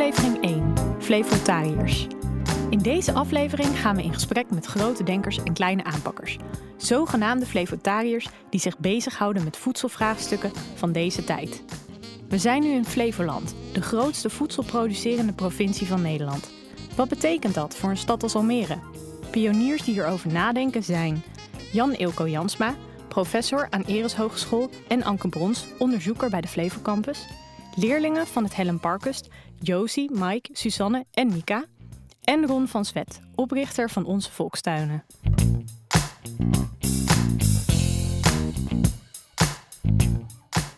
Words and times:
Aflevering 0.00 0.44
1: 0.44 0.74
Flevotariërs. 0.98 2.06
In 2.70 2.78
deze 2.78 3.12
aflevering 3.12 3.78
gaan 3.78 3.96
we 3.96 4.02
in 4.02 4.14
gesprek 4.14 4.50
met 4.50 4.66
grote 4.66 5.02
denkers 5.02 5.42
en 5.42 5.52
kleine 5.52 5.84
aanpakkers. 5.84 6.38
Zogenaamde 6.76 7.46
flevotariërs 7.46 8.28
die 8.50 8.60
zich 8.60 8.78
bezighouden 8.78 9.44
met 9.44 9.56
voedselvraagstukken 9.56 10.52
van 10.74 10.92
deze 10.92 11.24
tijd. 11.24 11.62
We 12.28 12.38
zijn 12.38 12.62
nu 12.62 12.68
in 12.68 12.84
Flevoland, 12.84 13.54
de 13.72 13.82
grootste 13.82 14.30
voedselproducerende 14.30 15.32
provincie 15.32 15.86
van 15.86 16.02
Nederland. 16.02 16.50
Wat 16.96 17.08
betekent 17.08 17.54
dat 17.54 17.76
voor 17.76 17.90
een 17.90 17.96
stad 17.96 18.22
als 18.22 18.34
Almere? 18.34 18.78
Pioniers 19.30 19.82
die 19.82 19.94
hierover 19.94 20.32
nadenken 20.32 20.82
zijn 20.82 21.22
Jan 21.72 21.94
Ilko 21.94 22.28
Jansma, 22.28 22.74
professor 23.08 23.66
aan 23.70 23.82
Eres 23.82 24.14
Hogeschool 24.14 24.70
en 24.88 25.02
Anke 25.02 25.28
Brons, 25.28 25.66
onderzoeker 25.78 26.30
bij 26.30 26.40
de 26.40 26.48
Flevo 26.48 26.80
Campus. 26.82 27.26
Leerlingen 27.80 28.26
van 28.26 28.44
het 28.44 28.54
Helen 28.54 28.80
Parkust, 28.80 29.28
Josie, 29.60 30.10
Mike, 30.12 30.50
Suzanne 30.52 31.04
en 31.10 31.28
Nika. 31.28 31.64
En 32.24 32.46
Ron 32.46 32.68
van 32.68 32.84
Zwet, 32.84 33.20
oprichter 33.34 33.90
van 33.90 34.04
Onze 34.04 34.32
Volkstuinen. 34.32 35.04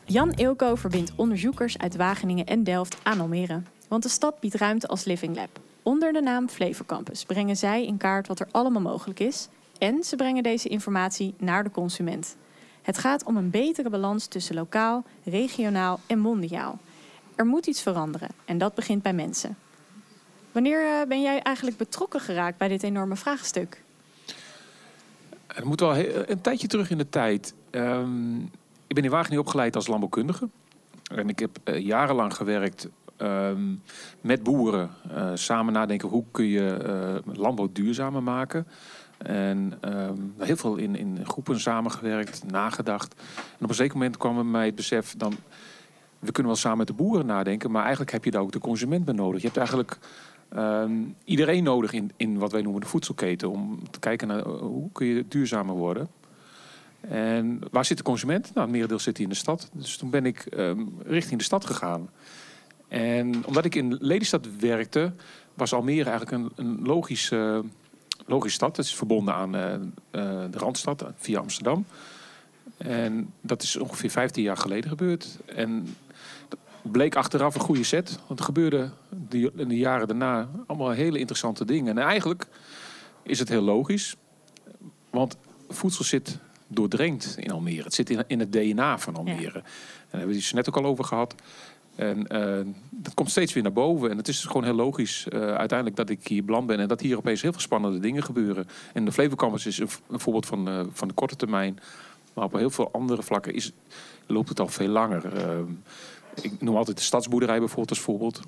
Jan 0.05 0.33
Ilko 0.33 0.75
verbindt 0.75 1.13
onderzoekers 1.17 1.79
uit 1.79 1.97
Wageningen 1.97 2.47
en 2.47 2.65
Delft 2.65 2.97
aan 3.03 3.21
Almere. 3.21 3.63
Want 3.89 4.03
de 4.03 4.09
stad 4.09 4.41
biedt 4.41 4.55
ruimte 4.55 4.87
als 4.87 5.05
Living 5.05 5.37
Lab. 5.37 5.61
Onder 5.83 6.13
de 6.13 6.21
naam 6.21 6.49
Flevo 6.49 6.85
Campus 6.85 7.25
brengen 7.25 7.57
zij 7.57 7.87
in 7.87 7.97
kaart 7.97 8.29
wat 8.29 8.41
er 8.41 8.49
allemaal 8.51 8.83
mogelijk 8.83 9.21
is. 9.21 9.49
En 9.79 10.05
ze 10.05 10.17
brengen 10.17 10.43
deze 10.43 10.69
informatie 10.69 11.35
naar 11.39 11.65
de 11.65 11.71
consument. 11.71 12.37
Het 12.83 12.99
gaat 12.99 13.25
om 13.25 13.37
een 13.37 13.51
betere 13.51 13.91
balans 13.91 14.27
tussen 14.27 14.55
lokaal, 14.55 15.05
regionaal 15.25 16.01
en 16.07 16.19
mondiaal. 16.19 16.79
Er 17.43 17.49
moet 17.49 17.67
iets 17.67 17.83
veranderen 17.83 18.29
en 18.45 18.59
dat 18.59 18.75
begint 18.75 19.03
bij 19.03 19.13
mensen. 19.13 19.57
Wanneer 20.53 20.81
eh, 20.81 21.09
ben 21.09 21.23
jij 21.23 21.43
eigenlijk 21.43 21.77
betrokken 21.77 22.21
geraakt 22.21 22.59
bij 22.59 22.69
dit 22.69 22.83
enorme 22.83 23.17
vraagstuk? 23.17 23.83
Het 25.47 25.65
moet 25.65 25.81
wel 25.81 25.97
een 25.97 26.41
tijdje 26.41 26.67
terug 26.67 26.91
in 26.91 26.99
de 26.99 27.09
tijd. 27.09 27.55
Um, 27.71 28.51
ik 28.87 28.95
ben 28.95 29.05
in 29.05 29.11
Wageningen 29.11 29.45
opgeleid 29.45 29.77
als 29.77 29.87
landbouwkundige. 29.87 30.49
En 31.15 31.29
ik 31.29 31.39
heb 31.39 31.59
uh, 31.65 31.79
jarenlang 31.79 32.35
gewerkt 32.35 32.89
um, 33.19 33.83
met 34.21 34.43
boeren. 34.43 34.91
Uh, 35.11 35.31
samen 35.35 35.73
nadenken 35.73 36.09
hoe 36.09 36.25
kun 36.31 36.47
je 36.47 36.79
uh, 37.27 37.35
landbouw 37.35 37.69
duurzamer 37.73 38.23
maken. 38.23 38.67
En 39.19 39.79
um, 39.85 40.35
heel 40.39 40.57
veel 40.57 40.77
in, 40.77 40.97
in 40.97 41.27
groepen 41.27 41.61
samengewerkt, 41.61 42.45
nagedacht. 42.51 43.15
En 43.37 43.65
op 43.65 43.69
een 43.69 43.75
zeker 43.75 43.97
moment 43.97 44.17
kwam 44.17 44.51
mij 44.51 44.67
het 44.67 44.75
besef... 44.75 45.15
Dan, 45.17 45.37
we 46.23 46.33
kunnen 46.33 46.53
wel 46.53 46.61
samen 46.61 46.79
met 46.79 46.87
de 46.87 46.93
boeren 46.93 47.27
nadenken... 47.27 47.71
maar 47.71 47.83
eigenlijk 47.83 48.13
heb 48.13 48.25
je 48.25 48.31
daar 48.31 48.43
ook 48.43 48.53
de 48.53 48.59
consument 48.59 49.05
bij 49.05 49.15
nodig. 49.15 49.41
Je 49.41 49.47
hebt 49.47 49.59
eigenlijk 49.59 49.99
um, 50.57 51.15
iedereen 51.25 51.65
nodig 51.65 51.93
in, 51.93 52.13
in 52.17 52.39
wat 52.39 52.53
wij 52.53 52.63
noemen 52.63 52.81
de 52.81 52.87
voedselketen... 52.87 53.51
om 53.51 53.91
te 53.91 53.99
kijken 53.99 54.29
naar 54.29 54.43
hoe 54.49 54.93
kun 54.93 55.07
je 55.07 55.25
duurzamer 55.29 55.75
worden... 55.75 56.09
En 57.09 57.61
waar 57.71 57.85
zit 57.85 57.97
de 57.97 58.03
consument? 58.03 58.51
Nou, 58.55 58.61
het 58.61 58.71
merendeel 58.71 58.99
zit 58.99 59.17
hij 59.17 59.25
in 59.25 59.31
de 59.33 59.39
stad. 59.39 59.71
Dus 59.73 59.97
toen 59.97 60.11
ben 60.11 60.27
ik 60.27 60.47
um, 60.57 60.95
richting 61.05 61.39
de 61.39 61.45
stad 61.45 61.67
gegaan. 61.67 62.11
En 62.89 63.47
omdat 63.47 63.65
ik 63.65 63.75
in 63.75 63.97
Lelystad 64.01 64.57
werkte, 64.59 65.13
was 65.55 65.73
Almere 65.73 66.11
eigenlijk 66.11 66.31
een, 66.31 66.67
een 66.67 66.87
logische, 66.87 67.65
logische 68.27 68.57
stad. 68.57 68.77
Het 68.77 68.87
is 68.87 68.95
verbonden 68.95 69.35
aan 69.35 69.57
uh, 69.57 69.73
uh, 69.73 69.79
de 70.51 70.59
Randstad 70.59 71.05
via 71.17 71.39
Amsterdam. 71.39 71.85
En 72.77 73.33
dat 73.41 73.63
is 73.63 73.77
ongeveer 73.77 74.11
15 74.11 74.43
jaar 74.43 74.57
geleden 74.57 74.91
gebeurd. 74.91 75.39
En 75.47 75.97
bleek 76.83 77.17
achteraf 77.17 77.55
een 77.55 77.61
goede 77.61 77.85
set. 77.85 78.19
Want 78.27 78.39
er 78.39 78.45
gebeurden 78.45 78.93
in 79.57 79.69
de 79.69 79.77
jaren 79.77 80.09
daarna 80.09 80.49
allemaal 80.67 80.91
hele 80.91 81.19
interessante 81.19 81.65
dingen. 81.65 81.99
En 81.99 82.05
eigenlijk 82.05 82.47
is 83.23 83.39
het 83.39 83.49
heel 83.49 83.63
logisch. 83.63 84.17
Want 85.11 85.37
voedsel 85.69 86.05
zit 86.05 86.39
doordrenkt 86.67 87.35
in 87.39 87.51
Almere. 87.51 87.83
Het 87.83 87.95
zit 87.95 88.11
in, 88.11 88.25
in 88.27 88.39
het 88.39 88.53
DNA 88.53 88.99
van 88.99 89.17
Almere. 89.17 89.41
Ja. 89.41 89.55
En 89.55 89.63
daar 90.11 90.21
hebben 90.21 90.37
we 90.37 90.43
het 90.43 90.55
net 90.55 90.69
ook 90.69 90.77
al 90.77 90.85
over 90.85 91.05
gehad. 91.05 91.35
En 91.95 92.27
uh, 92.33 92.75
dat 92.91 93.15
komt 93.15 93.31
steeds 93.31 93.53
weer 93.53 93.63
naar 93.63 93.73
boven. 93.73 94.11
En 94.11 94.17
het 94.17 94.29
is 94.29 94.45
gewoon 94.45 94.65
heel 94.65 94.75
logisch 94.75 95.27
uh, 95.33 95.41
uiteindelijk 95.41 95.97
dat 95.97 96.09
ik 96.11 96.29
hier 96.29 96.45
beland 96.45 96.67
ben. 96.67 96.79
En 96.79 96.89
dat 96.89 97.01
hier 97.01 97.17
opeens 97.17 97.43
heel 97.43 97.53
veel 97.53 97.61
spannende 97.61 97.99
dingen 97.99 98.23
gebeuren. 98.23 98.69
En 98.93 99.05
de 99.05 99.13
Flevo 99.13 99.35
Campus 99.35 99.67
is 99.67 99.79
een, 99.79 99.89
een 100.11 100.21
voorbeeld 100.21 100.47
van, 100.47 100.69
uh, 100.69 100.81
van 100.93 101.09
de 101.09 101.15
korte 101.15 101.37
termijn. 101.37 101.79
Maar 102.35 102.45
op 102.45 102.53
heel 102.53 102.71
veel 102.71 102.93
andere 102.93 103.23
vlakken 103.23 103.55
is, 103.55 103.73
loopt 104.27 104.49
het 104.49 104.61
al 104.61 104.69
veel 104.69 104.89
langer. 104.89 105.23
Ik 106.41 106.61
noem 106.61 106.77
altijd 106.77 106.97
de 106.97 107.03
stadsboerderij 107.03 107.59
bijvoorbeeld 107.59 107.91
als 107.91 108.01
voorbeeld. 108.01 108.41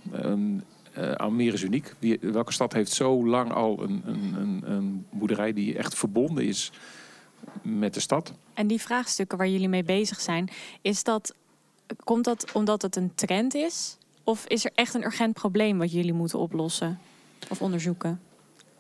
Almere 1.17 1.53
is 1.53 1.63
uniek. 1.63 1.95
Wie, 1.99 2.19
welke 2.21 2.53
stad 2.53 2.73
heeft 2.73 2.93
zo 2.93 3.27
lang 3.27 3.53
al 3.53 3.83
een, 3.83 4.03
een, 4.07 4.35
een, 4.39 4.63
een 4.71 5.07
boerderij 5.11 5.53
die 5.53 5.77
echt 5.79 5.95
verbonden 5.95 6.45
is 6.45 6.73
met 7.63 7.95
de 7.95 8.01
stad. 8.01 8.33
En 8.55 8.67
die 8.67 8.81
vraagstukken 8.81 9.39
waar 9.39 9.49
jullie 9.49 9.69
mee 9.69 9.85
bezig 9.85 10.21
zijn, 10.21 10.51
is 10.83 11.03
dat, 11.03 11.35
komt 12.05 12.25
dat 12.25 12.53
omdat 12.53 12.83
het 12.83 12.97
een 12.97 13.13
trend 13.15 13.55
is? 13.55 13.97
Of 14.25 14.47
is 14.47 14.65
er 14.65 14.71
echt 14.75 14.95
een 14.95 15.05
urgent 15.05 15.35
probleem 15.35 15.79
wat 15.79 15.93
jullie 15.93 16.13
moeten 16.13 16.39
oplossen 16.39 16.99
of 17.49 17.63
onderzoeken? 17.63 18.21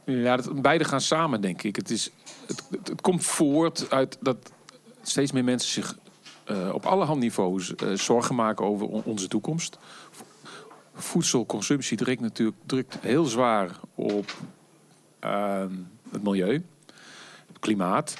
Ja, 0.04 0.36
dat, 0.36 0.62
beide 0.62 0.84
gaan 0.84 1.00
samen, 1.00 1.40
denk 1.40 1.62
ik. 1.62 1.76
Het, 1.76 1.90
is, 1.90 2.10
het, 2.46 2.64
het, 2.70 2.88
het 2.88 3.00
komt 3.00 3.24
voort 3.24 3.90
uit 3.90 4.18
dat 4.20 4.52
steeds 5.02 5.32
meer 5.32 5.44
mensen 5.44 5.70
zich 5.70 5.98
uh, 6.50 6.74
op 6.74 6.86
allerhande 6.86 7.24
niveaus 7.24 7.72
uh, 7.82 7.92
zorgen 7.92 8.34
maken 8.34 8.64
over 8.64 8.86
on 8.86 9.02
onze 9.04 9.28
toekomst. 9.28 9.78
Voedselconsumptie 10.94 11.96
drukt 11.96 12.20
natuurlijk 12.20 12.56
drukt 12.66 12.98
heel 13.00 13.24
zwaar 13.24 13.70
op 13.94 14.32
uh, 15.24 15.64
het 16.10 16.22
milieu, 16.22 16.64
het 17.46 17.58
klimaat. 17.58 18.16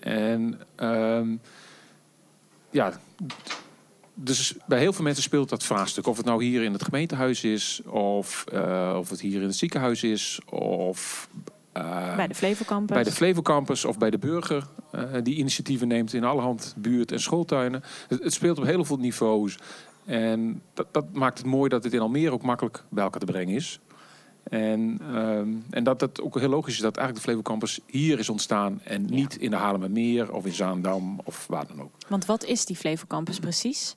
En 0.00 0.60
um, 0.76 1.40
ja, 2.70 3.00
dus 4.14 4.54
bij 4.66 4.78
heel 4.78 4.92
veel 4.92 5.04
mensen 5.04 5.22
speelt 5.22 5.48
dat 5.48 5.64
vraagstuk. 5.64 6.06
Of 6.06 6.16
het 6.16 6.26
nou 6.26 6.44
hier 6.44 6.62
in 6.62 6.72
het 6.72 6.84
gemeentehuis 6.84 7.44
is, 7.44 7.80
of, 7.86 8.44
uh, 8.52 8.94
of 8.98 9.10
het 9.10 9.20
hier 9.20 9.40
in 9.40 9.46
het 9.46 9.56
ziekenhuis 9.56 10.02
is, 10.02 10.40
of 10.50 11.28
uh, 11.76 12.16
bij 12.16 12.28
de 12.28 12.34
Flevo 12.34 12.64
Campus. 12.64 12.94
Bij 12.94 13.04
de 13.04 13.12
Flevo 13.12 13.42
Campus 13.42 13.84
of 13.84 13.98
bij 13.98 14.10
de 14.10 14.18
burger 14.18 14.66
uh, 14.94 15.02
die 15.22 15.36
initiatieven 15.36 15.88
neemt 15.88 16.12
in 16.12 16.24
allerhand 16.24 16.74
buurt- 16.78 17.12
en 17.12 17.20
schooltuinen. 17.20 17.82
Het, 18.08 18.22
het, 18.22 18.32
speelt 18.32 18.58
op 18.58 18.64
heel 18.64 18.84
veel 18.84 18.96
niveaus. 18.96 19.58
En 20.04 20.62
dat, 20.74 20.86
dat 20.92 21.12
maakt 21.12 21.38
het 21.38 21.46
mooi 21.46 21.68
dat 21.68 21.84
het 21.84 21.92
in 21.92 22.00
Almere 22.00 22.32
ook 22.32 22.42
makkelijk 22.42 22.84
bij 22.88 23.04
elkaar 23.04 23.20
te 23.20 23.26
brengen 23.26 23.54
is. 23.54 23.80
En, 24.42 25.00
um, 25.16 25.64
en 25.70 25.84
dat 25.84 26.00
het 26.00 26.20
ook 26.20 26.38
heel 26.38 26.48
logisch 26.48 26.74
is 26.74 26.80
dat 26.80 26.96
eigenlijk 26.96 27.26
de 27.26 27.32
Flevo 27.32 27.50
Campus 27.50 27.80
hier 27.86 28.18
is 28.18 28.28
ontstaan 28.28 28.80
en 28.84 29.04
niet 29.04 29.32
ja. 29.32 29.40
in 29.40 29.50
de 29.50 29.56
Haarlemmermeer 29.56 30.32
of 30.32 30.46
in 30.46 30.52
Zaandam 30.52 31.20
of 31.24 31.46
waar 31.46 31.66
dan 31.66 31.82
ook. 31.82 31.92
Want 32.08 32.26
wat 32.26 32.44
is 32.44 32.64
die 32.64 32.76
Flevo 32.76 33.04
Campus 33.06 33.38
precies? 33.38 33.96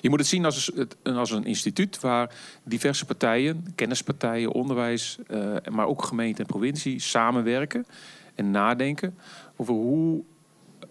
Je 0.00 0.08
moet 0.08 0.18
het 0.18 0.28
zien 0.28 0.44
als, 0.44 0.70
als 1.02 1.30
een 1.30 1.44
instituut 1.44 2.00
waar 2.00 2.34
diverse 2.62 3.04
partijen, 3.04 3.72
kennispartijen, 3.74 4.52
onderwijs, 4.52 5.18
uh, 5.28 5.56
maar 5.70 5.86
ook 5.86 6.04
gemeente 6.04 6.40
en 6.40 6.46
provincie 6.46 7.00
samenwerken 7.00 7.86
en 8.34 8.50
nadenken 8.50 9.18
over 9.56 9.74
hoe 9.74 10.22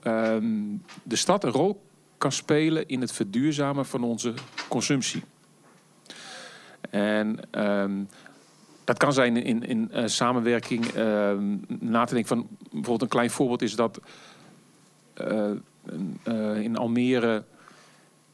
um, 0.03 0.83
de 1.03 1.15
stad 1.15 1.43
een 1.43 1.51
rol 1.51 1.81
kan 2.17 2.31
spelen 2.31 2.87
in 2.87 3.01
het 3.01 3.11
verduurzamen 3.11 3.85
van 3.85 4.03
onze 4.03 4.33
consumptie. 4.67 5.23
En 6.89 7.39
um, 7.51 8.09
dat 8.83 8.97
kan 8.97 9.13
zijn 9.13 9.37
in, 9.37 9.63
in 9.63 9.91
uh, 9.93 10.03
samenwerking. 10.05 10.95
Uh, 10.95 11.31
na 11.67 12.05
te 12.05 12.13
denken 12.13 12.35
van 12.35 12.47
bijvoorbeeld 12.61 13.01
een 13.01 13.07
klein 13.07 13.29
voorbeeld 13.29 13.61
is 13.61 13.75
dat 13.75 13.99
uh, 15.21 15.51
in 16.63 16.77
Almere. 16.77 17.43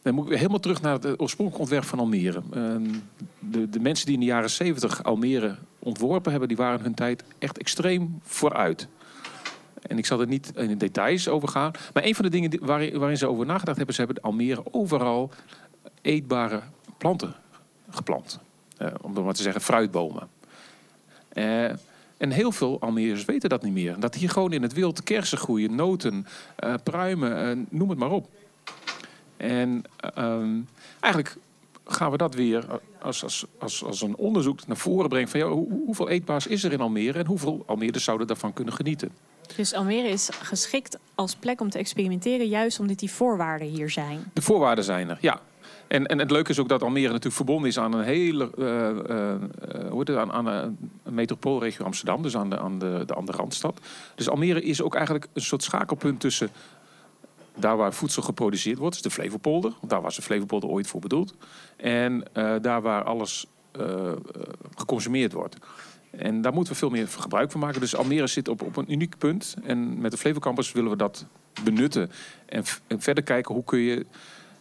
Dan 0.06 0.14
moet 0.14 0.32
ik 0.32 0.38
helemaal 0.38 0.60
terug 0.60 0.82
naar 0.82 0.94
het 0.94 1.06
oorspronkelijke 1.06 1.60
ontwerp 1.60 1.84
van 1.84 2.00
Almere. 2.00 2.42
Ehm, 2.52 2.94
de, 3.40 3.70
de 3.70 3.80
mensen 3.80 4.06
die 4.06 4.14
in 4.14 4.20
de 4.20 4.26
jaren 4.26 4.50
70 4.50 5.04
Almere 5.04 5.56
ontworpen 5.80 6.32
hebben, 6.32 6.48
die 6.48 6.58
waren 6.58 6.82
hun 6.82 6.94
tijd 6.94 7.24
echt 7.40 7.58
extreem 7.58 8.20
vooruit. 8.22 8.88
En 9.82 9.98
ik 9.98 10.06
zal 10.06 10.22
er 10.22 10.28
niet 10.28 10.52
in 10.56 10.68
de 10.68 10.78
details 10.78 11.28
over 11.28 11.48
gaan. 11.48 11.72
Maar 11.94 12.04
een 12.04 12.16
van 12.16 12.26
de 12.26 12.32
dingen 12.32 12.66
waarin, 12.66 13.18
ze 13.18 13.28
over 13.28 13.46
nagedacht 13.46 13.78
hebben, 13.78 13.96
ze 13.96 14.02
hebben 14.02 14.22
Almere 14.24 14.64
overal 14.72 15.32
eetbare 16.02 16.62
planten 16.98 17.36
geplant. 17.90 18.40
Uh, 18.82 18.88
om 19.02 19.24
maar 19.24 19.34
te 19.34 19.42
zeggen, 19.42 19.62
fruitbomen. 19.62 20.28
Uh, 21.34 21.64
en 22.18 22.32
heel 22.32 22.52
veel 22.52 22.80
Almere's 22.80 23.26
weten 23.26 23.50
dat 23.50 23.64
niet 23.64 23.74
meer. 23.74 24.00
Dat 24.00 24.16
hier 24.16 24.30
gewoon 24.30 24.54
in 24.54 24.62
het 24.62 24.74
wild 24.74 25.04
kersen 25.04 25.38
groeien, 25.38 25.76
noten, 25.76 26.26
pruimen, 26.84 27.68
noem 27.70 27.90
het 27.90 28.00
maar 28.00 28.12
op. 28.12 28.30
En 29.46 29.84
um, 30.18 30.68
eigenlijk 31.00 31.38
gaan 31.86 32.12
we 32.12 32.18
dat 32.18 32.34
weer 32.34 32.66
als, 33.02 33.24
als, 33.24 33.46
als, 33.60 33.84
als 33.84 34.02
een 34.02 34.16
onderzoek 34.16 34.68
naar 34.68 34.78
voren 34.78 35.10
brengen. 35.10 35.30
Van, 35.30 35.40
ja, 35.40 35.48
hoe, 35.48 35.68
hoeveel 35.86 36.10
eetbaars 36.10 36.48
is 36.48 36.64
er 36.64 36.72
in 36.72 36.80
Almere 36.82 37.20
en 37.20 37.26
hoeveel 37.26 37.64
Almeerders 37.66 38.04
zouden 38.04 38.28
daarvan 38.28 38.54
kunnen 38.54 38.74
genieten? 38.74 39.10
Dus 39.56 39.74
Almere 39.74 40.08
is 40.08 40.30
geschikt 40.42 40.98
als 41.16 41.36
plek 41.36 41.62
om 41.62 41.70
te 41.70 41.78
experimenteren, 41.78 42.48
juist 42.48 42.80
omdat 42.80 43.00
die 43.00 43.12
voorwaarden 43.12 43.68
hier 43.68 43.90
zijn. 43.90 44.24
De 44.34 44.42
voorwaarden 44.42 44.84
zijn 44.84 45.10
er, 45.10 45.18
ja. 45.22 45.42
En, 45.88 46.06
en 46.06 46.20
het 46.20 46.32
leuke 46.32 46.50
is 46.50 46.60
ook 46.60 46.70
dat 46.70 46.84
Almere 46.84 47.08
natuurlijk 47.08 47.36
verbonden 47.36 47.70
is 47.70 47.80
aan 47.80 47.94
een 47.94 48.04
hele 48.04 48.52
uh, 48.58 48.66
uh, 48.66 49.90
hoe 49.90 49.98
heet 49.98 50.08
het, 50.08 50.18
aan, 50.18 50.32
aan 50.32 50.46
een 51.04 51.14
metropoolregio 51.14 51.86
Amsterdam, 51.86 52.22
dus 52.22 52.36
aan 52.38 52.50
de, 52.50 52.60
aan, 52.60 52.80
de, 52.80 53.04
de, 53.06 53.16
aan 53.16 53.26
de 53.26 53.32
Randstad. 53.32 53.80
Dus 54.16 54.30
Almere 54.30 54.62
is 54.62 54.82
ook 54.82 54.96
eigenlijk 54.96 55.28
een 55.34 55.42
soort 55.42 55.64
schakelpunt 55.64 56.20
tussen 56.20 56.50
daar 57.56 57.78
waar 57.78 57.94
voedsel 57.94 58.24
geproduceerd 58.24 58.78
wordt, 58.78 58.96
is 58.96 59.02
de 59.02 59.12
Flevopolder. 59.12 59.72
Want 59.80 59.90
daar 59.90 60.02
was 60.02 60.16
de 60.16 60.22
Flevopolder 60.22 60.70
ooit 60.70 60.88
voor 60.88 61.02
bedoeld. 61.02 61.36
En 61.76 62.24
uh, 62.34 62.56
daar 62.62 62.82
waar 62.82 63.04
alles 63.04 63.46
uh, 63.80 64.12
geconsumeerd 64.76 65.34
wordt. 65.34 65.58
En 66.18 66.42
daar 66.42 66.54
moeten 66.54 66.74
we 66.74 66.80
veel 66.80 66.90
meer 66.90 67.08
gebruik 67.08 67.52
van 67.52 67.60
maken. 67.60 67.80
Dus 67.80 67.96
Almere 67.96 68.28
zit 68.28 68.48
op, 68.48 68.62
op 68.62 68.78
een 68.78 68.92
uniek 68.92 69.18
punt. 69.18 69.56
En 69.64 70.02
met 70.02 70.12
de 70.12 70.18
Flevocampus 70.18 70.72
willen 70.72 70.90
we 70.90 70.98
dat 70.98 71.26
benutten. 71.64 72.12
En, 72.46 72.64
verder 72.88 73.24
kijken 73.24 73.54
hoe 73.54 73.64
kun 73.64 73.80
je 73.80 74.06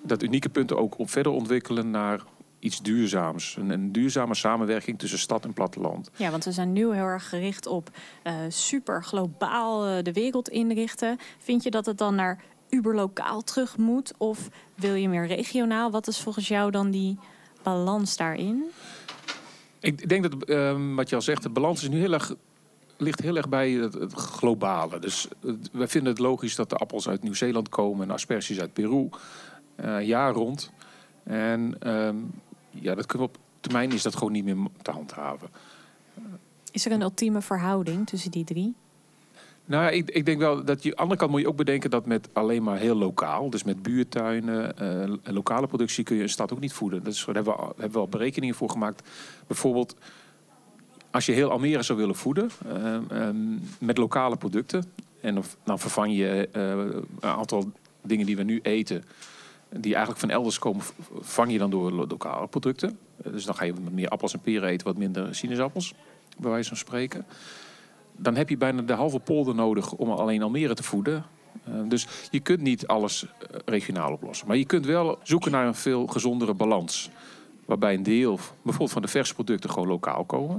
dat 0.02 0.22
unieke 0.22 0.48
punt 0.48 0.72
ook 0.72 0.98
op 0.98 1.10
verder 1.10 1.32
ontwikkelen 1.32 1.90
naar 1.90 2.20
iets 2.58 2.82
duurzaams. 2.82 3.56
Een, 3.68 3.92
duurzame 3.92 4.34
samenwerking 4.34 4.98
tussen 4.98 5.18
stad 5.18 5.44
en 5.44 5.52
platteland. 5.52 6.10
Ja, 6.16 6.30
want 6.30 6.44
we 6.44 6.52
zijn 6.52 6.72
nu 6.72 6.92
heel 6.92 7.04
erg 7.04 7.28
gericht 7.28 7.66
op 7.66 7.90
uh, 8.24 8.34
super 8.48 9.04
globaal 9.04 10.02
de 10.02 10.12
wereld 10.12 10.48
inrichten. 10.48 11.18
Vind 11.38 11.62
je 11.62 11.70
dat 11.70 11.86
het 11.86 11.98
dan 11.98 12.14
naar 12.14 12.44
uberlokaal 12.74 13.42
terug 13.42 13.76
moet? 13.76 14.12
Of 14.16 14.48
wil 14.74 14.94
je 14.94 15.08
meer 15.08 15.26
regionaal? 15.26 15.90
Wat 15.90 16.06
is 16.06 16.20
volgens 16.20 16.48
jou 16.48 16.70
dan 16.70 16.90
die 16.90 17.18
balans 17.62 18.16
daarin? 18.16 18.64
Ik 19.80 20.08
denk 20.08 20.22
dat, 20.22 20.48
uh, 20.48 20.94
wat 20.94 21.08
je 21.08 21.14
al 21.14 21.22
zegt, 21.22 21.42
de 21.42 21.48
balans 21.48 21.82
is 21.82 21.88
nu 21.88 21.98
heel 21.98 22.12
erg 22.12 22.34
ligt 22.96 23.20
heel 23.20 23.36
erg 23.36 23.48
bij 23.48 23.70
het, 23.70 23.94
het 23.94 24.12
globale. 24.12 24.98
Dus 24.98 25.28
wij 25.72 25.88
vinden 25.88 26.12
het 26.12 26.20
logisch 26.20 26.54
dat 26.54 26.70
de 26.70 26.76
appels 26.76 27.08
uit 27.08 27.22
Nieuw-Zeeland 27.22 27.68
komen 27.68 28.08
en 28.08 28.14
asperges 28.14 28.60
uit 28.60 28.72
Peru. 28.72 29.08
Uh, 29.84 30.06
jaar 30.06 30.32
rond. 30.32 30.70
En 31.22 31.76
ehm, 31.78 32.16
ja, 32.70 32.94
dat 32.94 33.06
kunnen 33.06 33.28
we 33.28 33.34
op 33.34 33.42
termijn 33.60 33.92
is 33.92 34.02
dat 34.02 34.16
gewoon 34.16 34.32
niet 34.32 34.44
meer 34.44 34.56
te 34.82 34.90
handhaven. 34.90 35.48
Is 36.70 36.86
er 36.86 36.92
een 36.92 37.02
ultieme 37.02 37.40
verhouding 37.40 38.06
tussen 38.06 38.30
die 38.30 38.44
drie? 38.44 38.74
Nou 39.66 39.92
ik, 39.92 40.10
ik 40.10 40.26
denk 40.26 40.38
wel 40.38 40.64
dat 40.64 40.82
je. 40.82 40.88
Aan 40.88 40.94
de 40.94 41.00
andere 41.00 41.20
kant 41.20 41.30
moet 41.30 41.40
je 41.40 41.48
ook 41.48 41.56
bedenken 41.56 41.90
dat 41.90 42.06
met 42.06 42.28
alleen 42.32 42.62
maar 42.62 42.78
heel 42.78 42.94
lokaal, 42.94 43.50
dus 43.50 43.62
met 43.62 43.82
buurtuinen, 43.82 44.74
uh, 44.82 45.34
lokale 45.34 45.66
productie, 45.66 46.04
kun 46.04 46.16
je 46.16 46.22
een 46.22 46.28
stad 46.28 46.52
ook 46.52 46.60
niet 46.60 46.72
voeden. 46.72 47.04
Dus 47.04 47.24
daar 47.24 47.34
hebben 47.34 47.54
we, 47.54 47.60
hebben 47.66 47.92
we 47.92 47.98
al 47.98 48.08
berekeningen 48.08 48.54
voor 48.54 48.70
gemaakt. 48.70 49.08
Bijvoorbeeld, 49.46 49.96
als 51.10 51.26
je 51.26 51.32
heel 51.32 51.50
Almere 51.50 51.82
zou 51.82 51.98
willen 51.98 52.14
voeden 52.14 52.50
uh, 52.66 53.26
um, 53.26 53.62
met 53.78 53.98
lokale 53.98 54.36
producten, 54.36 54.84
en 55.20 55.38
of, 55.38 55.56
dan 55.64 55.78
vervang 55.78 56.16
je 56.16 56.48
uh, 56.56 56.70
een 57.20 57.36
aantal 57.36 57.72
dingen 58.02 58.26
die 58.26 58.36
we 58.36 58.42
nu 58.42 58.60
eten, 58.62 59.04
die 59.68 59.92
eigenlijk 59.92 60.20
van 60.20 60.30
elders 60.30 60.58
komen, 60.58 60.84
vang 61.20 61.52
je 61.52 61.58
dan 61.58 61.70
door 61.70 61.90
lokale 61.90 62.46
producten. 62.46 62.98
Dus 63.16 63.44
dan 63.44 63.54
ga 63.54 63.64
je 63.64 63.74
wat 63.74 63.92
meer 63.92 64.08
appels 64.08 64.32
en 64.32 64.40
peren 64.40 64.68
eten, 64.68 64.86
wat 64.86 64.96
minder 64.96 65.34
sinaasappels, 65.34 65.94
bij 66.38 66.50
wijze 66.50 66.68
van 66.68 66.76
spreken 66.76 67.26
dan 68.16 68.36
heb 68.36 68.48
je 68.48 68.56
bijna 68.56 68.82
de 68.82 68.92
halve 68.92 69.18
polder 69.18 69.54
nodig 69.54 69.92
om 69.92 70.10
alleen 70.10 70.42
Almere 70.42 70.74
te 70.74 70.82
voeden. 70.82 71.24
Uh, 71.68 71.74
dus 71.88 72.06
je 72.30 72.40
kunt 72.40 72.60
niet 72.60 72.86
alles 72.86 73.22
uh, 73.24 73.30
regionaal 73.64 74.12
oplossen. 74.12 74.46
Maar 74.46 74.56
je 74.56 74.64
kunt 74.64 74.86
wel 74.86 75.18
zoeken 75.22 75.50
naar 75.50 75.66
een 75.66 75.74
veel 75.74 76.06
gezondere 76.06 76.54
balans. 76.54 77.10
Waarbij 77.64 77.94
een 77.94 78.02
deel, 78.02 78.38
bijvoorbeeld 78.62 78.92
van 78.92 79.02
de 79.02 79.08
verse 79.08 79.34
producten, 79.34 79.70
gewoon 79.70 79.88
lokaal 79.88 80.24
komen. 80.24 80.58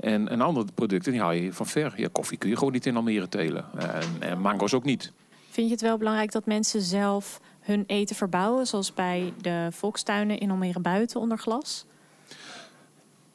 En 0.00 0.32
een 0.32 0.40
andere 0.40 0.66
producten, 0.74 1.12
die 1.12 1.20
haal 1.20 1.32
je 1.32 1.52
van 1.52 1.66
ver. 1.66 1.92
Ja, 1.96 2.08
koffie 2.12 2.38
kun 2.38 2.48
je 2.48 2.56
gewoon 2.56 2.72
niet 2.72 2.86
in 2.86 2.96
Almere 2.96 3.28
telen. 3.28 3.64
En, 3.78 4.02
en 4.18 4.40
mango's 4.40 4.74
ook 4.74 4.84
niet. 4.84 5.12
Vind 5.50 5.66
je 5.66 5.72
het 5.72 5.82
wel 5.82 5.98
belangrijk 5.98 6.32
dat 6.32 6.46
mensen 6.46 6.80
zelf 6.80 7.40
hun 7.60 7.84
eten 7.86 8.16
verbouwen? 8.16 8.66
Zoals 8.66 8.94
bij 8.94 9.32
de 9.40 9.68
volkstuinen 9.70 10.38
in 10.38 10.50
Almere 10.50 10.80
buiten 10.80 11.20
onder 11.20 11.38
glas? 11.38 11.86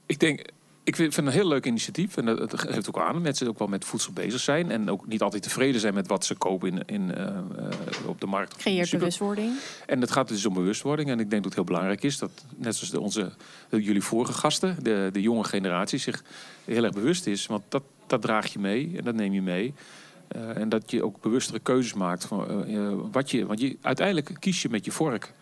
Ik 0.06 0.20
denk, 0.20 0.50
ik 0.84 0.96
vind 0.96 1.16
het 1.16 1.26
een 1.26 1.32
heel 1.32 1.48
leuk 1.48 1.66
initiatief. 1.66 2.18
En 2.18 2.26
dat 2.26 2.60
geeft 2.60 2.88
ook 2.88 3.00
aan 3.00 3.14
dat 3.14 3.22
mensen 3.22 3.48
ook 3.48 3.60
wel 3.60 3.68
met 3.68 3.86
voedsel 3.86 4.14
bezig 4.14 4.40
zijn. 4.40 4.72
En 4.72 4.90
ook 4.90 5.08
niet 5.08 5.22
altijd 5.22 5.44
tevreden 5.44 5.80
zijn 5.82 5.94
met 5.94 6.08
wat 6.08 6.26
ze 6.26 6.36
kopen 6.36 6.70
in, 6.70 6.86
in, 6.86 7.12
uh, 7.18 8.08
op 8.08 8.22
de 8.22 8.26
markt. 8.26 8.56
Creëert 8.56 8.92
bewustwording. 8.92 9.54
En 9.86 10.02
het 10.02 10.12
gaat 10.12 10.28
dus 10.28 10.46
om 10.46 10.54
bewustwording. 10.54 11.10
En 11.10 11.20
ik 11.20 11.30
denk 11.30 11.44
dat 11.44 11.44
het 11.44 11.54
heel 11.54 11.64
belangrijk 11.64 12.04
is 12.04 12.18
dat, 12.18 12.32
net 12.56 12.76
zoals 12.76 12.92
de, 12.92 13.00
onze, 13.00 13.32
jullie 13.70 14.02
vorige 14.02 14.34
gasten, 14.34 14.78
de, 14.82 15.10
de 15.12 15.22
jonge 15.22 15.44
generatie, 15.44 16.00
zich 16.00 16.24
heel 16.66 16.84
erg 16.84 16.94
bewust 16.94 17.28
is. 17.28 17.46
Want 17.46 17.64
dat, 17.70 17.84
dat 18.08 18.22
draag 18.22 18.54
je 18.54 18.60
mee 18.60 18.94
en 18.98 19.04
dat 19.04 19.16
neem 19.16 19.34
je 19.34 19.42
mee. 19.42 19.74
Uh, 20.36 20.58
en 20.58 20.70
dat 20.70 20.92
je 20.92 21.04
ook 21.04 21.22
bewustere 21.22 21.60
keuzes 21.60 21.94
maakt 21.94 22.26
van 22.26 23.12
wat 23.12 23.32
je. 23.32 23.46
Want 23.46 23.60
je, 23.60 23.78
uiteindelijk 23.82 24.32
kies 24.40 24.62
je 24.62 24.70
met 24.70 24.86
je 24.86 24.92
vork. 24.92 25.34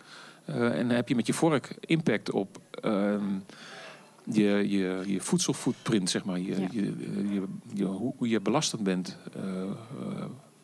en 0.46 0.90
heb 0.90 1.08
je 1.08 1.14
met 1.14 1.26
je 1.26 1.32
vork 1.32 1.76
impact 1.80 2.30
op. 2.30 2.58
Je, 4.24 4.68
je, 4.68 5.02
je 5.06 5.20
voedselfootprint, 5.20 6.10
zeg 6.10 6.24
maar, 6.24 6.38
je, 6.38 6.60
je, 6.70 6.92
je, 7.32 7.44
je, 7.74 7.84
hoe 7.84 8.28
je 8.28 8.40
belastend 8.40 8.82
bent 8.82 9.18
uh, 9.36 9.70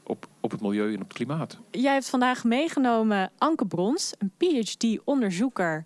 op, 0.03 0.29
op 0.41 0.51
het 0.51 0.61
milieu 0.61 0.89
en 0.89 1.01
op 1.01 1.09
het 1.09 1.13
klimaat. 1.13 1.59
Jij 1.71 1.93
hebt 1.93 2.09
vandaag 2.09 2.45
meegenomen 2.45 3.31
Anke 3.39 3.67
Brons, 3.67 4.15
een 4.19 4.33
PhD-onderzoeker 4.37 5.85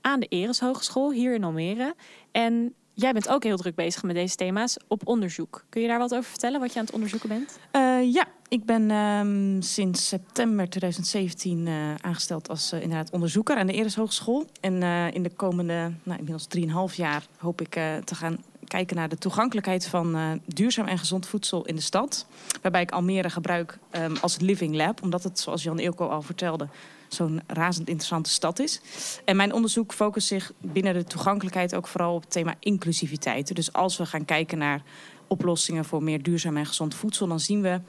aan 0.00 0.20
de 0.20 0.26
Eres 0.26 0.60
Hogeschool 0.60 1.12
hier 1.12 1.34
in 1.34 1.44
Almere. 1.44 1.94
En 2.32 2.74
Jij 2.94 3.12
bent 3.12 3.28
ook 3.28 3.42
heel 3.42 3.56
druk 3.56 3.74
bezig 3.74 4.02
met 4.02 4.14
deze 4.14 4.36
thema's 4.36 4.76
op 4.88 5.06
onderzoek. 5.06 5.64
Kun 5.68 5.82
je 5.82 5.88
daar 5.88 5.98
wat 5.98 6.14
over 6.14 6.30
vertellen, 6.30 6.60
wat 6.60 6.72
je 6.72 6.78
aan 6.78 6.84
het 6.84 6.94
onderzoeken 6.94 7.28
bent? 7.28 7.58
Uh, 7.72 8.12
ja, 8.12 8.24
ik 8.48 8.64
ben 8.64 8.90
um, 8.90 9.62
sinds 9.62 10.08
september 10.08 10.68
2017 10.68 11.66
uh, 11.66 11.90
eh, 11.90 11.96
aangesteld 12.00 12.48
als 12.48 12.72
uh, 12.72 12.82
inderdaad 12.82 13.10
onderzoeker 13.10 13.56
aan 13.56 13.66
de 13.66 13.72
Eres 13.72 13.94
Hogeschool. 13.94 14.46
En 14.60 14.82
in 15.12 15.22
de 15.22 15.30
komende, 15.30 15.92
nou, 16.02 16.18
inmiddels 16.18 16.46
3,5 16.90 16.96
jaar, 16.96 17.26
hoop 17.38 17.60
ik 17.60 17.70
te 18.04 18.14
gaan 18.14 18.38
kijken 18.66 18.96
naar 18.96 19.08
de 19.08 19.18
toegankelijkheid 19.18 19.86
van 19.86 20.40
duurzaam 20.46 20.86
en 20.86 20.98
gezond 20.98 21.26
voedsel 21.26 21.64
in 21.64 21.74
de 21.74 21.80
stad. 21.80 22.26
Waarbij 22.62 22.82
ik 22.82 22.90
Almere 22.90 23.30
gebruik 23.30 23.78
um, 23.92 24.16
als 24.20 24.38
living 24.38 24.74
lab, 24.74 25.02
omdat 25.02 25.22
het, 25.22 25.38
zoals 25.38 25.62
Jan 25.62 25.78
Eelco 25.78 26.06
al 26.06 26.22
vertelde, 26.22 26.68
zo'n 27.14 27.40
razend 27.46 27.88
interessante 27.88 28.30
stad 28.30 28.58
is. 28.58 28.80
En 29.24 29.36
mijn 29.36 29.52
onderzoek 29.52 29.92
focust 29.92 30.26
zich 30.26 30.52
binnen 30.60 30.94
de 30.94 31.04
toegankelijkheid 31.04 31.74
ook 31.74 31.86
vooral 31.86 32.14
op 32.14 32.20
het 32.20 32.30
thema 32.30 32.54
inclusiviteit. 32.58 33.54
Dus 33.54 33.72
als 33.72 33.96
we 33.96 34.06
gaan 34.06 34.24
kijken 34.24 34.58
naar 34.58 34.82
oplossingen 35.26 35.84
voor 35.84 36.02
meer 36.02 36.22
duurzaam 36.22 36.56
en 36.56 36.66
gezond 36.66 36.94
voedsel, 36.94 37.26
dan 37.26 37.40
zien 37.40 37.62
we 37.62 37.80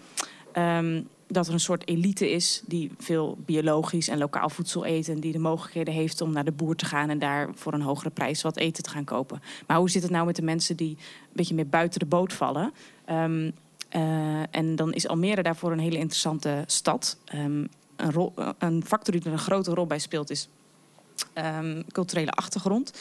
um, 0.59 1.07
dat 1.27 1.47
er 1.47 1.53
een 1.53 1.59
soort 1.59 1.87
elite 1.87 2.31
is 2.31 2.63
die 2.65 2.92
veel 2.97 3.37
biologisch 3.45 4.07
en 4.07 4.18
lokaal 4.18 4.49
voedsel 4.49 4.85
eet. 4.85 5.09
En 5.09 5.19
die 5.19 5.31
de 5.31 5.39
mogelijkheden 5.39 5.94
heeft 5.94 6.21
om 6.21 6.31
naar 6.31 6.45
de 6.45 6.51
boer 6.51 6.75
te 6.75 6.85
gaan 6.85 7.09
en 7.09 7.19
daar 7.19 7.49
voor 7.53 7.73
een 7.73 7.81
hogere 7.81 8.09
prijs 8.09 8.42
wat 8.42 8.57
eten 8.57 8.83
te 8.83 8.89
gaan 8.89 9.03
kopen. 9.03 9.42
Maar 9.68 9.77
hoe 9.77 9.89
zit 9.89 10.01
het 10.01 10.11
nou 10.11 10.25
met 10.25 10.35
de 10.35 10.42
mensen 10.42 10.75
die 10.77 10.89
een 10.89 11.30
beetje 11.31 11.56
meer 11.56 11.68
buiten 11.68 11.99
de 11.99 12.06
boot 12.06 12.33
vallen? 12.33 12.73
Um, 13.09 13.51
uh, 13.95 14.56
en 14.56 14.75
dan 14.75 14.94
is 14.94 15.07
Almere 15.07 15.44
daarvoor 15.44 15.71
een 15.71 15.80
hele 15.80 15.97
interessante 15.97 16.63
stad. 16.65 17.18
Um, 17.35 17.69
een, 17.95 18.31
een 18.57 18.85
factor 18.85 19.14
die 19.14 19.23
er 19.23 19.31
een 19.31 19.38
grote 19.38 19.73
rol 19.73 19.88
bij 19.88 20.00
speelt 20.00 20.30
is 20.30 20.50
um, 21.33 21.83
culturele 21.92 22.31
achtergrond. 22.31 22.94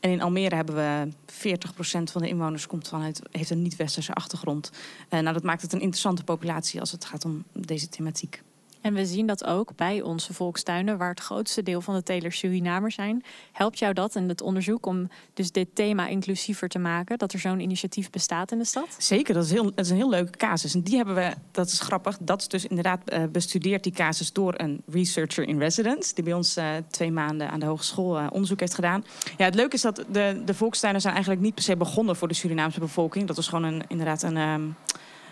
En 0.00 0.10
in 0.10 0.20
Almere 0.20 0.54
hebben 0.54 0.74
we 0.74 1.12
40% 1.32 2.12
van 2.12 2.22
de 2.22 2.28
inwoners 2.28 2.66
komt 2.66 2.88
vanuit, 2.88 3.22
heeft 3.30 3.50
een 3.50 3.62
niet-westerse 3.62 4.12
achtergrond. 4.12 4.70
Uh, 5.10 5.20
nou, 5.20 5.34
dat 5.34 5.42
maakt 5.42 5.62
het 5.62 5.72
een 5.72 5.80
interessante 5.80 6.24
populatie 6.24 6.80
als 6.80 6.92
het 6.92 7.04
gaat 7.04 7.24
om 7.24 7.44
deze 7.52 7.88
thematiek. 7.88 8.42
En 8.80 8.94
we 8.94 9.06
zien 9.06 9.26
dat 9.26 9.44
ook 9.44 9.76
bij 9.76 10.02
onze 10.02 10.34
volkstuinen, 10.34 10.98
waar 10.98 11.08
het 11.10 11.20
grootste 11.20 11.62
deel 11.62 11.80
van 11.80 11.94
de 11.94 12.02
telers 12.02 12.38
Surinamers 12.38 12.94
zijn. 12.94 13.24
Helpt 13.52 13.78
jou 13.78 13.92
dat 13.92 14.16
en 14.16 14.28
het 14.28 14.40
onderzoek 14.40 14.86
om 14.86 15.08
dus 15.34 15.52
dit 15.52 15.68
thema 15.74 16.06
inclusiever 16.06 16.68
te 16.68 16.78
maken, 16.78 17.18
dat 17.18 17.32
er 17.32 17.38
zo'n 17.38 17.60
initiatief 17.60 18.10
bestaat 18.10 18.52
in 18.52 18.58
de 18.58 18.64
stad? 18.64 18.96
Zeker, 18.98 19.34
dat 19.34 19.44
is, 19.44 19.50
heel, 19.50 19.64
dat 19.64 19.84
is 19.84 19.90
een 19.90 19.96
heel 19.96 20.10
leuke 20.10 20.38
casus. 20.38 20.74
En 20.74 20.82
die 20.82 20.96
hebben 20.96 21.14
we, 21.14 21.32
dat 21.50 21.66
is 21.66 21.80
grappig, 21.80 22.18
dat 22.20 22.40
is 22.40 22.48
dus 22.48 22.66
inderdaad 22.66 23.12
uh, 23.12 23.22
bestudeerd, 23.32 23.82
die 23.82 23.92
casus, 23.92 24.32
door 24.32 24.54
een 24.56 24.82
researcher 24.86 25.48
in 25.48 25.58
residence, 25.58 26.14
die 26.14 26.24
bij 26.24 26.32
ons 26.32 26.56
uh, 26.56 26.64
twee 26.90 27.10
maanden 27.10 27.50
aan 27.50 27.60
de 27.60 27.66
hogeschool 27.66 28.20
uh, 28.20 28.26
onderzoek 28.30 28.60
heeft 28.60 28.74
gedaan. 28.74 29.04
Ja, 29.36 29.44
het 29.44 29.54
leuke 29.54 29.74
is 29.74 29.82
dat 29.82 30.04
de, 30.12 30.42
de 30.44 30.54
volkstuinen 30.54 31.00
zijn 31.00 31.14
eigenlijk 31.14 31.42
niet 31.44 31.54
per 31.54 31.64
se 31.64 31.76
begonnen 31.76 32.16
voor 32.16 32.28
de 32.28 32.34
Surinaamse 32.34 32.80
bevolking. 32.80 33.26
Dat 33.26 33.36
was 33.36 33.48
gewoon 33.48 33.64
een, 33.64 33.82
inderdaad 33.88 34.22
een. 34.22 34.36
Um, 34.36 34.76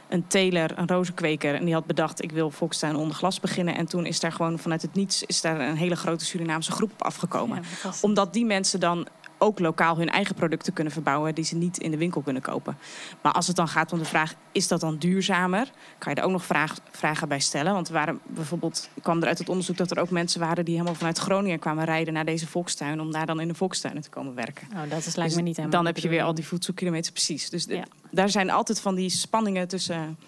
een 0.08 0.26
teler, 0.26 0.78
een 0.78 0.88
rozenkweker. 0.88 1.54
En 1.54 1.64
die 1.64 1.74
had 1.74 1.86
bedacht, 1.86 2.22
ik 2.22 2.32
wil 2.32 2.50
Volkstuin 2.50 2.96
onder 2.96 3.16
glas 3.16 3.40
beginnen. 3.40 3.76
En 3.76 3.86
toen 3.86 4.06
is 4.06 4.20
daar 4.20 4.32
gewoon 4.32 4.58
vanuit 4.58 4.82
het 4.82 4.94
niets 4.94 5.22
is 5.22 5.40
daar 5.40 5.60
een 5.60 5.76
hele 5.76 5.96
grote 5.96 6.24
Surinaamse 6.24 6.72
groep 6.72 6.92
op 6.92 7.02
afgekomen. 7.02 7.62
Ja, 7.82 7.90
Omdat 8.00 8.32
die 8.32 8.44
mensen 8.44 8.80
dan 8.80 9.06
ook 9.38 9.58
lokaal 9.58 9.96
hun 9.96 10.08
eigen 10.08 10.34
producten 10.34 10.72
kunnen 10.72 10.92
verbouwen 10.92 11.34
die 11.34 11.44
ze 11.44 11.56
niet 11.56 11.78
in 11.78 11.90
de 11.90 11.96
winkel 11.96 12.20
kunnen 12.20 12.42
kopen. 12.42 12.78
Maar 13.22 13.32
als 13.32 13.46
het 13.46 13.56
dan 13.56 13.68
gaat 13.68 13.92
om 13.92 13.98
de 13.98 14.04
vraag, 14.04 14.34
is 14.52 14.68
dat 14.68 14.80
dan 14.80 14.98
duurzamer? 14.98 15.70
Kan 15.98 16.12
je 16.14 16.20
er 16.20 16.26
ook 16.26 16.32
nog 16.32 16.44
vraag, 16.44 16.76
vragen 16.90 17.28
bij 17.28 17.40
stellen. 17.40 17.72
Want 17.72 17.88
er 17.88 17.94
waren 17.94 18.20
bijvoorbeeld, 18.26 18.88
kwam 19.02 19.20
er 19.22 19.28
uit 19.28 19.38
het 19.38 19.48
onderzoek 19.48 19.76
dat 19.76 19.90
er 19.90 19.98
ook 19.98 20.10
mensen 20.10 20.40
waren 20.40 20.64
die 20.64 20.74
helemaal 20.74 20.94
vanuit 20.94 21.18
Groningen 21.18 21.58
kwamen 21.58 21.84
rijden 21.84 22.14
naar 22.14 22.24
deze 22.24 22.46
volkstuin 22.46 23.00
om 23.00 23.12
daar 23.12 23.26
dan 23.26 23.40
in 23.40 23.48
de 23.48 23.54
volkstuinen 23.54 24.02
te 24.02 24.10
komen 24.10 24.34
werken. 24.34 24.68
Oh, 24.72 24.90
dat 24.90 25.06
is 25.06 25.16
lijkt 25.16 25.32
dus 25.32 25.42
me 25.42 25.48
niet 25.48 25.56
helemaal. 25.56 25.82
Dan 25.82 25.86
heb 25.86 25.98
je 26.02 26.08
weer 26.08 26.22
al 26.22 26.34
die 26.34 26.46
voedselkilometers 26.46 27.10
precies. 27.10 27.50
Dus 27.50 27.64
ja. 27.64 27.84
daar 28.10 28.28
zijn 28.28 28.50
altijd 28.50 28.80
van 28.80 28.94
die 28.94 29.10
spanningen 29.10 29.68
tussen 29.68 30.18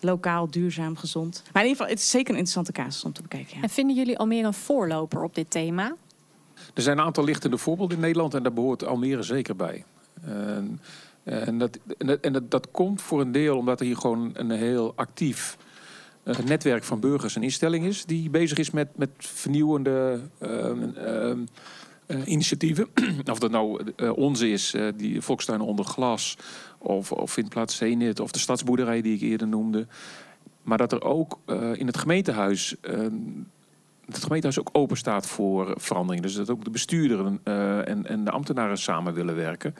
lokaal, 0.00 0.50
duurzaam, 0.50 0.96
gezond. 0.96 1.42
Maar 1.52 1.62
in 1.62 1.68
ieder 1.68 1.82
geval, 1.82 1.86
het 1.86 2.04
is 2.04 2.10
zeker 2.10 2.30
een 2.30 2.38
interessante 2.38 2.72
casus 2.72 3.04
om 3.04 3.12
te 3.12 3.22
bekijken. 3.22 3.56
Ja. 3.56 3.62
En 3.62 3.70
vinden 3.70 3.96
jullie 3.96 4.18
al 4.18 4.26
meer 4.26 4.44
een 4.44 4.54
voorloper 4.54 5.22
op 5.22 5.34
dit 5.34 5.50
thema? 5.50 5.94
Er 6.74 6.82
zijn 6.82 6.98
een 6.98 7.04
aantal 7.04 7.24
lichtende 7.24 7.58
voorbeelden 7.58 7.96
in 7.96 8.02
Nederland 8.02 8.34
en 8.34 8.42
daar 8.42 8.52
behoort 8.52 8.84
Almere 8.84 9.22
zeker 9.22 9.56
bij. 9.56 9.84
En, 10.24 10.80
en, 11.24 11.58
dat, 11.58 11.78
en, 12.20 12.46
dat, 12.48 12.70
komt 12.70 13.02
voor 13.02 13.20
een 13.20 13.32
deel 13.32 13.56
omdat 13.56 13.80
er 13.80 13.86
hier 13.86 13.96
gewoon 13.96 14.30
een 14.34 14.50
heel 14.50 14.92
actief 14.96 15.56
eh, 16.22 16.38
netwerk 16.38 16.84
van 16.84 17.00
burgers 17.00 17.36
en 17.36 17.42
instellingen 17.42 17.88
is 17.88 18.04
die 18.04 18.30
bezig 18.30 18.58
is 18.58 18.70
met, 18.70 18.88
met 18.96 19.10
vernieuwende 19.16 20.20
ehm, 20.38 20.82
ehm, 20.96 21.38
eh, 22.06 22.26
initiatieven. 22.26 22.88
of 23.30 23.38
dat 23.38 23.50
nou 23.50 23.92
eh, 23.96 24.16
onze 24.16 24.50
is, 24.50 24.74
die 24.96 25.20
Volkstuin 25.20 25.60
onder 25.60 25.84
glas, 25.84 26.36
of, 26.78 27.12
of 27.12 27.32
Vindplaats 27.32 27.76
Zenit, 27.76 28.20
of 28.20 28.30
de 28.30 28.38
stadsboerderij 28.38 29.02
die 29.02 29.14
ik 29.14 29.20
eerder 29.20 29.48
noemde. 29.48 29.86
Maar 30.62 30.78
dat 30.78 30.92
er 30.92 31.02
ook 31.02 31.38
in 31.74 31.86
het 31.86 31.96
gemeentehuis. 31.96 32.74
Ehm, 34.04 34.12
het 34.12 34.22
gemeentehuis 34.22 34.58
ook 34.58 34.70
open 34.72 34.96
staat 34.96 35.26
voor 35.26 35.74
verandering. 35.76 36.22
Dus 36.22 36.34
dat 36.34 36.50
ook 36.50 36.64
de 36.64 36.70
bestuurderen 36.70 37.40
eh, 37.44 37.88
en, 37.88 38.06
en 38.06 38.24
de 38.24 38.30
ambtenaren 38.30 38.78
samen 38.78 39.14
willen 39.14 39.36
werken. 39.36 39.74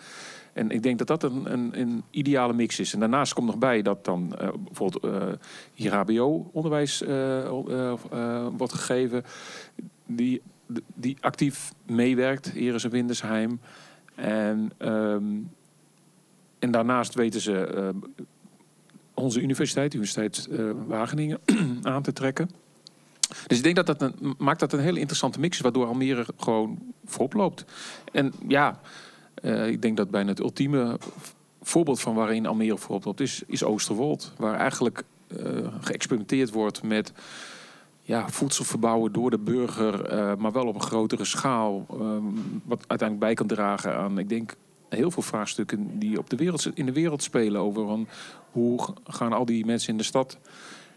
En 0.52 0.70
ik 0.70 0.82
denk 0.82 0.98
dat 0.98 1.06
dat 1.06 1.22
een, 1.22 1.52
een, 1.52 1.80
een 1.80 2.02
ideale 2.10 2.52
mix 2.52 2.78
is. 2.78 2.92
En 2.92 3.00
daarnaast 3.00 3.32
komt 3.32 3.46
nog 3.46 3.58
bij 3.58 3.82
dat 3.82 4.04
dan 4.04 4.36
eh, 4.38 4.48
bijvoorbeeld 4.64 5.04
eh, 5.04 5.28
hier 5.74 5.94
HBO-onderwijs 5.94 7.02
eh, 7.02 7.44
eh, 7.44 7.92
eh, 8.10 8.46
wordt 8.56 8.72
gegeven. 8.72 9.24
Die, 10.06 10.42
die 10.94 11.16
actief 11.20 11.72
meewerkt, 11.86 12.54
Eres 12.54 12.84
en 12.84 12.90
Windersheim. 12.90 13.60
En, 14.14 14.72
ehm, 14.78 15.24
en 16.58 16.70
daarnaast 16.70 17.14
weten 17.14 17.40
ze 17.40 17.66
eh, 17.66 17.88
onze 19.14 19.40
universiteit, 19.40 19.90
de 19.90 19.96
Universiteit 19.96 20.46
eh, 20.46 20.70
Wageningen, 20.86 21.40
aan 21.82 22.02
te 22.02 22.12
trekken. 22.12 22.50
Dus 23.46 23.58
ik 23.58 23.64
denk 23.64 23.76
dat 23.76 23.86
dat 23.86 24.02
een, 24.02 24.34
maakt 24.38 24.60
dat 24.60 24.72
een 24.72 24.80
hele 24.80 24.98
interessante 24.98 25.40
mix 25.40 25.56
is, 25.56 25.62
waardoor 25.62 25.86
Almere 25.86 26.26
gewoon 26.36 26.78
voorop 27.04 27.32
loopt. 27.32 27.64
En 28.12 28.32
ja, 28.48 28.80
eh, 29.34 29.68
ik 29.68 29.82
denk 29.82 29.96
dat 29.96 30.10
bijna 30.10 30.28
het 30.28 30.40
ultieme 30.40 30.98
voorbeeld 31.62 32.00
van 32.00 32.14
waarin 32.14 32.46
Almere 32.46 32.78
voorop 32.78 33.04
loopt 33.04 33.20
is, 33.20 33.42
is 33.46 33.64
Oosterwold. 33.64 34.32
Waar 34.36 34.58
eigenlijk 34.58 35.02
eh, 35.26 35.66
geëxperimenteerd 35.80 36.50
wordt 36.50 36.82
met 36.82 37.12
ja, 38.02 38.28
voedsel 38.28 38.64
verbouwen 38.64 39.12
door 39.12 39.30
de 39.30 39.38
burger, 39.38 40.04
eh, 40.04 40.36
maar 40.36 40.52
wel 40.52 40.66
op 40.66 40.74
een 40.74 40.80
grotere 40.80 41.24
schaal. 41.24 41.86
ehm, 41.90 42.24
wat 42.64 42.84
uiteindelijk 42.86 43.18
bij 43.18 43.34
kan 43.34 43.46
dragen 43.46 43.96
aan, 43.96 44.18
ik 44.18 44.28
denk, 44.28 44.54
heel 44.88 45.10
veel 45.10 45.22
vraagstukken 45.22 45.98
die 45.98 46.18
op 46.18 46.30
de 46.30 46.36
wereld, 46.36 46.70
in 46.74 46.86
de 46.86 46.92
wereld 46.92 47.22
spelen. 47.22 47.60
Over 47.60 48.06
hoe 48.50 48.88
gaan 49.04 49.32
al 49.32 49.44
die 49.44 49.66
mensen 49.66 49.90
in 49.90 49.96
de 49.96 50.02
stad 50.02 50.38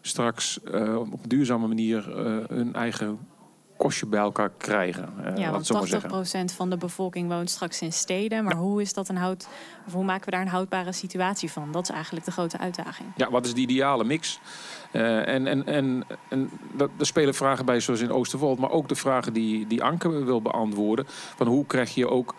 straks 0.07 0.63
eh, 0.63 0.95
op 0.95 1.23
een 1.23 1.29
duurzame 1.29 1.67
manier 1.67 2.17
eh, 2.17 2.37
hun 2.47 2.73
eigen 2.73 3.19
kostje 3.77 4.05
bij 4.05 4.19
elkaar 4.19 4.51
krijgen. 4.57 5.09
eh, 5.23 5.37
ja, 5.37 5.51
want 5.51 5.65
zo 5.65 5.73
maar 5.73 5.83
80% 5.83 5.87
zeggen. 5.87 6.49
van 6.49 6.69
de 6.69 6.77
bevolking 6.77 7.29
woont 7.29 7.49
straks 7.49 7.81
in 7.81 7.93
steden. 7.93 8.43
Maar 8.43 8.55
hoe, 8.55 8.81
is 8.81 8.93
dat 8.93 9.09
een 9.09 9.17
houd, 9.17 9.47
of 9.87 9.93
hoe 9.93 10.03
maken 10.03 10.25
we 10.25 10.31
daar 10.31 10.41
een 10.41 10.47
houdbare 10.47 10.91
situatie 10.91 11.51
van? 11.51 11.71
Dat 11.71 11.83
is 11.83 11.89
eigenlijk 11.89 12.25
de 12.25 12.31
grote 12.31 12.57
uitdaging. 12.57 13.09
Ja, 13.15 13.29
wat 13.29 13.45
is 13.45 13.53
de 13.53 13.61
ideale 13.61 14.03
mix? 14.03 14.39
En 14.91 15.47
en, 15.47 15.65
en, 15.65 16.03
en 16.29 16.49
dat, 16.73 16.89
er 16.99 17.05
spelen 17.05 17.33
vragen 17.33 17.65
bij, 17.65 17.79
zoals 17.79 18.01
in 18.01 18.11
Oosterwold, 18.11 18.59
maar 18.59 18.71
ook 18.71 18.87
de 18.87 18.95
vragen 18.95 19.33
die, 19.33 19.67
die 19.67 19.83
Anke 19.83 20.23
wil 20.23 20.41
beantwoorden. 20.41 21.05
Van 21.07 21.47
hoe 21.47 21.65
krijg 21.65 21.95
je 21.95 22.09
ook 22.09 22.35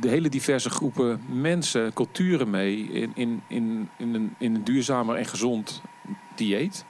de 0.00 0.08
hele 0.08 0.28
diverse 0.28 0.70
groepen 0.70 1.20
mensen, 1.28 1.92
culturen 1.92 2.50
mee 2.50 2.76
in, 2.76 3.12
in, 3.14 3.42
in, 3.48 3.88
in, 3.98 4.14
een, 4.14 4.34
in 4.38 4.54
een 4.54 4.64
duurzamer 4.64 5.16
en 5.16 5.24
gezond 5.24 5.82
dieet? 6.36 6.84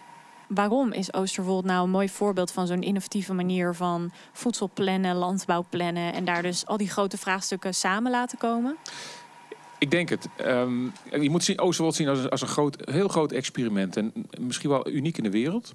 Waarom 0.49 0.93
is 0.93 1.13
Oosterwold 1.13 1.65
nou 1.65 1.85
een 1.85 1.91
mooi 1.91 2.09
voorbeeld 2.09 2.53
van 2.53 2.67
zo'n 2.67 2.83
innovatieve 2.83 3.35
manier 3.35 3.75
van 3.75 4.13
voedsel 4.33 4.71
plannen, 4.75 5.17
landbouw 5.17 5.65
plannen 5.69 6.13
en 6.13 6.25
daar 6.25 6.43
dus 6.43 6.67
al 6.67 6.77
die 6.77 6.91
grote 6.91 7.19
vraagstukken 7.19 7.75
samen 7.75 8.11
laten 8.11 8.39
komen? 8.39 8.77
Ik 9.79 9.91
denk 9.91 10.09
het. 10.09 10.29
Ehm, 10.37 10.85
je 11.21 11.31
moet 11.31 11.45
zien, 11.45 11.61
Oosterwold 11.61 11.95
zien 11.95 12.09
als, 12.09 12.31
als 12.31 12.41
een 12.41 12.49
groot, 12.49 12.77
heel 12.91 13.09
groot 13.09 13.33
experiment. 13.33 13.97
En 13.97 14.13
misschien 14.41 14.71
wel 14.71 14.89
uniek 14.89 15.17
in 15.17 15.23
de 15.23 15.31
wereld. 15.31 15.75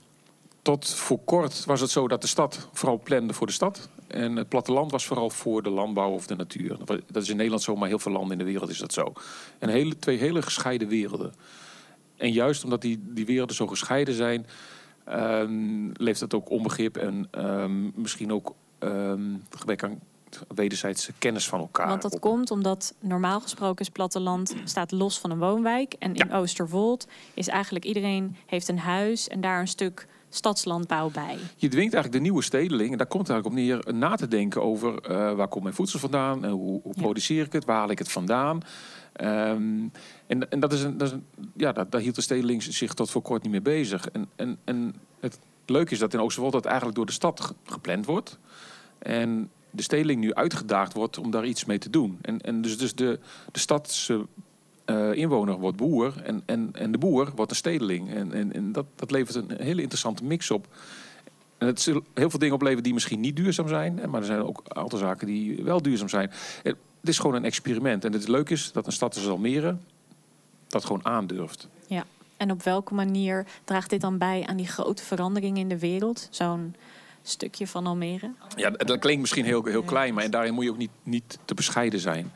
Tot 0.67 0.89
voor 0.89 1.19
kort 1.19 1.65
was 1.65 1.81
het 1.81 1.89
zo 1.89 2.07
dat 2.07 2.21
de 2.21 2.27
stad 2.27 2.67
vooral 2.73 2.99
plande 3.03 3.33
voor 3.33 3.47
de 3.47 3.53
stad. 3.53 3.89
En 4.07 4.35
het 4.35 4.49
platteland 4.49 4.91
was 4.91 5.05
vooral 5.05 5.29
voor 5.29 5.63
de 5.63 5.69
landbouw 5.69 6.11
of 6.11 6.27
de 6.27 6.35
natuur. 6.35 6.77
Dat 6.85 7.23
is 7.23 7.29
in 7.29 7.35
Nederland 7.35 7.63
zo, 7.63 7.75
maar 7.75 7.87
heel 7.87 7.99
veel 7.99 8.11
landen 8.11 8.31
in 8.31 8.37
de 8.37 8.51
wereld 8.51 8.69
is 8.69 8.77
dat 8.77 8.93
zo. 8.93 9.13
En 9.59 9.69
hele, 9.69 9.99
twee 9.99 10.17
hele 10.17 10.41
gescheiden 10.41 10.87
werelden. 10.87 11.33
En 12.17 12.31
juist 12.31 12.63
omdat 12.63 12.81
die, 12.81 12.99
die 13.03 13.25
werelden 13.25 13.55
zo 13.55 13.67
gescheiden 13.67 14.13
zijn... 14.13 14.45
ehm, 15.03 15.89
leeft 15.93 16.19
dat 16.19 16.33
ook 16.33 16.49
onbegrip 16.49 16.97
en 16.97 17.27
ehm, 17.31 18.01
misschien 18.01 18.33
ook 18.33 18.53
ehm, 18.79 19.35
gebrek 19.49 19.83
aan 19.83 19.99
wederzijdse 20.55 21.13
kennis 21.17 21.47
van 21.47 21.59
elkaar. 21.59 21.87
Want 21.87 22.01
dat 22.01 22.13
op. 22.13 22.21
komt 22.21 22.51
omdat 22.51 22.93
normaal 22.99 23.39
gesproken 23.39 23.85
is 23.85 23.91
platteland 23.91 24.55
staat 24.63 24.91
los 24.91 25.19
van 25.19 25.31
een 25.31 25.39
woonwijk. 25.39 25.93
En 25.99 26.15
in 26.15 26.33
Oosterwold 26.33 27.07
is 27.33 27.47
eigenlijk 27.47 27.85
iedereen 27.85 28.35
heeft 28.45 28.67
een 28.67 28.79
huis 28.79 29.27
en 29.27 29.41
daar 29.41 29.59
een 29.59 29.67
stuk 29.67 30.07
stadslandbouw 30.37 31.09
bij. 31.09 31.37
Je 31.55 31.67
dwingt 31.67 31.93
eigenlijk 31.93 32.11
de 32.13 32.19
nieuwe 32.19 32.41
stedeling, 32.43 32.91
en 32.91 32.97
daar 32.97 33.07
komt 33.07 33.27
het 33.27 33.31
eigenlijk 33.31 33.77
op 33.79 33.83
neer, 33.85 33.95
na 33.95 34.15
te 34.15 34.27
denken 34.27 34.61
over 34.63 34.99
eh, 35.01 35.33
waar 35.33 35.47
komt 35.47 35.63
mijn 35.63 35.75
voedsel 35.75 35.99
vandaan, 35.99 36.43
en 36.45 36.49
hoe, 36.51 36.79
hoe 36.83 36.93
Ja. 36.95 37.01
produceer 37.01 37.45
ik 37.45 37.53
het, 37.53 37.65
waar 37.65 37.77
haal 37.77 37.89
ik 37.89 37.99
het 37.99 38.11
vandaan. 38.11 38.59
Ehm, 39.13 39.87
en, 40.27 40.49
en 40.49 40.59
dat 40.59 40.73
is 40.73 40.83
een, 40.83 40.97
dat 40.97 41.07
is 41.07 41.13
een, 41.13 41.25
ja, 41.55 41.71
daar, 41.71 41.89
daar 41.89 42.01
hield 42.01 42.15
de 42.15 42.21
stedeling 42.21 42.63
zich 42.63 42.93
tot 42.93 43.09
voor 43.09 43.21
kort 43.21 43.41
niet 43.43 43.51
mee 43.51 43.61
bezig. 43.61 44.09
En, 44.09 44.29
en, 44.35 44.57
en 44.63 44.95
het 45.19 45.39
leuke 45.65 45.91
is 45.91 45.99
dat 45.99 46.13
in 46.13 46.19
Oosterwold 46.19 46.53
dat 46.53 46.65
eigenlijk 46.65 46.95
door 46.95 47.05
de 47.05 47.11
stad 47.11 47.41
ge- 47.41 47.53
gepland 47.65 48.05
wordt. 48.05 48.37
En 48.99 49.51
de 49.71 49.81
stedeling 49.83 50.19
nu 50.21 50.33
uitgedaagd 50.33 50.93
wordt 50.93 51.17
om 51.17 51.31
daar 51.31 51.45
iets 51.45 51.65
mee 51.65 51.77
te 51.77 51.89
doen. 51.89 52.17
En, 52.21 52.41
en 52.41 52.61
dus, 52.61 52.77
dus 52.77 52.95
de, 52.95 53.19
de 53.51 53.59
stadse 53.59 54.25
eh, 54.87 55.13
inwoner 55.13 55.59
wordt 55.59 55.77
boer 55.77 56.21
en, 56.23 56.43
en, 56.45 56.69
en 56.71 56.91
de 56.91 56.97
boer 56.97 57.31
wordt 57.35 57.51
een 57.51 57.57
stedeling. 57.57 58.13
En, 58.13 58.33
en, 58.33 58.53
en 58.53 58.71
dat, 58.71 58.85
dat 58.95 59.11
levert 59.11 59.35
een 59.35 59.61
hele 59.61 59.81
interessante 59.81 60.23
mix 60.23 60.51
op. 60.51 60.67
En 61.57 61.67
het 61.67 61.81
zullen 61.81 62.03
heel 62.13 62.29
veel 62.29 62.39
dingen 62.39 62.55
opleveren 62.55 62.83
die 62.83 62.93
misschien 62.93 63.19
niet 63.19 63.35
duurzaam 63.35 63.67
zijn. 63.67 64.01
Maar 64.09 64.19
er 64.19 64.25
zijn 64.25 64.43
ook 64.43 64.61
een 64.63 64.75
aantal 64.75 64.99
zaken 64.99 65.27
die 65.27 65.63
wel 65.63 65.81
duurzaam 65.81 66.09
zijn. 66.09 66.31
En 66.63 66.77
Het 66.99 67.09
is 67.09 67.19
gewoon 67.19 67.35
een 67.35 67.45
experiment. 67.45 68.05
En 68.05 68.13
het 68.13 68.27
leuke 68.27 68.53
is 68.53 68.71
dat 68.71 68.85
een 68.85 68.91
stad 68.91 69.15
als 69.15 69.27
Almere 69.27 69.77
dat 70.67 70.85
gewoon 70.85 71.05
aandurft. 71.05 71.67
En 72.37 72.51
op 72.51 72.63
welke 72.63 72.93
manier 72.93 73.45
draagt 73.63 73.89
dit 73.89 74.01
dan 74.01 74.17
bij 74.17 74.45
aan 74.45 74.57
die 74.57 74.67
grote 74.67 75.03
veranderingen 75.03 75.57
in 75.57 75.69
de 75.69 75.79
wereld? 75.79 76.27
Zo'n 76.31 76.75
stukje 77.21 77.67
van 77.67 77.87
Almere? 77.87 78.31
Ja, 78.55 78.69
dat 78.69 78.99
klinkt 78.99 79.21
misschien 79.21 79.45
heel, 79.45 79.65
heel 79.65 79.83
klein, 79.83 80.13
maar 80.13 80.23
en 80.23 80.31
daarin 80.31 80.53
moet 80.53 80.63
je 80.63 80.69
ook 80.69 80.77
niet, 80.77 80.91
niet 81.03 81.39
te 81.45 81.53
bescheiden 81.53 81.99
zijn. 81.99 82.31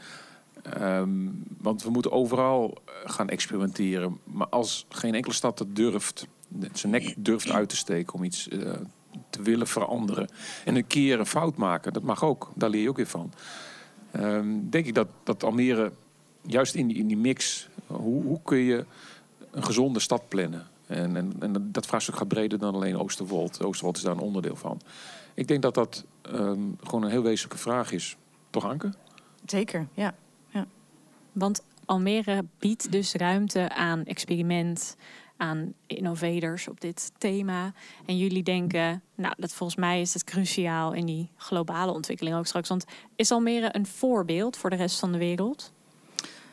Ehm, 0.64 1.30
want 1.58 1.84
we 1.84 1.90
moeten 1.90 2.12
overal 2.12 2.78
eh, 2.86 2.94
gaan 3.12 3.30
experimenteren. 3.30 4.20
Maar 4.24 4.48
als 4.48 4.86
geen 4.90 5.16
enkele 5.16 5.34
stad 5.34 5.58
dat 5.58 5.76
durft, 5.76 6.28
zijn 6.74 6.92
nek 6.92 7.14
durft 7.18 7.52
uit 7.52 7.70
te 7.70 7.76
steken 7.76 8.14
om 8.14 8.24
iets 8.24 8.48
eh, 8.48 8.74
te 9.30 9.42
willen 9.42 9.68
veranderen. 9.68 10.30
En 10.66 10.76
een 10.76 10.88
keer 10.88 11.20
een 11.20 11.26
fout 11.26 11.58
maken, 11.58 11.94
dat 11.94 12.04
mag 12.04 12.24
ook. 12.24 12.52
Daar 12.56 12.70
leer 12.70 12.82
je 12.82 12.90
ook 12.90 12.98
weer 12.98 13.08
van. 13.08 13.34
Ehm, 14.12 14.70
denk 14.70 14.86
ik 14.86 14.94
dat, 14.94 15.08
dat 15.24 15.44
Almere, 15.44 15.92
juist 16.42 16.76
in 16.76 16.88
die, 16.88 16.98
in 16.98 17.08
die 17.08 17.18
mix, 17.18 17.70
hoe, 17.88 18.24
hoe 18.24 18.40
kun 18.44 18.58
je 18.58 18.86
een 19.52 19.64
gezonde 19.64 20.00
stad 20.00 20.28
plannen? 20.28 20.68
En, 20.88 21.16
en, 21.16 21.34
en 21.40 21.72
dat 21.72 21.86
vraagstuk 21.86 22.16
gaat 22.16 22.28
breder 22.28 22.60
dan 22.60 22.74
alleen 22.74 22.98
Oosterwold. 22.98 23.64
Oosterwold 23.64 23.98
is 23.98 24.04
daar 24.04 24.14
een 24.14 24.20
onderdeel 24.20 24.56
van. 24.56 24.82
Ik 25.34 25.48
denk 25.48 25.62
dat 25.62 25.74
dat 25.74 26.06
ehm, 26.22 26.60
gewoon 26.84 27.04
een 27.04 27.10
heel 27.10 27.22
wezenlijke 27.22 27.62
vraag 27.62 27.92
is. 27.92 28.18
Toch, 28.50 28.66
Anke? 28.66 28.94
Zeker, 29.46 29.88
ja. 29.94 30.16
Want 31.32 31.64
Almere 31.86 32.46
biedt 32.60 32.92
dus 32.92 33.14
ruimte 33.14 33.70
aan 33.70 34.06
experiment, 34.06 34.96
aan 35.38 35.74
innovators 35.88 36.68
op 36.68 36.82
dit 36.82 37.12
thema. 37.18 37.74
En 38.06 38.18
jullie 38.18 38.44
denken, 38.44 39.02
nou, 39.16 39.34
dat 39.38 39.54
volgens 39.54 39.80
mij 39.80 40.02
is 40.02 40.14
het 40.14 40.24
cruciaal 40.24 40.94
in 40.94 41.06
die 41.06 41.30
globale 41.38 41.92
ontwikkeling 41.92 42.36
ook 42.36 42.46
straks. 42.46 42.70
Want 42.70 42.86
is 43.16 43.32
Almere 43.32 43.70
een 43.72 43.86
voorbeeld 43.86 44.58
voor 44.58 44.70
de 44.70 44.76
rest 44.76 45.00
van 45.00 45.12
de 45.12 45.18
wereld? 45.18 45.72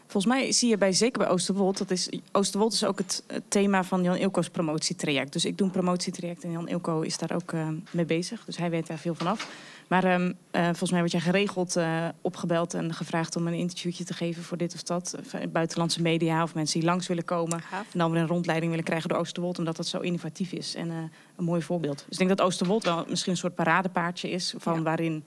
Volgens 0.09 0.33
mij 0.35 0.53
zie 0.53 0.69
je 0.69 0.79
bij, 0.79 0.93
zeker 0.93 1.19
bij 1.19 1.29
Oosterwold, 1.29 1.79
dat 1.79 1.91
is, 1.91 2.11
Oosterwold 2.33 2.73
is 2.73 2.85
ook 2.85 2.99
het, 2.99 3.23
thema 3.49 3.85
van 3.85 4.03
Jan 4.03 4.17
Ilko's 4.17 4.51
promotietraject. 4.51 5.33
Dus 5.33 5.45
ik 5.45 5.59
doe 5.59 5.67
een 5.67 5.73
promotietraject 5.73 6.45
en 6.45 6.51
Jan 6.51 6.69
Ilko 6.69 7.01
is 7.01 7.19
daar 7.19 7.35
ook 7.35 7.53
eh, 7.53 7.69
mee 7.91 8.05
bezig. 8.05 8.45
Dus 8.45 8.57
hij 8.57 8.71
weet 8.71 8.87
daar 8.87 8.99
veel 8.99 9.15
van 9.15 9.27
af. 9.27 9.51
Maar 9.89 10.05
ehm, 10.05 10.33
eh, 10.51 10.65
volgens 10.65 10.91
mij 10.91 11.01
word 11.01 11.13
jij 11.13 11.21
geregeld 11.21 11.77
eh, 11.77 12.09
opgebeld 12.21 12.75
en 12.75 12.95
gevraagd 12.95 13.37
om 13.37 13.47
een 13.47 13.55
interviewtje 13.55 14.05
te 14.05 14.15
geven 14.15 14.43
voor 14.43 14.57
dit 14.57 14.75
of 14.75 14.83
dat. 14.83 15.17
Eh, 15.33 15.41
buitenlandse 15.53 16.03
media 16.03 16.43
of 16.43 16.55
mensen 16.55 16.81
die 16.81 16.89
langs 16.89 17.07
willen 17.07 17.25
komen. 17.25 17.61
En 17.93 17.99
dan 17.99 18.11
weer 18.11 18.21
een 18.21 18.27
rondleiding 18.27 18.71
willen 18.71 18.87
krijgen 18.87 19.09
door 19.09 19.19
Oosterwold, 19.19 19.59
omdat 19.59 19.77
dat 19.77 19.87
zo 19.87 19.99
innovatief 19.99 20.53
is 20.53 20.75
en 20.75 20.91
eh, 20.91 20.97
een 21.37 21.45
mooi 21.45 21.63
voorbeeld. 21.63 21.97
Dus 21.97 22.19
ik 22.19 22.27
denk 22.27 22.39
dat 22.39 22.47
Oosterwold 22.47 22.85
wel 22.85 23.05
misschien 23.09 23.33
een 23.33 23.39
soort 23.39 23.55
paradepaardje 23.55 24.31
is 24.31 24.55
van 24.57 24.75
Ja. 24.75 24.83
waarin 24.83 25.25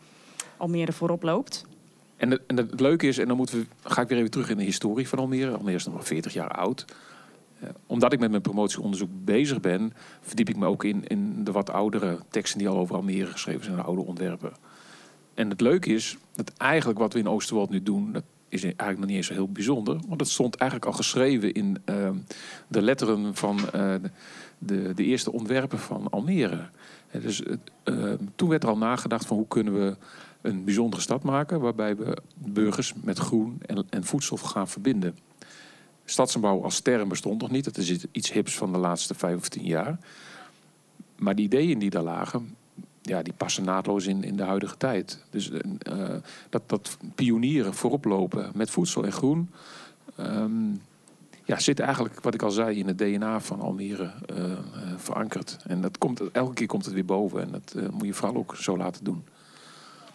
Almere 0.58 0.92
voorop 0.92 1.24
loopt. 1.24 1.66
En, 2.18 2.32
het, 2.32 2.42
en 2.48 2.58
het 2.58 2.80
leuke 2.80 3.08
is, 3.08 3.18
en 3.18 3.28
dan 3.28 3.38
moeten 3.38 3.60
we, 3.60 3.90
ga 3.90 4.02
ik 4.02 4.08
weer 4.08 4.18
even 4.18 4.32
terug 4.32 4.50
in 4.50 4.58
de 4.58 4.64
historie 4.64 5.08
van 5.08 5.20
Almere. 5.20 5.52
Almere 5.58 5.76
is 5.78 5.86
nog 5.86 5.94
maar 5.94 6.04
40 6.04 6.34
jaar 6.34 6.50
oud. 6.52 6.86
Eh, 7.62 7.70
omdat 7.86 8.14
ik 8.14 8.20
met 8.20 8.30
mijn 8.30 8.42
promotieonderzoek 8.42 9.10
bezig 9.12 9.60
ben, 9.60 9.94
verdiep 10.22 10.50
ik 10.50 10.58
me 10.58 10.66
ook 10.66 10.84
in, 10.84 11.08
in 11.08 11.44
de 11.44 11.52
wat 11.52 11.70
oudere 11.70 12.18
teksten 12.30 12.60
die 12.60 12.70
al 12.70 12.78
over 12.78 12.96
Almere 12.96 13.26
geschreven 13.32 13.64
zijn, 13.64 13.76
de 13.76 13.82
oude 13.82 14.02
ontwerpen. 14.02 14.52
en 15.34 15.50
het 15.50 15.62
leuke 15.62 15.94
is 15.94 16.18
dat 16.34 16.52
eigenlijk 16.58 17.00
wat 17.00 17.14
we 17.14 17.20
in 17.20 17.30
Oosterwald 17.30 17.70
nu 17.70 17.84
doen, 17.84 18.16
is 18.52 18.64
eigenlijk 18.64 18.98
nog 18.98 19.08
niet 19.08 19.16
eens 19.16 19.28
zo 19.28 19.34
heel 19.34 19.52
bijzonder. 19.52 19.98
Want 20.08 20.20
het 20.20 20.30
stond 20.30 20.56
eigenlijk 20.56 20.92
al 20.92 20.98
geschreven 20.98 21.54
in 21.54 21.78
ehm, 21.86 22.16
de 22.68 22.82
letteren 22.82 23.36
van 23.36 23.60
uh, 23.76 23.94
de, 24.58 24.94
de 24.94 25.04
eerste 25.04 25.32
ontwerpen 25.32 25.80
van 25.80 26.10
Almere. 26.10 26.70
dus 27.12 27.42
uh, 27.42 28.14
toen 28.36 28.50
werd 28.50 28.64
er 28.64 28.70
al 28.70 28.78
nagedacht 28.78 29.26
van 29.26 29.38
hoe 29.38 29.48
kunnen 29.48 29.74
we 29.74 29.96
een 30.42 30.64
bijzondere 30.64 31.02
stad 31.02 31.24
maken... 31.24 31.60
waarbij 31.60 31.96
we 31.96 32.18
burgers 32.36 32.94
met 33.04 33.18
groen 33.18 33.58
en, 33.66 33.86
en 33.90 34.04
voedsel 34.04 34.38
gaan 34.38 34.68
verbinden. 34.68 35.16
Stadsenbouw 36.12 36.64
als 36.64 36.80
term 36.80 37.10
bestond 37.10 37.42
nog 37.42 37.52
niet. 37.52 37.66
Dat 37.66 37.78
is 37.78 38.06
iets 38.12 38.32
hips 38.32 38.56
van 38.56 38.72
de 38.72 38.78
laatste 38.78 39.14
vijf 39.14 39.38
of 39.38 39.50
tien 39.50 39.66
jaar. 39.66 40.00
Maar 41.16 41.36
die 41.36 41.46
ideeën 41.46 41.80
die 41.80 41.90
daar 41.90 42.04
lagen, 42.04 42.56
ja, 43.02 43.22
die 43.22 43.34
passen 43.34 43.64
naadloos 43.64 44.06
in, 44.06 44.24
in 44.24 44.36
de 44.36 44.44
huidige 44.44 44.78
tijd. 44.78 45.24
Dus 45.30 45.50
uh, 45.50 45.60
dat, 46.50 46.62
dat 46.66 46.98
pionieren 47.16 47.74
voorop 47.74 48.06
lopen 48.06 48.52
met 48.56 48.70
voedsel 48.70 49.06
en 49.06 49.12
groen... 49.12 49.50
Um, 50.20 50.82
ja, 51.44 51.60
zit 51.60 51.80
eigenlijk, 51.80 52.22
wat 52.22 52.34
ik 52.34 52.42
al 52.42 52.52
zei, 52.52 52.80
in 52.80 52.88
het 52.88 52.98
DNA 52.98 53.40
van 53.40 53.62
Almere 53.62 54.12
uh, 54.38 54.54
verankerd. 54.98 55.58
En 55.68 55.82
dat 55.82 55.98
komt, 55.98 56.32
elke 56.32 56.54
keer 56.54 56.68
komt 56.68 56.86
het 56.86 56.94
weer 56.94 57.06
boven. 57.06 57.42
En 57.42 57.52
dat 57.52 57.92
moet 57.92 58.06
je 58.06 58.14
vooral 58.14 58.38
ook 58.38 58.56
zo 58.56 58.78
laten 58.78 59.04
doen. 59.04 59.24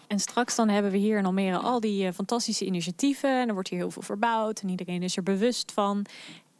En 0.07 0.19
straks 0.19 0.55
dan 0.55 0.69
hebben 0.69 0.91
we 0.91 0.97
hier 0.97 1.17
in 1.17 1.25
Almere 1.25 1.57
al 1.57 1.79
die 1.79 2.13
fantastische 2.13 2.65
initiatieven. 2.65 3.41
En 3.41 3.47
er 3.47 3.53
wordt 3.53 3.69
hier 3.69 3.79
heel 3.79 3.91
veel 3.91 4.01
verbouwd. 4.01 4.59
En 4.59 4.69
iedereen 4.69 5.03
is 5.03 5.17
er 5.17 5.23
bewust 5.23 5.71
van. 5.71 6.05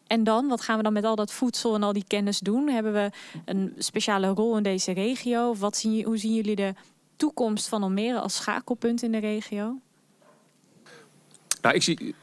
En 0.08 0.24
dan, 0.24 0.48
wat 0.48 0.62
gaan 0.62 0.77
we 0.77 0.84
dan 0.84 0.94
met 0.94 1.04
al 1.04 1.16
dat 1.16 1.32
voedsel 1.32 1.75
en 1.75 1.84
al 1.84 1.94
die 1.94 2.06
kennis 2.08 2.39
doen? 2.39 2.68
Hebben 2.70 2.94
we 2.94 3.10
een 3.46 3.74
speciale 3.77 4.27
rol 4.27 4.58
in 4.58 4.63
deze 4.63 4.92
regio? 4.92 5.56
Wat 5.56 5.77
zien, 5.77 6.06
hoe 6.06 6.18
zien 6.18 6.34
jullie 6.34 6.56
de 6.56 6.74
toekomst 7.16 7.68
van 7.68 7.84
Almere 7.84 8.20
als 8.20 8.36
schakelpunt 8.36 9.04
in 9.04 9.12
de 9.12 9.18
regio? 9.18 9.80
Nou, 11.62 11.75
ik 11.75 11.84
zie 11.84 11.98
hier 12.00 12.13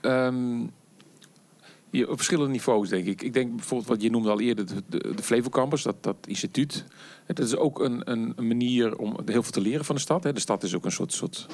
op 2.03 2.17
verschillende 2.17 2.51
niveaus, 2.51 2.89
denk 2.89 3.07
ik. 3.07 3.23
Ik 3.23 3.33
denk 3.33 3.57
bijvoorbeeld 3.57 3.89
wat 3.89 4.03
je 4.03 4.11
noemde 4.11 4.31
al 4.31 4.41
eerder, 4.41 4.67
de, 4.67 4.83
de, 4.89 5.23
Flevo 5.23 5.49
Campus, 5.49 5.83
dat, 5.83 6.03
dat 6.03 6.17
instituut. 6.27 6.85
Het 7.25 7.39
is 7.39 7.57
ook 7.57 7.81
een, 7.81 8.11
een, 8.11 8.35
manier 8.37 8.97
om 8.97 9.17
heel 9.25 9.43
veel 9.43 9.53
te 9.53 9.61
leren 9.61 9.85
van 9.85 9.95
de 9.95 10.01
stad. 10.01 10.23
De 10.23 10.41
stad 10.41 10.63
is 10.63 10.75
ook 10.75 10.85
een 10.85 10.93
soort, 10.93 11.13
soort 11.13 11.47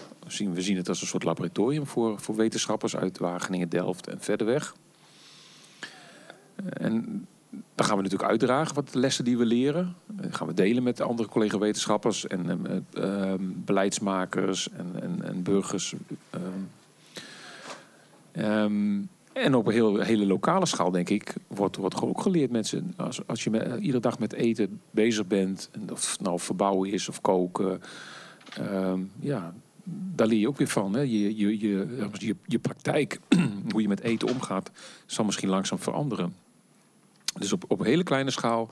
we 0.53 0.63
zien 0.63 0.77
het 0.77 0.89
als 0.89 1.01
een 1.01 1.07
soort 1.07 1.25
laboratorium 1.25 1.87
voor, 1.87 2.21
voor 2.21 2.37
wetenschappers 2.37 2.97
uit 2.97 3.19
Wageningen, 3.19 3.69
Delft 3.69 4.09
en 4.09 4.21
verder 4.21 4.47
weg. 4.47 4.75
En 6.73 7.27
dan 7.75 7.87
gaan 7.87 7.97
we 7.97 8.03
natuurlijk 8.03 8.31
uitdragen 8.31 8.75
wat 8.75 8.93
de 8.93 8.99
lessen 8.99 9.25
die 9.25 9.39
we 9.39 9.45
leren. 9.45 9.95
Dat 10.07 10.37
gaan 10.37 10.47
we 10.47 10.55
delen 10.55 10.83
met 10.83 11.01
andere 11.01 11.29
collega-wetenschappers 11.29 12.27
en 12.27 12.85
uh, 12.95 13.35
beleidsmakers 13.41 14.71
en, 14.71 15.03
en, 15.03 15.23
en 15.23 15.43
burgers. 15.43 15.95
Um, 18.33 19.09
en 19.33 19.55
op 19.55 19.67
een 19.67 19.73
heel, 19.73 20.01
hele 20.01 20.27
lokale 20.27 20.67
schaal, 20.67 20.91
denk 20.91 21.09
ik, 21.09 21.35
wordt, 21.47 21.77
wordt 21.77 22.03
ook 22.03 22.21
geleerd 22.21 22.51
mensen. 22.51 22.95
Als, 22.97 23.27
als 23.27 23.45
je 23.45 23.51
met, 23.51 23.81
iedere 23.81 24.01
dag 24.01 24.19
met 24.19 24.33
eten 24.33 24.81
bezig 24.91 25.27
bent, 25.27 25.69
en 25.73 25.93
of 25.93 26.11
het 26.11 26.21
nou 26.21 26.39
verbouwen 26.39 26.91
is 26.91 27.09
of 27.09 27.21
koken, 27.21 27.83
um, 28.61 29.11
ja, 29.21 29.55
daar 30.15 30.27
leer 30.27 30.39
je 30.39 30.49
ook 30.49 30.57
weer 30.57 30.69
van. 30.69 30.95
Hè. 30.95 31.01
Je, 31.01 31.37
je, 31.37 31.59
je, 31.59 32.09
je, 32.13 32.37
je 32.47 32.59
praktijk, 32.59 33.21
hoe 33.73 33.83
je 33.83 33.89
met 33.89 34.01
eten 34.01 34.29
omgaat, 34.29 34.71
zal 35.07 35.25
misschien 35.25 35.49
langzaam 35.49 35.79
veranderen. 35.79 36.35
Dus 37.39 37.53
op, 37.53 37.65
op 37.69 37.81
een 37.81 37.87
hele 37.87 38.03
kleine 38.03 38.31
schaal, 38.31 38.71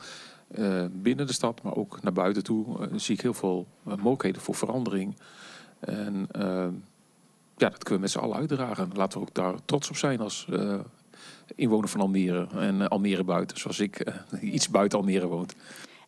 uh, 0.58 0.84
binnen 0.92 1.26
de 1.26 1.32
stad, 1.32 1.62
maar 1.62 1.76
ook 1.76 2.02
naar 2.02 2.12
buiten 2.12 2.44
toe, 2.44 2.66
uh, 2.66 2.86
zie 2.96 3.14
ik 3.14 3.20
heel 3.20 3.34
veel 3.34 3.66
mogelijkheden 3.82 4.42
voor 4.42 4.54
verandering. 4.54 5.16
En 5.80 6.26
ehm, 6.30 6.72
ja, 7.60 7.68
dat 7.68 7.84
kunnen 7.84 7.94
we 7.94 8.00
met 8.00 8.10
z'n 8.10 8.18
allen 8.18 8.36
uitdragen. 8.36 8.90
Laten 8.94 9.20
we 9.20 9.26
ook 9.26 9.34
daar 9.34 9.54
trots 9.64 9.88
op 9.88 9.96
zijn 9.96 10.20
als 10.20 10.48
inwoner 11.54 11.88
van 11.88 12.00
Almere. 12.00 12.46
En 12.54 12.88
Almere 12.88 13.24
buiten, 13.24 13.58
zoals 13.58 13.80
ik 13.80 14.12
iets 14.40 14.68
buiten 14.68 14.98
Almere 14.98 15.26
woont. 15.26 15.54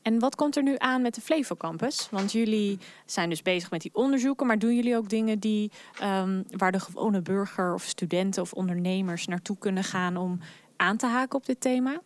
En 0.03 0.19
wat 0.19 0.35
komt 0.35 0.57
er 0.57 0.63
nu 0.63 0.75
aan 0.79 1.03
met 1.03 1.15
de 1.15 1.21
Flevo 1.21 1.55
Campus? 1.57 2.09
Want 2.11 2.33
jullie 2.33 2.79
zijn 3.07 3.29
dus 3.29 3.43
bezig 3.43 3.71
met 3.71 3.81
die 3.81 3.91
onderzoeken, 3.95 4.47
maar 4.47 4.59
doen 4.59 4.75
jullie 4.75 4.97
ook 4.97 5.09
dingen 5.09 5.39
die, 5.39 5.71
um, 6.03 6.45
waar 6.57 6.73
de 6.73 6.81
gewone 6.81 7.23
burger 7.23 7.75
of 7.75 7.83
studenten 7.83 8.43
of 8.43 8.53
ondernemers 8.53 9.27
naartoe 9.27 9.59
kunnen 9.59 9.85
gaan 9.85 10.17
om 10.17 10.39
aan 10.77 10.97
te 10.97 11.07
haken 11.07 11.39
op 11.39 11.47
dit 11.47 11.61
thema? 11.61 12.01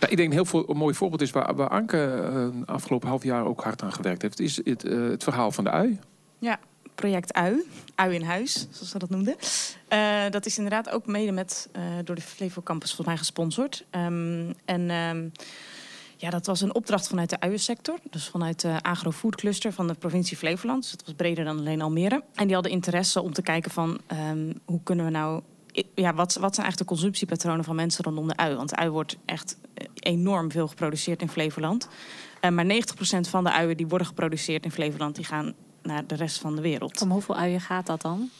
Nou, 0.00 0.12
ik 0.12 0.16
denk 0.16 0.28
een 0.28 0.34
heel 0.34 0.44
veel, 0.44 0.70
een 0.70 0.76
mooi 0.76 0.94
voorbeeld 0.94 1.22
is 1.22 1.30
waar, 1.30 1.54
waar 1.54 1.68
Anke 1.68 2.30
uh, 2.32 2.62
afgelopen 2.64 3.08
half 3.08 3.22
jaar 3.22 3.44
ook 3.44 3.62
hard 3.62 3.82
aan 3.82 3.92
gewerkt 3.92 4.22
heeft, 4.22 4.40
is 4.40 4.56
het, 4.64 4.84
uh, 4.84 5.08
het 5.10 5.22
verhaal 5.22 5.50
van 5.50 5.64
de 5.64 5.70
ui. 5.70 5.98
Ja, 6.38 6.58
project 6.96 7.32
Ui, 7.32 7.62
Ui 7.94 8.14
in 8.14 8.22
Huis, 8.22 8.66
zoals 8.70 8.90
ze 8.90 8.98
dat 8.98 9.10
noemden. 9.10 9.36
Uh, 9.92 10.30
dat 10.30 10.46
is 10.46 10.56
inderdaad 10.56 10.90
ook 10.90 11.06
mede 11.06 11.32
met, 11.32 11.68
door 12.04 12.14
de 12.14 12.20
Flevo 12.20 12.62
Campus 12.62 12.88
volgens 12.88 13.06
mij 13.08 13.16
gesponsord. 13.16 13.84
Um, 13.90 14.54
en 14.64 14.90
um, 14.90 15.32
ja, 16.16 16.30
dat 16.30 16.46
was 16.46 16.60
een 16.60 16.74
opdracht 16.74 17.08
vanuit 17.08 17.30
de 17.30 17.40
uiensector. 17.40 17.98
Dus 18.10 18.28
vanuit 18.28 18.60
de 18.60 18.82
agrofood 18.82 19.34
cluster 19.34 19.72
van 19.72 19.86
de 19.86 19.94
provincie 19.94 20.36
Flevoland. 20.36 20.82
Dus 20.82 20.90
het 20.90 21.04
was 21.04 21.14
breder 21.14 21.44
dan 21.44 21.58
alleen 21.58 21.82
Almere. 21.82 22.22
En 22.34 22.44
die 22.44 22.54
hadden 22.54 22.72
interesse 22.72 23.22
om 23.22 23.32
te 23.32 23.42
kijken 23.42 23.70
van 23.70 24.00
um, 24.30 24.60
hoe 24.64 24.80
kunnen 24.82 25.04
we 25.04 25.10
nou 25.10 25.42
ja, 25.94 26.14
wat, 26.14 26.34
wat 26.34 26.54
zijn 26.54 26.66
eigenlijk 26.66 26.78
de 26.78 26.84
consumptiepatronen 26.84 27.64
van 27.64 27.74
mensen 27.74 28.04
rondom 28.04 28.28
de 28.28 28.36
ui? 28.36 28.54
Want 28.54 28.76
ui 28.76 28.90
wordt 28.90 29.16
echt 29.24 29.56
eh, 29.74 29.86
enorm 29.94 30.50
veel 30.50 30.68
geproduceerd 30.68 31.20
in 31.20 31.28
Flevoland. 31.28 31.88
Maar 32.50 32.64
90% 32.64 32.68
van 33.28 33.44
de 33.44 33.52
uien 33.52 33.76
die 33.76 33.86
worden 33.86 34.06
geproduceerd 34.06 34.64
in 34.64 34.70
Flevoland, 34.70 35.14
die 35.14 35.24
gaan 35.24 35.54
naar 35.86 36.06
de 36.06 36.14
rest 36.14 36.38
van 36.38 36.56
de 36.56 36.62
wereld. 36.62 37.02
Om 37.02 37.10
hoeveel 37.10 37.36
uien 37.36 37.60
gaat 37.60 37.86
dat 37.86 38.00
dan? 38.00 38.30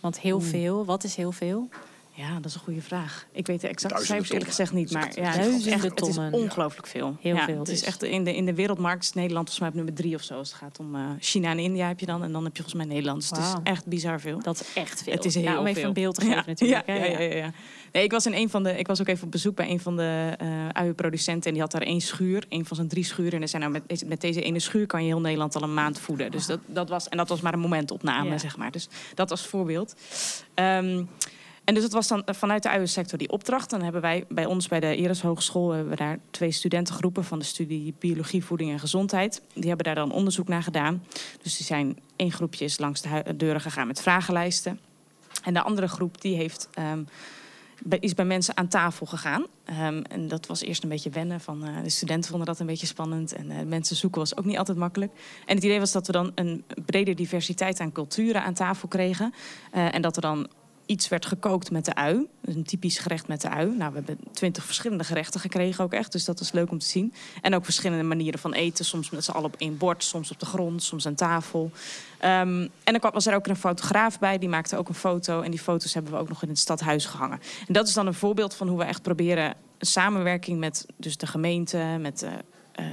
Want 0.00 0.20
heel 0.20 0.40
veel, 0.40 0.84
wat 0.84 1.04
is 1.04 1.16
heel 1.16 1.32
veel? 1.32 1.68
Ja, 2.16 2.34
dat 2.34 2.44
is 2.44 2.54
een 2.54 2.60
goede 2.60 2.80
vraag. 2.80 3.26
Ik 3.32 3.46
weet 3.46 3.60
de 3.60 3.68
exacte 3.68 4.04
cijfers 4.04 4.30
eerlijk 4.30 4.48
gezegd 4.48 4.72
niet, 4.72 4.92
maar 4.92 5.12
ja, 5.14 5.22
het, 5.22 5.66
echt, 5.66 5.82
het 5.82 6.06
is 6.06 6.18
ongelooflijk 6.30 6.86
veel. 6.86 7.16
Heel 7.20 7.34
ja, 7.34 7.44
veel. 7.44 7.56
Het 7.56 7.66
dus. 7.66 7.80
is 7.80 7.84
echt 7.84 8.02
in 8.02 8.24
de, 8.24 8.36
in 8.36 8.46
de 8.46 8.54
wereldmarkt 8.54 9.02
is 9.02 9.12
Nederland 9.12 9.50
volgens 9.50 9.58
mij 9.58 9.68
op 9.68 9.74
nummer 9.74 9.94
drie 9.94 10.14
of 10.14 10.22
zo. 10.22 10.34
Als 10.34 10.48
het 10.48 10.58
gaat 10.58 10.78
om 10.78 10.94
uh, 10.94 11.00
China 11.18 11.50
en 11.50 11.58
India 11.58 11.88
heb 11.88 12.00
je 12.00 12.06
dan. 12.06 12.22
En 12.22 12.32
dan 12.32 12.44
heb 12.44 12.56
je 12.56 12.62
volgens 12.62 12.84
mij 12.84 12.94
Nederland. 12.94 13.28
Dus 13.28 13.38
wow. 13.38 13.48
het 13.48 13.60
is 13.64 13.70
echt 13.70 13.86
bizar 13.86 14.20
veel. 14.20 14.42
Dat 14.42 14.60
is 14.60 14.72
echt 14.74 15.02
veel. 15.02 15.12
Het 15.12 15.24
is 15.24 15.34
heel 15.34 15.44
ja, 15.44 15.58
om 15.58 15.66
even 15.66 15.80
veel. 15.80 15.88
een 15.88 15.94
beeld 15.94 16.14
te 16.14 16.20
geven 16.20 16.36
ja, 16.36 16.44
natuurlijk. 16.46 16.86
Ja, 16.86 16.94
ja, 16.94 17.04
ja, 17.04 17.34
ja, 17.34 17.52
Nee, 17.92 18.04
ik 18.04 18.10
was 18.10 18.26
in 18.26 18.34
een 18.34 18.50
van 18.50 18.62
de. 18.62 18.78
Ik 18.78 18.86
was 18.86 19.00
ook 19.00 19.08
even 19.08 19.24
op 19.24 19.30
bezoek 19.30 19.54
bij 19.54 19.70
een 19.70 19.80
van 19.80 19.96
de 19.96 20.38
uh, 20.42 20.68
uienproducenten. 20.68 21.44
En 21.44 21.52
die 21.52 21.62
had 21.62 21.72
daar 21.72 21.82
één 21.82 22.00
schuur, 22.00 22.44
een 22.48 22.64
van 22.64 22.76
zijn 22.76 22.88
drie 22.88 23.04
schuren. 23.04 23.32
En 23.32 23.42
er 23.42 23.48
zijn 23.48 23.62
nou 23.62 23.74
met, 23.74 23.82
deze, 23.86 24.06
met 24.06 24.20
deze 24.20 24.42
ene 24.42 24.58
schuur 24.58 24.86
kan 24.86 25.00
je 25.02 25.06
heel 25.06 25.20
Nederland 25.20 25.56
al 25.56 25.62
een 25.62 25.74
maand 25.74 25.98
voeden. 25.98 26.30
Dus 26.30 26.46
dat, 26.46 26.60
dat 26.66 26.88
was, 26.88 27.08
en 27.08 27.16
dat 27.16 27.28
was 27.28 27.40
maar 27.40 27.52
een 27.52 27.60
momentopname, 27.60 28.30
ja. 28.30 28.38
zeg 28.38 28.56
maar. 28.56 28.70
Dus 28.70 28.88
dat 29.14 29.30
als 29.30 29.46
voorbeeld. 29.46 29.94
Um, 30.54 31.08
en 31.64 31.74
dus 31.74 31.82
dat 31.82 31.92
was 31.92 32.08
dan 32.08 32.22
vanuit 32.26 32.62
de 32.62 32.68
uiensector 32.68 33.18
die 33.18 33.30
opdracht. 33.30 33.70
Dan 33.70 33.82
hebben 33.82 34.00
wij 34.00 34.24
bij 34.28 34.46
ons 34.46 34.68
bij 34.68 34.80
de 34.80 34.96
Eres 34.96 35.22
Hogeschool 35.22 35.70
hebben 35.70 35.90
we 35.90 35.96
daar 35.96 36.18
twee 36.30 36.50
studentengroepen 36.50 37.24
van 37.24 37.38
de 37.38 37.44
studie 37.44 37.94
Biologie, 37.98 38.44
Voeding 38.44 38.70
en 38.70 38.78
Gezondheid. 38.78 39.42
Die 39.52 39.68
hebben 39.68 39.84
daar 39.84 39.94
dan 39.94 40.12
onderzoek 40.12 40.48
naar 40.48 40.62
gedaan. 40.62 41.04
Dus 41.42 41.56
die 41.56 41.66
zijn 41.66 41.98
één 42.16 42.32
groepje 42.32 42.64
is 42.64 42.78
langs 42.78 43.02
de 43.02 43.36
deuren 43.36 43.60
gegaan 43.60 43.86
met 43.86 44.02
vragenlijsten. 44.02 44.80
En 45.42 45.54
de 45.54 45.62
andere 45.62 45.88
groep 45.88 46.20
die 46.20 46.36
heeft, 46.36 46.68
um, 46.78 47.08
is 48.00 48.14
bij 48.14 48.24
mensen 48.24 48.56
aan 48.56 48.68
tafel 48.68 49.06
gegaan. 49.06 49.46
Um, 49.80 50.02
en 50.02 50.28
dat 50.28 50.46
was 50.46 50.62
eerst 50.62 50.82
een 50.82 50.88
beetje 50.88 51.10
wennen. 51.10 51.40
Van, 51.40 51.68
uh, 51.68 51.82
de 51.82 51.90
studenten 51.90 52.30
vonden 52.30 52.46
dat 52.46 52.60
een 52.60 52.66
beetje 52.66 52.86
spannend. 52.86 53.32
En 53.32 53.50
uh, 53.50 53.62
mensen 53.62 53.96
zoeken 53.96 54.20
was 54.20 54.36
ook 54.36 54.44
niet 54.44 54.58
altijd 54.58 54.78
makkelijk. 54.78 55.12
En 55.46 55.54
het 55.54 55.64
idee 55.64 55.78
was 55.78 55.92
dat 55.92 56.06
we 56.06 56.12
dan 56.12 56.32
een 56.34 56.64
brede 56.86 57.14
diversiteit 57.14 57.80
aan 57.80 57.92
culturen 57.92 58.42
aan 58.42 58.54
tafel 58.54 58.88
kregen. 58.88 59.34
Uh, 59.74 59.94
en 59.94 60.02
dat 60.02 60.16
er 60.16 60.22
dan 60.22 60.48
iets 60.86 61.08
werd 61.08 61.26
gekookt 61.26 61.70
met 61.70 61.84
de 61.84 61.94
ui. 61.94 62.26
Een 62.44 62.64
typisch 62.64 62.98
gerecht 62.98 63.28
met 63.28 63.40
de 63.40 63.48
ui. 63.48 63.76
Nou, 63.76 63.92
we 63.92 64.02
hebben 64.04 64.18
twintig 64.32 64.64
verschillende 64.64 65.04
gerechten 65.04 65.40
gekregen 65.40 65.84
ook 65.84 65.92
echt. 65.92 66.12
Dus 66.12 66.24
dat 66.24 66.40
is 66.40 66.52
leuk 66.52 66.70
om 66.70 66.78
te 66.78 66.86
zien. 66.86 67.14
En 67.42 67.54
ook 67.54 67.64
verschillende 67.64 68.04
manieren 68.04 68.40
van 68.40 68.52
eten. 68.52 68.84
Soms 68.84 69.10
met 69.10 69.24
z'n 69.24 69.30
allen 69.30 69.48
op 69.48 69.56
één 69.58 69.76
bord, 69.76 70.04
soms 70.04 70.30
op 70.30 70.40
de 70.40 70.46
grond, 70.46 70.82
soms 70.82 71.06
aan 71.06 71.14
tafel. 71.14 71.70
Um, 72.24 72.70
en 72.84 72.98
dan 73.00 73.10
was 73.12 73.26
er 73.26 73.34
ook 73.34 73.46
een 73.46 73.56
fotograaf 73.56 74.18
bij. 74.18 74.38
Die 74.38 74.48
maakte 74.48 74.76
ook 74.76 74.88
een 74.88 74.94
foto. 74.94 75.40
En 75.40 75.50
die 75.50 75.60
foto's 75.60 75.94
hebben 75.94 76.12
we 76.12 76.18
ook 76.18 76.28
nog 76.28 76.42
in 76.42 76.48
het 76.48 76.58
stadhuis 76.58 77.06
gehangen. 77.06 77.40
En 77.66 77.72
dat 77.72 77.88
is 77.88 77.94
dan 77.94 78.06
een 78.06 78.14
voorbeeld 78.14 78.54
van 78.54 78.68
hoe 78.68 78.78
we 78.78 78.84
echt 78.84 79.02
proberen... 79.02 79.54
samenwerking 79.78 80.58
met 80.58 80.86
dus 80.96 81.16
de 81.16 81.26
gemeente, 81.26 81.96
met 82.00 82.18
de 82.18 82.26
uh, 82.26 82.32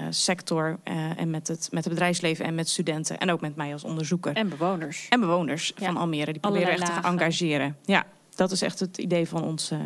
sector 0.09 0.79
uh, 0.83 1.19
en 1.19 1.29
met 1.29 1.47
het, 1.47 1.67
met 1.71 1.83
het 1.83 1.93
bedrijfsleven 1.93 2.45
en 2.45 2.55
met 2.55 2.69
studenten. 2.69 3.17
En 3.17 3.31
ook 3.31 3.41
met 3.41 3.55
mij 3.55 3.73
als 3.73 3.83
onderzoeker. 3.83 4.35
En 4.35 4.49
bewoners. 4.49 5.07
En 5.09 5.19
bewoners 5.19 5.73
ja. 5.75 5.85
van 5.85 5.97
Almere. 5.97 6.31
Die 6.31 6.41
proberen 6.41 6.69
echt 6.69 6.79
lagen. 6.79 7.01
te 7.01 7.07
engageren. 7.07 7.77
Ja, 7.85 8.05
dat 8.35 8.51
is 8.51 8.61
echt 8.61 8.79
het 8.79 8.97
idee 8.97 9.27
van 9.27 9.43
ons, 9.43 9.71
uh, 9.71 9.79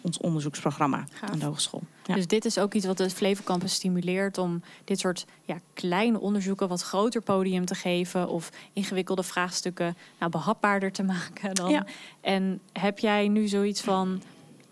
ons 0.00 0.18
onderzoeksprogramma 0.18 1.04
Gaaf. 1.12 1.30
aan 1.30 1.38
de 1.38 1.44
hogeschool. 1.44 1.82
Ja. 2.04 2.14
Dus 2.14 2.26
dit 2.26 2.44
is 2.44 2.58
ook 2.58 2.74
iets 2.74 2.86
wat 2.86 2.98
het 2.98 3.12
Flevo 3.12 3.42
Campus 3.44 3.74
stimuleert 3.74 4.38
om 4.38 4.62
dit 4.84 4.98
soort 4.98 5.26
ja, 5.44 5.58
kleine 5.74 6.20
onderzoeken 6.20 6.68
wat 6.68 6.82
groter 6.82 7.22
podium 7.22 7.64
te 7.64 7.74
geven 7.74 8.28
of 8.28 8.50
ingewikkelde 8.72 9.22
vraagstukken 9.22 9.96
nou, 10.18 10.30
behapbaarder 10.30 10.92
te 10.92 11.02
maken. 11.14 11.54
Dan. 11.54 11.70
Ja. 11.70 11.86
En 12.20 12.60
heb 12.72 12.98
jij 12.98 13.28
nu 13.28 13.48
zoiets 13.48 13.80
van, 13.80 14.22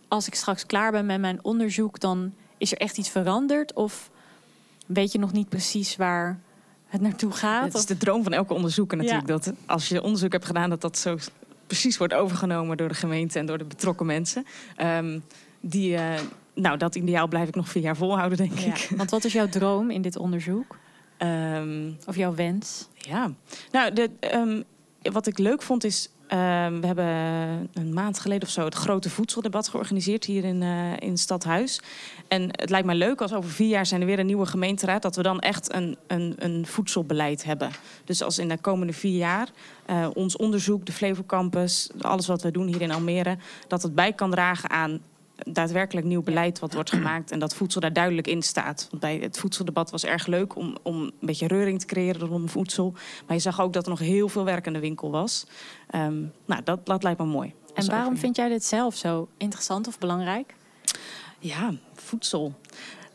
als 0.09 0.27
ik 0.27 0.35
straks 0.35 0.67
klaar 0.67 0.93
ben 0.93 1.07
met 1.07 1.21
mijn 1.21 1.45
onderzoek, 1.45 2.01
dan 2.01 2.33
is 2.59 2.73
er 2.73 2.79
echt 2.79 2.99
iets 2.99 3.09
veranderd? 3.09 3.73
Of 3.73 4.11
weet 4.93 5.13
je 5.13 5.19
nog 5.19 5.33
niet 5.33 5.49
precies 5.49 5.97
waar, 5.97 6.41
het 6.87 7.01
naartoe 7.01 7.33
gaat? 7.33 7.65
Het 7.65 7.75
is 7.75 7.87
de 7.87 7.97
droom 7.97 8.23
van 8.23 8.33
elke 8.33 8.55
onderzoeker 8.55 8.97
natuurlijk. 8.97 9.27
Dat 9.27 9.53
als 9.67 9.89
je 9.89 10.03
onderzoek 10.03 10.33
hebt 10.33 10.45
gedaan, 10.45 10.71
dat 10.71 10.81
dat 10.81 10.99
zo 10.99 11.17
precies 11.67 11.97
wordt 11.97 12.15
overgenomen 12.15 12.77
door 12.77 12.89
de 12.89 12.95
gemeente 12.95 13.39
en 13.39 13.47
door 13.47 13.59
de 13.59 13.65
betrokken 13.65 14.07
mensen. 14.07 14.47
Ehm, 14.77 15.19
die, 15.61 15.93
uh, 15.93 16.15
nou, 16.55 16.77
dat 16.77 16.95
ideaal 16.95 17.29
blijf 17.29 17.49
ik 17.49 17.55
nog 17.55 17.69
vier 17.69 17.83
jaar 17.83 17.97
volhouden, 17.97 18.39
denk 18.39 18.59
ik. 18.59 18.89
Want 18.97 19.11
wat 19.11 19.25
is 19.25 19.33
jouw 19.33 19.49
droom 19.49 19.91
in 19.91 20.03
dit 20.03 20.17
onderzoek? 20.17 20.77
Um, 21.19 21.97
of 22.07 22.17
jouw 22.17 22.35
wens? 22.35 22.89
Ja, 22.95 23.33
nou, 23.71 23.93
de, 23.93 24.11
um, 24.35 24.65
wat 25.13 25.27
ik 25.27 25.39
leuk 25.39 25.63
vond 25.63 25.85
is 25.85 26.11
Ehm, 26.11 26.20
we 26.81 26.87
hebben 26.87 27.07
een 27.73 27.93
maand 27.93 28.21
geleden 28.21 28.49
of 28.49 28.55
zo 28.55 28.65
het 28.65 28.75
grote 28.75 29.11
voedseldebat 29.11 29.69
georganiseerd 29.69 30.25
hier 30.25 30.45
in, 30.45 30.63
uh, 30.63 30.97
in 30.99 31.19
Stadhuis. 31.19 31.81
En 32.29 32.43
het 32.43 32.71
lijkt 32.71 32.87
mij 32.87 32.95
leuk 32.95 33.21
als 33.21 33.33
over 33.33 33.51
vier 33.51 33.69
jaar 33.69 33.87
zijn 33.87 34.01
er 34.01 34.07
weer 34.07 34.19
een 34.19 34.27
nieuwe 34.27 34.47
gemeenteraad, 34.47 35.03
dat 35.03 35.17
we 35.17 35.23
dan 35.23 35.41
echt 35.41 35.75
een, 35.75 35.97
een, 36.07 36.35
een 36.39 36.67
voedselbeleid 36.67 37.45
hebben. 37.45 37.71
Dus 38.05 38.23
als 38.23 38.39
in 38.39 38.49
de 38.49 38.59
komende 38.59 38.93
vier 38.93 39.17
jaar 39.17 39.49
uh, 39.91 40.07
ons 40.15 40.37
onderzoek, 40.37 40.87
de 40.87 40.93
Flevo 40.93 41.23
Campus, 41.27 41.91
alles 42.01 42.27
wat 42.27 42.43
we 42.43 42.51
doen 42.51 42.67
hier 42.67 42.81
in 42.81 42.93
Almere, 42.93 43.37
dat 43.69 43.83
het 43.83 43.95
bij 43.95 44.13
kan 44.13 44.31
dragen 44.31 44.71
aan 44.71 45.01
daadwerkelijk 45.45 46.07
nieuw 46.07 46.23
beleid 46.23 46.59
wat 46.59 46.75
wordt 46.75 46.91
gemaakt 46.91 47.31
en 47.31 47.39
dat 47.39 47.55
voedsel 47.55 47.81
daar 47.81 47.93
duidelijk 47.93 48.27
in 48.27 48.43
staat. 48.43 48.87
Want 48.91 49.03
bij 49.03 49.17
het 49.17 49.39
voedseldebat 49.39 49.91
was 49.91 50.05
erg 50.05 50.27
leuk 50.27 50.57
om, 50.57 50.77
om 50.83 51.03
een 51.03 51.13
beetje 51.21 51.47
reuring 51.47 51.81
te 51.81 51.87
creëren 51.87 52.21
rondom 52.21 52.49
voedsel. 52.49 52.95
Maar 53.27 53.37
je 53.37 53.43
zag 53.43 53.61
ook 53.61 53.73
dat 53.73 53.85
er 53.85 53.91
nog 53.91 53.99
heel 53.99 54.29
veel 54.29 54.45
werk 54.45 54.67
in 54.67 54.73
de 54.73 54.81
winkel 54.81 55.11
was. 55.11 55.47
Um, 55.95 56.33
nou, 56.47 56.63
dat, 56.65 56.87
dat 56.87 57.03
lijkt 57.03 57.19
me 57.19 57.27
mooi. 57.27 57.55
En 57.75 57.87
waarom 57.87 58.17
vind 58.17 58.37
jij 58.37 58.49
dit 58.49 58.65
zelf 58.65 58.97
zo 58.97 59.29
interessant 59.37 59.89
of 59.89 59.99
belangrijk? 59.99 60.55
Ja, 61.39 61.73
voedsel. 61.95 62.55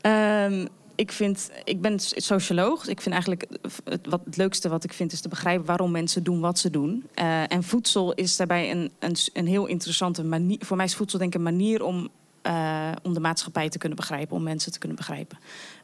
Um, 0.02 0.68
ik, 0.96 1.12
vind, 1.12 1.52
ik 1.64 1.82
ben 1.82 2.00
socioloog. 2.00 2.88
Ik 2.88 3.02
vind 3.02 3.14
eigenlijk 3.14 3.46
het, 3.84 4.08
wat, 4.08 4.22
het 4.26 4.38
leukste 4.38 4.70
wat 4.70 4.84
ik 4.84 4.94
vind 4.94 5.12
is 5.12 5.22
te 5.22 5.30
begrijpen 5.30 5.66
waarom 5.66 5.92
mensen 5.92 6.24
doen 6.24 6.40
wat 6.40 6.60
ze 6.60 6.70
doen. 6.70 7.04
Uh, 7.16 7.52
en 7.52 7.64
voedsel 7.64 8.14
is 8.14 8.36
daarbij 8.36 8.72
een, 8.72 8.92
een, 9.00 9.16
een, 9.34 9.48
heel 9.48 9.66
interessante 9.66 10.24
manier. 10.24 10.58
Voor 10.60 10.78
mij 10.78 10.86
is 10.86 10.96
voedsel 10.96 11.20
denk 11.20 11.34
ik 11.34 11.38
een 11.38 11.44
manier 11.44 11.84
om, 11.84 12.10
uh, 12.44 12.92
om 13.04 13.14
de 13.14 13.20
maatschappij 13.20 13.70
te 13.70 13.78
kunnen 13.78 13.98
begrijpen, 13.98 14.36
om 14.36 14.44
mensen 14.44 14.72
te 14.72 14.80
kunnen 14.80 14.98
begrijpen. 14.98 15.38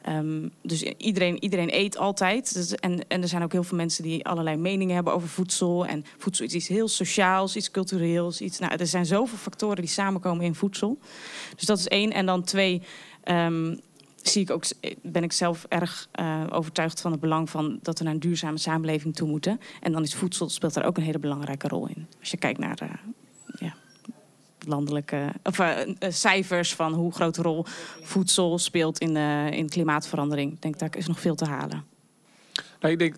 Um, 0.09 0.51
dus 0.61 0.83
iedereen, 0.83 1.43
iedereen 1.43 1.75
eet 1.75 1.97
altijd. 1.97 2.53
Dus, 2.53 2.75
en, 2.75 3.07
en 3.07 3.21
er 3.21 3.27
zijn 3.27 3.43
ook 3.43 3.51
heel 3.51 3.63
veel 3.63 3.77
mensen 3.77 4.03
die 4.03 4.25
allerlei 4.25 4.57
meningen 4.57 4.95
hebben 4.95 5.13
over 5.13 5.27
voedsel. 5.27 5.85
En 5.85 6.05
voedsel 6.17 6.45
is 6.45 6.53
iets 6.53 6.67
heel 6.67 6.87
sociaals, 6.87 7.55
iets 7.55 7.71
cultureels. 7.71 8.41
Iets, 8.41 8.59
nou, 8.59 8.75
er 8.75 8.87
zijn 8.87 9.05
zoveel 9.05 9.37
factoren 9.37 9.75
die 9.75 9.87
samenkomen 9.87 10.45
in 10.45 10.55
voedsel. 10.55 10.99
Dus 11.55 11.65
dat 11.65 11.77
is 11.77 11.87
één. 11.87 12.11
En 12.11 12.25
dan 12.25 12.43
twee. 12.43 12.81
Um, 13.25 13.79
zie 14.29 14.41
ik 14.41 14.49
ook, 14.49 14.63
ben 15.01 15.23
ik 15.23 15.31
zelf 15.31 15.65
erg 15.69 16.07
uh, 16.19 16.43
overtuigd 16.49 17.01
van 17.01 17.11
het 17.11 17.19
belang 17.19 17.49
van 17.49 17.79
dat 17.81 17.97
we 17.97 18.03
naar 18.03 18.13
een 18.13 18.19
duurzame 18.19 18.57
samenleving 18.57 19.15
toe 19.15 19.27
moeten. 19.27 19.59
En 19.81 19.91
dan 19.91 20.03
is 20.03 20.15
voedsel 20.15 20.49
speelt 20.49 20.73
daar 20.73 20.85
ook 20.85 20.97
een 20.97 21.03
hele 21.03 21.19
belangrijke 21.19 21.67
rol 21.67 21.87
in. 21.87 22.07
Als 22.19 22.31
je 22.31 22.37
kijkt 22.37 22.59
naar 22.59 22.79
uh, 22.83 22.89
ja, 23.55 23.73
landelijke 24.59 25.31
of, 25.43 25.59
cijfers 25.99 26.75
van 26.75 26.93
hoe 26.93 27.11
grote 27.11 27.41
rol 27.41 27.65
voedsel 28.01 28.57
speelt 28.57 28.99
in, 28.99 29.17
in 29.53 29.69
klimaatverandering, 29.69 30.59
denk 30.59 30.79
daar 30.79 30.97
is 30.97 31.07
nog 31.07 31.19
veel 31.19 31.35
te 31.35 31.45
halen. 31.45 31.83
Nou, 32.79 32.93
ik 32.93 32.99
denk 32.99 33.15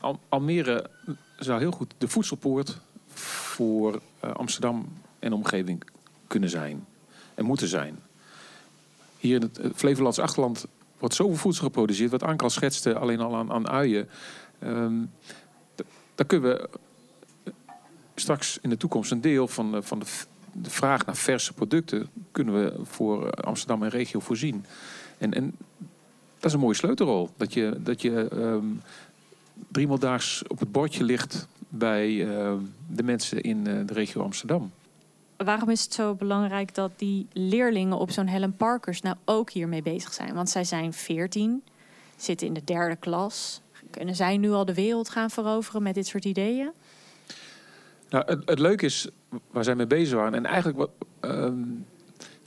Al 0.00 0.18
Almere 0.28 0.90
zou 1.36 1.60
heel 1.60 1.70
goed 1.70 1.94
de 1.98 2.08
voedselpoort 2.08 2.78
voor 3.14 4.00
Amsterdam 4.20 4.88
en 5.18 5.32
omgeving 5.32 5.82
kunnen 6.26 6.50
zijn 6.50 6.86
en 7.34 7.44
moeten 7.44 7.68
zijn 7.68 7.98
hier 9.18 9.34
in 9.34 9.42
het 9.42 9.60
Flevolandse 9.74 10.22
achterland 10.22 10.66
wordt 10.98 11.14
zoveel 11.14 11.36
voedsel 11.36 11.64
geproduceerd. 11.64 12.10
Wat 12.10 12.22
Anke 12.22 12.44
al 12.44 12.50
schetste, 12.50 12.98
alleen 12.98 13.20
al 13.20 13.36
aan, 13.36 13.52
aan 13.52 13.68
uien. 13.68 14.08
Um, 14.64 15.10
daar 16.14 16.26
kunnen 16.26 16.50
we 16.50 16.68
straks 18.14 18.58
in 18.62 18.70
de 18.70 18.76
toekomst 18.76 19.10
een 19.10 19.20
deel 19.20 19.48
van, 19.48 19.82
van 19.82 19.98
de, 19.98 20.06
de, 20.52 20.70
vraag 20.70 21.06
naar 21.06 21.16
verse 21.16 21.52
producten... 21.52 22.08
kunnen 22.32 22.54
we 22.54 22.74
voor 22.82 23.30
Amsterdam 23.30 23.82
en 23.82 23.88
regio 23.88 24.20
voorzien. 24.20 24.64
En, 25.18 25.34
en 25.34 25.56
dat 26.34 26.44
is 26.44 26.52
een 26.52 26.60
mooie 26.60 26.74
sleutelrol. 26.74 27.30
Dat 27.36 27.52
je, 27.52 27.76
dat 27.78 28.02
je 28.02 28.28
um, 28.32 28.80
driemaal 29.68 29.98
daags 29.98 30.42
op 30.46 30.58
het 30.58 30.72
bordje 30.72 31.04
ligt 31.04 31.48
bij 31.68 32.10
uh, 32.10 32.52
de 32.86 33.02
mensen 33.02 33.40
in 33.40 33.64
de 33.64 33.84
regio 33.86 34.22
Amsterdam 34.22 34.72
waarom 35.44 35.70
is 35.70 35.82
het 35.82 35.92
zo 35.94 36.14
belangrijk 36.14 36.74
dat 36.74 36.90
die 36.96 37.26
leerlingen 37.32 37.98
op 37.98 38.10
zo'n 38.10 38.26
Helen 38.26 38.56
Parkers 38.56 39.00
nou 39.00 39.16
ook 39.24 39.50
hiermee 39.50 39.82
bezig 39.82 40.12
zijn? 40.12 40.34
Want 40.34 40.50
zij 40.50 40.64
zijn 40.64 40.92
14, 40.92 41.62
zitten 42.16 42.46
in 42.46 42.54
de 42.54 42.64
derde 42.64 42.96
klas. 42.96 43.60
Kunnen 43.90 44.16
zij 44.16 44.36
nu 44.36 44.50
al 44.50 44.64
de 44.64 44.74
wereld 44.74 45.08
gaan 45.08 45.30
veroveren 45.30 45.82
met 45.82 45.94
dit 45.94 46.06
soort 46.06 46.24
ideeën? 46.24 46.70
Nou, 48.08 48.24
het, 48.26 48.48
het 48.48 48.58
leuke 48.58 48.84
is 48.84 49.08
waar 49.50 49.64
zij 49.64 49.74
mee 49.74 49.86
bezig 49.86 50.18
waren. 50.18 50.34
En 50.34 50.46
eigenlijk 50.46 50.78
wat. 50.78 50.90
Um, 51.20 51.86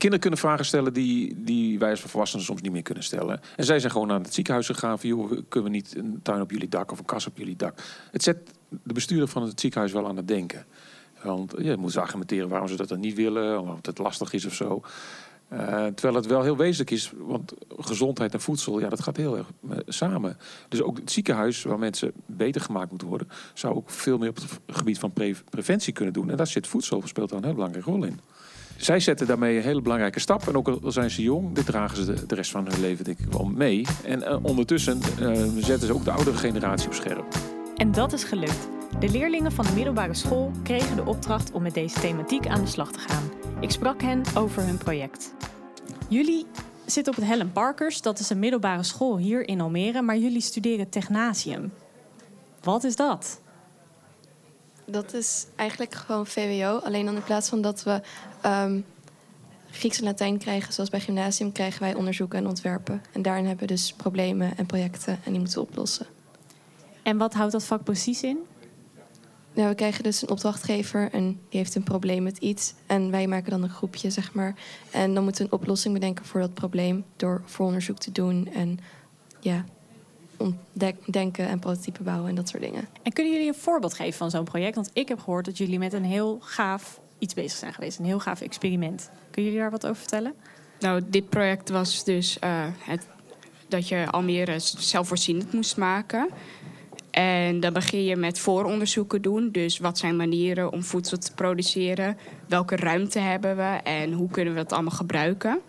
kinderen 0.02 0.20
kunnen 0.20 0.40
vragen 0.40 0.66
stellen 0.66 0.94
die, 0.94 1.44
die 1.44 1.80
wij 1.80 1.90
als 1.90 2.02
volwassenen 2.02 2.46
soms 2.46 2.62
niet 2.62 2.72
meer 2.72 2.82
kunnen 2.82 3.04
stellen. 3.04 3.42
En 3.56 3.66
zij 3.66 3.80
zijn 3.80 3.92
gewoon 3.92 4.08
naar 4.08 4.20
het 4.20 4.34
ziekenhuis 4.34 4.66
gegaan. 4.66 5.00
Van, 5.00 5.10
joh, 5.10 5.32
kunnen 5.50 5.72
we 5.72 5.78
niet 5.78 5.96
een 5.98 6.20
tuin 6.24 6.42
op 6.42 6.52
jullie 6.52 6.70
dak 6.70 6.92
of 6.92 7.00
een 7.00 7.06
kas 7.06 7.28
op 7.28 7.38
jullie 7.38 7.56
dak? 7.56 7.84
Het 8.12 8.24
zet 8.24 8.38
de 8.70 8.94
bestuurder 8.94 9.28
van 9.28 9.44
het 9.44 9.60
ziekenhuis 9.60 9.92
wel 9.92 10.08
aan 10.08 10.18
het 10.18 10.28
denken. 10.28 10.66
Want 11.24 11.54
je 11.58 11.78
moet 11.78 11.92
ze 11.92 12.02
argumenteren 12.02 12.50
waarom 12.50 12.68
ze 12.68 12.76
dat 12.76 12.90
dan 12.90 13.00
niet 13.00 13.16
willen, 13.16 13.62
of 13.62 13.78
het 13.82 13.98
lastig 13.98 14.34
is 14.34 14.46
of 14.46 14.54
zo. 14.54 14.82
Uh, 15.54 15.60
terwijl 15.86 16.16
het 16.16 16.26
wel 16.26 16.44
heel 16.44 16.58
wezenlijk 16.58 16.92
is, 16.92 17.12
want 17.18 17.54
gezondheid 17.80 18.34
en 18.34 18.42
voedsel, 18.42 18.80
ja, 18.80 18.90
dat 18.90 19.02
gaat 19.02 19.18
heel 19.18 19.38
erg 19.38 19.48
eh, 19.70 19.78
samen. 19.88 20.38
Dus 20.70 20.82
ook 20.82 20.98
het 20.98 21.12
ziekenhuis, 21.12 21.64
waar 21.64 21.80
mensen 21.80 22.12
beter 22.26 22.62
gemaakt 22.62 22.90
moeten 22.90 23.08
worden, 23.08 23.28
zou 23.54 23.76
ook 23.76 23.90
veel 23.90 24.18
meer 24.18 24.30
op 24.30 24.36
het 24.36 24.60
gebied 24.68 25.00
van 25.00 25.12
pre 25.12 25.36
preventie 25.50 25.94
kunnen 25.94 26.14
doen. 26.14 26.30
En 26.30 26.38
daar 26.38 26.48
zit 26.48 26.68
voedsel, 26.68 27.02
speelt 27.06 27.30
daar 27.30 27.38
een 27.38 27.46
heel 27.46 27.54
belangrijke 27.54 27.90
rol 27.90 28.04
in. 28.04 28.20
Zij 28.78 29.00
zetten 29.00 29.28
daarmee 29.28 29.58
een 29.58 29.64
hele 29.64 29.82
belangrijke 29.82 30.20
stap. 30.20 30.48
En 30.48 30.56
ook 30.56 30.68
al 30.68 30.92
zijn 30.92 31.12
ze 31.12 31.22
jong, 31.22 31.56
dit 31.56 31.66
dragen 31.66 31.98
ze 31.98 32.26
de, 32.26 32.36
rest 32.36 32.52
van 32.52 32.68
hun 32.68 32.82
leven 32.82 33.06
denk 33.06 33.20
ik 33.20 33.32
wel 33.32 33.46
mee. 33.46 33.86
En 34.06 34.20
uh, 34.20 34.38
ondertussen 34.42 35.02
zetten 35.58 35.88
ze 35.88 35.94
ook 35.94 36.04
de 36.04 36.12
oudere 36.12 36.38
generatie 36.38 36.88
op 36.88 36.94
scherp. 36.94 37.26
En 37.76 37.92
dat 37.92 38.14
is 38.14 38.24
gelukt. 38.24 38.81
De 39.00 39.10
leerlingen 39.10 39.52
van 39.52 39.66
de 39.66 39.72
middelbare 39.72 40.14
school 40.14 40.52
kregen 40.64 40.96
de 40.96 41.06
opdracht 41.06 41.52
om 41.52 41.62
met 41.62 41.74
deze 41.74 42.00
thematiek 42.00 42.48
aan 42.48 42.62
de 42.62 42.68
slag 42.68 42.92
te 42.92 43.00
gaan. 43.00 43.32
Ik 43.60 43.72
sprak 43.72 44.02
hen 44.02 44.24
over 44.38 44.64
hun 44.64 44.78
project. 44.78 45.34
Jullie 46.10 46.46
zitten 46.86 47.14
op 47.14 47.20
het 47.20 47.30
Helen 47.30 47.52
Parkers, 47.52 48.02
dat 48.02 48.20
is 48.20 48.30
een 48.30 48.40
middelbare 48.40 48.84
school 48.84 49.18
hier 49.18 49.48
in 49.48 49.62
Almere, 49.62 50.02
maar 50.02 50.18
jullie 50.18 50.42
studeren 50.42 50.90
technasium. 50.90 51.74
Wat 52.64 52.84
is 52.84 52.96
dat? 52.96 53.42
Dat 54.86 55.14
is 55.14 55.48
eigenlijk 55.56 55.96
gewoon 55.96 56.28
VWO, 56.28 56.78
alleen 56.78 57.06
dan 57.06 57.16
in 57.16 57.24
plaats 57.24 57.50
van 57.50 57.62
dat 57.62 57.84
we 57.84 58.02
um, 58.46 58.86
Grieks 59.72 59.98
en 59.98 60.04
Latijn 60.04 60.38
krijgen, 60.38 60.74
zoals 60.74 60.90
bij 60.90 61.00
gymnasium, 61.00 61.52
krijgen 61.52 61.82
wij 61.82 61.94
onderzoeken 61.94 62.40
en 62.40 62.48
ontwerpen. 62.48 63.02
En 63.14 63.22
daarin 63.22 63.46
hebben 63.46 63.68
we 63.68 63.74
dus 63.74 63.94
problemen 63.94 64.58
en 64.58 64.66
projecten 64.66 65.20
en 65.24 65.32
die 65.32 65.40
moeten 65.40 65.60
we 65.60 65.68
oplossen. 65.68 66.06
En 67.04 67.18
wat 67.18 67.34
houdt 67.34 67.52
dat 67.52 67.64
vak 67.64 67.84
precies 67.84 68.24
in? 68.24 68.38
Nou, 69.54 69.70
we 69.70 69.76
krijgen 69.76 70.04
dus 70.04 70.22
een 70.22 70.30
opdrachtgever 70.30 71.12
en 71.12 71.26
die 71.50 71.60
heeft 71.60 71.76
een 71.76 71.84
probleem 71.84 72.24
met 72.24 72.38
iets. 72.38 72.74
En 72.86 73.12
wij 73.12 73.28
maken 73.28 73.52
dan 73.52 73.64
een 73.64 73.70
groepje, 73.70 74.10
zeg 74.10 74.34
maar. 74.34 74.56
En 74.92 75.14
dan 75.14 75.24
moeten 75.24 75.46
we 75.46 75.52
een 75.52 75.60
oplossing 75.60 75.94
bedenken 75.94 76.26
voor 76.26 76.40
dat 76.40 76.54
probleem 76.54 77.04
door 77.16 77.42
vooronderzoek 77.46 77.98
te 77.98 78.12
doen 78.12 78.50
en 78.54 78.80
ja, 79.40 79.66
denken 81.06 81.48
en 81.48 81.60
prototypen 81.60 82.04
bouwen 82.04 82.30
en 82.30 82.36
dat 82.36 82.50
soort 82.50 82.64
dingen. 82.64 82.88
En 83.04 83.14
kunnen 83.14 83.34
jullie 83.34 83.48
een 83.48 83.56
voorbeeld 83.56 83.94
geven 83.94 84.14
van 84.14 84.30
zo'n 84.30 84.44
project? 84.44 84.76
Want 84.76 84.90
ik 84.94 85.08
heb 85.08 85.20
gehoord 85.20 85.46
dat 85.46 85.58
jullie 85.58 85.80
met 85.80 85.94
een 85.94 86.06
heel 86.06 86.38
gaaf 86.42 87.00
iets 87.20 87.34
bezig 87.34 87.58
zijn 87.58 87.74
geweest, 87.74 88.00
een 88.00 88.06
heel 88.06 88.20
gaaf 88.20 88.42
experiment. 88.42 89.10
Kunnen 89.32 89.52
jullie 89.52 89.60
daar 89.60 89.72
wat 89.72 89.86
over 89.86 89.98
vertellen? 89.98 90.34
Nou, 90.80 91.02
dit 91.08 91.30
project 91.30 91.70
was 91.70 92.04
dus 92.04 92.38
uh, 92.44 92.66
het, 92.80 93.08
dat 93.68 93.88
je 93.88 94.08
Almere 94.10 94.60
zelfvoorzienend 94.60 95.54
moest 95.54 95.78
maken. 95.78 96.30
En 97.12 97.60
dan 97.60 97.74
begin 97.74 98.04
je 98.04 98.16
met 98.16 98.40
vooronderzoeken 98.40 99.22
doen. 99.22 99.50
Dus 99.52 99.78
wat 99.78 99.98
zijn 99.98 100.16
manieren 100.16 100.72
om 100.72 100.84
voedsel 100.84 101.18
te 101.18 101.34
produceren? 101.34 102.18
Welke 102.48 102.76
ruimte 102.76 103.20
hebben 103.20 103.58
we 103.58 103.80
en 103.84 104.14
hoe 104.14 104.30
kunnen 104.30 104.54
we 104.54 104.60
dat 104.60 104.72
allemaal 104.72 104.92
gebruiken? 104.92 105.60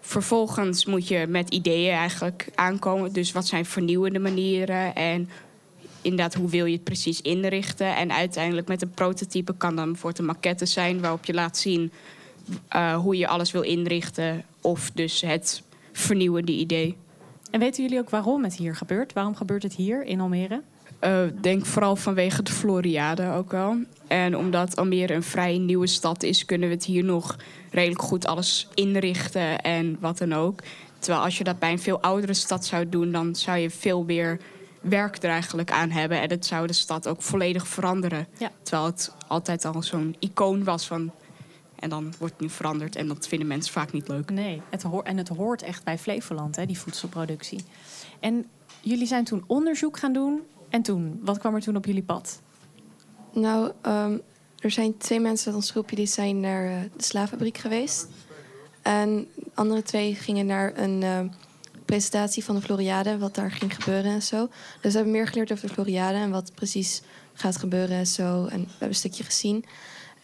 Vervolgens 0.00 0.84
moet 0.84 1.08
je 1.08 1.26
met 1.28 1.50
ideeën 1.50 1.92
eigenlijk 1.92 2.48
aankomen. 2.54 3.12
Dus 3.12 3.32
wat 3.32 3.46
zijn 3.46 3.64
vernieuwende 3.64 4.18
manieren 4.18 4.94
en 4.94 5.28
inderdaad 6.02 6.34
hoe 6.34 6.48
wil 6.48 6.64
je 6.64 6.74
het 6.74 6.84
precies 6.84 7.20
inrichten? 7.20 7.96
En 7.96 8.12
uiteindelijk 8.12 8.68
met 8.68 8.82
een 8.82 8.90
prototype 8.90 9.56
kan 9.56 9.76
dan 9.76 9.84
bijvoorbeeld 9.84 10.18
een 10.18 10.34
maquette 10.34 10.66
zijn 10.66 11.00
waarop 11.00 11.24
je 11.24 11.34
laat 11.34 11.58
zien 11.58 11.92
uh, 12.76 12.96
hoe 12.96 13.16
je 13.16 13.28
alles 13.28 13.50
wil 13.50 13.62
inrichten. 13.62 14.44
Of 14.60 14.90
dus 14.90 15.20
het 15.20 15.62
vernieuwende 15.92 16.52
idee. 16.52 16.96
En 17.50 17.60
weten 17.60 17.82
jullie 17.82 17.98
ook 17.98 18.10
waarom 18.10 18.44
het 18.44 18.56
hier 18.56 18.76
gebeurt? 18.76 19.12
Waarom 19.12 19.34
gebeurt 19.34 19.62
het 19.62 19.74
hier 19.74 20.04
in 20.04 20.20
Almere? 20.20 20.62
Uh, 21.04 21.20
denk 21.40 21.66
vooral 21.66 21.96
vanwege 21.96 22.42
de 22.42 22.52
Floriade 22.52 23.30
ook 23.30 23.50
wel. 23.50 23.76
En 24.06 24.36
omdat 24.36 24.76
Almere 24.76 25.14
een 25.14 25.22
vrij 25.22 25.58
nieuwe 25.58 25.86
stad 25.86 26.22
is, 26.22 26.44
kunnen 26.44 26.68
we 26.68 26.74
het 26.74 26.84
hier 26.84 27.04
nog 27.04 27.36
redelijk 27.70 28.02
goed 28.02 28.26
alles 28.26 28.68
inrichten 28.74 29.60
en 29.60 29.96
wat 30.00 30.18
dan 30.18 30.32
ook. 30.32 30.62
Terwijl 30.98 31.24
als 31.24 31.38
je 31.38 31.44
dat 31.44 31.58
bij 31.58 31.72
een 31.72 31.78
veel 31.78 32.00
oudere 32.00 32.34
stad 32.34 32.64
zou 32.64 32.88
doen, 32.88 33.12
dan 33.12 33.34
zou 33.34 33.58
je 33.58 33.70
veel 33.70 34.04
meer 34.04 34.40
werk 34.80 35.22
er 35.22 35.30
eigenlijk 35.30 35.70
aan 35.70 35.90
hebben. 35.90 36.20
En 36.20 36.30
het 36.30 36.46
zou 36.46 36.66
de 36.66 36.72
stad 36.72 37.08
ook 37.08 37.22
volledig 37.22 37.68
veranderen. 37.68 38.26
Ja. 38.38 38.50
Terwijl 38.62 38.86
het 38.86 39.14
altijd 39.28 39.64
al 39.64 39.82
zo'n 39.82 40.16
icoon 40.18 40.64
was 40.64 40.86
van... 40.86 41.10
En 41.78 41.88
dan 41.88 42.14
wordt 42.18 42.32
het 42.34 42.42
nu 42.42 42.50
veranderd 42.50 42.96
en 42.96 43.08
dat 43.08 43.28
vinden 43.28 43.48
mensen 43.48 43.72
vaak 43.72 43.92
niet 43.92 44.08
leuk. 44.08 44.30
Nee, 44.30 44.62
het 44.70 44.82
hoort, 44.82 45.06
en 45.06 45.16
het 45.16 45.28
hoort 45.28 45.62
echt 45.62 45.84
bij 45.84 45.98
Flevoland, 45.98 46.56
hè, 46.56 46.66
die 46.66 46.78
voedselproductie. 46.78 47.64
En 48.20 48.46
jullie 48.80 49.06
zijn 49.06 49.24
toen 49.24 49.44
onderzoek 49.46 49.98
gaan 49.98 50.12
doen. 50.12 50.42
En 50.68 50.82
toen, 50.82 51.20
wat 51.22 51.38
kwam 51.38 51.54
er 51.54 51.60
toen 51.60 51.76
op 51.76 51.84
jullie 51.84 52.02
pad? 52.02 52.40
Nou, 53.32 53.72
ehm, 53.82 54.18
er 54.58 54.70
zijn 54.70 54.96
twee 54.96 55.20
mensen 55.20 55.46
uit 55.46 55.56
ons 55.56 55.70
groepje 55.70 55.96
die 55.96 56.06
zijn 56.06 56.40
naar 56.40 56.66
eh, 56.66 56.80
de 56.96 57.02
slaaffabriek 57.02 57.58
geweest. 57.58 58.06
En 58.82 59.28
de 59.34 59.50
andere 59.54 59.82
twee 59.82 60.14
gingen 60.14 60.46
naar 60.46 60.78
een 60.78 61.02
ehm, 61.02 61.28
presentatie 61.84 62.44
van 62.44 62.54
de 62.54 62.62
Floriade, 62.62 63.18
wat 63.18 63.34
daar 63.34 63.50
ging 63.50 63.74
gebeuren 63.74 64.12
en 64.12 64.22
zo. 64.22 64.46
Dus 64.80 64.92
we 64.92 64.98
hebben 64.98 65.12
meer 65.12 65.26
geleerd 65.26 65.52
over 65.52 65.66
de 65.66 65.72
Floriade 65.72 66.18
en 66.18 66.30
wat 66.30 66.54
precies 66.54 67.02
gaat 67.32 67.56
gebeuren 67.56 67.96
en 67.96 68.06
zo. 68.06 68.44
En 68.44 68.60
we 68.60 68.68
hebben 68.68 68.88
een 68.88 68.94
stukje 68.94 69.24
gezien. 69.24 69.64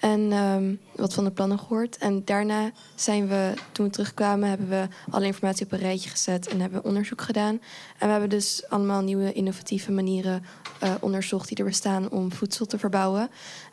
En 0.05 0.33
ehm, 0.33 0.75
wat 0.97 1.15
van 1.15 1.25
de 1.25 1.31
plannen 1.31 1.59
gehoord. 1.59 1.99
En 1.99 2.23
daarna 2.25 2.71
zijn 2.95 3.29
we, 3.29 3.53
toen 3.73 3.87
we 3.87 3.93
terugkwamen, 3.93 4.49
hebben 4.49 4.69
we 4.69 4.89
alle 5.11 5.27
informatie 5.27 5.67
op 5.67 5.73
een 5.73 5.79
rijtje 5.79 6.11
gezet 6.11 6.49
en 6.49 6.61
hebben 6.61 6.83
we 6.83 6.89
onderzoek 6.89 7.21
gedaan. 7.21 7.61
En 7.99 8.07
we 8.07 8.11
hebben 8.11 8.29
dus 8.29 8.65
allemaal 8.69 9.03
nieuwe 9.03 9.33
innovatieve 9.33 9.93
manieren 9.93 10.43
eh, 10.81 10.95
onderzocht 11.01 11.49
die 11.49 11.57
er 11.57 11.65
bestaan 11.65 12.11
om 12.11 12.33
voedsel 12.33 12.67
te 12.67 12.79
verbouwen. 12.79 13.29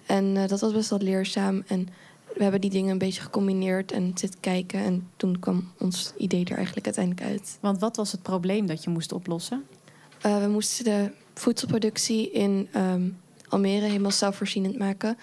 En 0.05 0.37
eh, 0.37 0.47
dat 0.47 0.59
was 0.59 0.73
best 0.73 0.89
wel 0.89 0.99
leerzaam. 0.99 1.63
En 1.67 1.87
we 2.35 2.43
hebben 2.43 2.61
die 2.61 2.69
dingen 2.69 2.91
een 2.91 2.97
beetje 2.97 3.21
gecombineerd 3.21 3.91
en 3.91 4.11
zitten 4.15 4.39
kijken. 4.39 4.79
En 4.79 5.07
toen 5.17 5.39
kwam 5.39 5.71
ons 5.79 6.13
idee 6.17 6.45
er 6.45 6.55
eigenlijk 6.55 6.85
uiteindelijk 6.85 7.25
uit. 7.25 7.57
Want 7.59 7.79
wat 7.79 7.95
was 7.95 8.11
het 8.11 8.21
probleem 8.21 8.65
dat 8.65 8.83
je 8.83 8.89
moest 8.89 9.11
oplossen? 9.11 9.63
Uh, 10.25 10.41
we 10.41 10.47
moesten 10.47 10.83
de 10.83 11.11
voedselproductie 11.33 12.31
in 12.31 12.67
um, 12.75 13.19
Almere 13.49 13.85
helemaal 13.85 14.11
zelfvoorzienend 14.11 14.77
maken. 14.77 15.17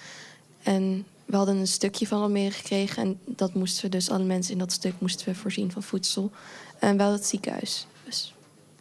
En 0.63 1.07
we 1.25 1.37
hadden 1.37 1.57
een 1.57 1.67
stukje 1.67 2.07
van 2.07 2.21
Almere 2.23 2.51
gekregen. 2.51 3.03
En 3.03 3.19
dat 3.25 3.55
moesten 3.55 3.83
we 3.85 3.89
dus, 3.89 4.11
alle 4.11 4.25
mensen 4.25 4.53
in 4.53 4.59
dat 4.59 4.73
stuk 4.73 4.95
moesten 4.99 5.27
we 5.29 5.35
voorzien 5.35 5.71
van 5.73 5.83
voedsel. 5.83 6.31
En 6.79 6.97
wel 6.97 7.13
het 7.13 7.27
ziekenhuis. 7.27 7.87
Dus. 8.05 8.35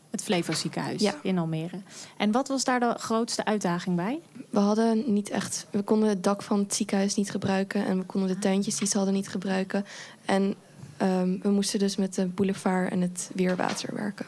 Het 0.09 0.23
Flevo 0.23 0.53
ziekenhuis 0.53 1.01
Ja. 1.01 1.15
in 1.23 1.37
Almere. 1.37 1.79
En 2.17 2.31
wat 2.31 2.47
was 2.47 2.63
daar 2.63 2.79
de 2.79 2.93
grootste 2.97 3.45
uitdaging 3.45 3.95
bij? 3.95 4.19
We 4.49 4.59
hadden 4.59 5.13
niet 5.13 5.29
echt. 5.29 5.65
We 5.69 5.81
konden 5.81 6.09
het 6.09 6.23
dak 6.23 6.41
van 6.43 6.59
het 6.59 6.73
ziekenhuis 6.75 7.15
niet 7.15 7.31
gebruiken. 7.31 7.85
En 7.85 7.97
we 7.97 8.05
konden 8.05 8.29
de 8.29 8.39
tuintjes 8.39 8.77
die 8.77 8.87
ze 8.87 8.97
hadden 8.97 9.15
niet 9.15 9.29
gebruiken. 9.29 9.85
En 10.25 10.55
ehm, 10.97 11.37
we 11.41 11.49
moesten 11.49 11.79
dus 11.79 11.95
met 11.95 12.13
de 12.15 12.25
boulevard 12.25 12.91
en 12.91 13.01
het 13.01 13.31
weerwater 13.35 13.95
werken. 13.95 14.25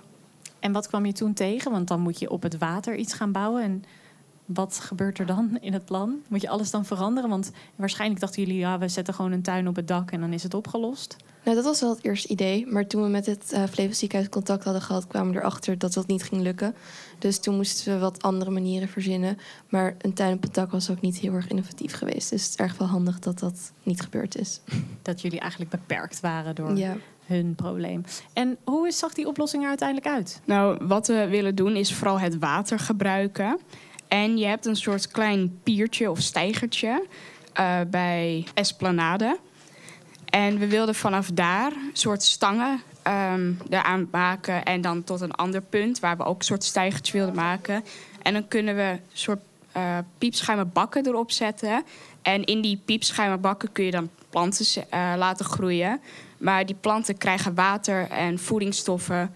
En 0.60 0.72
wat 0.72 0.88
kwam 0.88 1.06
je 1.06 1.14
toen 1.14 1.34
tegen? 1.34 1.72
Want 1.72 1.88
dan 1.88 2.00
moet 2.00 2.20
je 2.20 2.30
op 2.30 2.44
het 2.44 2.58
water 2.58 2.96
iets 2.96 3.14
gaan 3.14 3.32
bouwen. 3.32 3.64
En 3.64 3.84
wat 4.54 4.80
gebeurt 4.80 5.20
er 5.20 5.26
dan 5.26 5.58
in 5.62 5.74
het 5.74 5.86
plan? 5.86 6.16
Moet 6.28 6.42
je 6.42 6.50
alles 6.50 6.72
dan 6.72 6.86
veranderen? 6.86 7.30
Want 7.30 7.52
waarschijnlijk 7.76 8.20
dachten 8.22 8.44
jullie, 8.44 8.60
ja, 8.60 8.78
we 8.80 8.88
zetten 8.88 9.14
gewoon 9.14 9.32
een 9.32 9.42
tuin 9.42 9.68
op 9.68 9.76
het 9.76 9.88
dak 9.88 10.12
en 10.12 10.20
dan 10.20 10.34
is 10.34 10.44
het 10.44 10.54
opgelost. 10.54 11.16
Nou, 11.44 11.56
dat 11.56 11.66
was 11.66 11.82
wel 11.82 11.90
het 11.90 12.04
eerste 12.06 12.28
idee. 12.28 12.68
Maar 12.68 12.88
toen 12.88 13.02
we 13.04 13.08
met 13.08 13.26
het 13.26 13.52
uh, 13.54 13.64
Flevo 13.64 13.94
ziekenhuis 13.94 14.30
contact 14.30 14.64
hadden 14.64 14.82
gehad, 14.82 15.08
kwamen 15.08 15.34
we 15.34 15.40
erachter 15.40 15.78
dat 15.78 15.94
dat 15.94 16.08
niet 16.08 16.24
ging 16.24 16.42
lukken. 16.42 16.76
Dus 17.20 17.40
toen 17.40 17.56
moesten 17.56 17.94
we 17.94 18.00
wat 18.00 18.22
andere 18.22 18.52
manieren 18.52 18.88
verzinnen. 18.90 19.38
Maar 19.70 19.96
een 20.02 20.14
tuin 20.14 20.34
op 20.36 20.42
het 20.42 20.54
dak 20.54 20.72
was 20.72 20.90
ook 20.90 21.02
niet 21.02 21.18
heel 21.18 21.34
erg 21.34 21.48
innovatief 21.48 21.94
geweest. 21.94 22.30
Dus 22.30 22.42
het 22.44 22.50
is 22.50 22.56
erg 22.56 22.78
wel 22.78 22.88
handig 22.88 23.20
dat 23.20 23.40
dat 23.40 23.72
niet 23.84 24.02
gebeurd 24.02 24.36
is. 24.38 24.62
Dat 25.02 25.22
jullie 25.22 25.40
eigenlijk 25.40 25.72
beperkt 25.72 26.20
waren 26.20 26.56
door 26.56 26.78
Ja. 26.78 26.96
hun 27.26 27.56
probleem. 27.56 28.04
En 28.34 28.58
hoe 28.64 28.88
is- 28.88 28.98
zag 28.98 29.14
die 29.14 29.28
oplossing 29.28 29.64
er 29.64 29.70
uiteindelijk 29.70 30.08
uit? 30.08 30.42
Nou, 30.46 30.86
wat 30.88 31.08
we 31.08 31.28
willen 31.28 31.56
doen 31.56 31.76
is 31.76 31.94
vooral 31.94 32.20
het 32.20 32.38
water 32.38 32.80
gebruiken. 32.80 33.60
En 34.10 34.38
je 34.38 34.46
hebt 34.46 34.66
een 34.66 34.76
soort 34.76 35.08
klein 35.08 35.60
piertje 35.64 36.12
of 36.12 36.20
steigertje 36.20 37.06
eh, 37.54 37.80
bij 37.88 38.46
Esplanade. 38.54 39.40
En 40.26 40.58
we 40.58 40.68
wilden 40.68 40.96
vanaf 40.96 41.30
daar 41.34 41.72
soort 41.94 42.24
stangen 42.24 42.82
ehm, 43.02 43.52
eraan 43.70 44.08
maken. 44.12 44.66
En 44.66 44.82
dan 44.82 45.04
tot 45.04 45.22
een 45.22 45.32
ander 45.32 45.62
punt 45.62 46.00
waar 46.00 46.18
we 46.18 46.24
ook 46.24 46.40
een 46.40 46.46
soort 46.46 46.64
steigertje 46.64 47.18
wilden 47.18 47.36
maken. 47.36 47.84
En 48.22 48.34
dan 48.34 48.48
kunnen 48.48 48.76
we 48.76 49.00
soort 49.14 49.40
piepschuimen 50.18 50.72
bakken 50.74 51.08
erop 51.08 51.32
zetten. 51.32 51.84
En 52.22 52.44
in 52.44 52.62
die 52.62 52.82
piepschuimen 52.86 53.42
bakken 53.42 53.72
kun 53.72 53.86
je 53.86 53.92
dan 53.92 54.10
planten 54.30 54.66
eh, 54.90 55.14
laten 55.18 55.46
groeien. 55.46 56.02
Maar 56.38 56.66
die 56.66 56.76
planten 56.76 57.18
krijgen 57.18 57.56
water 57.56 58.10
en 58.10 58.40
voedingsstoffen 58.40 59.34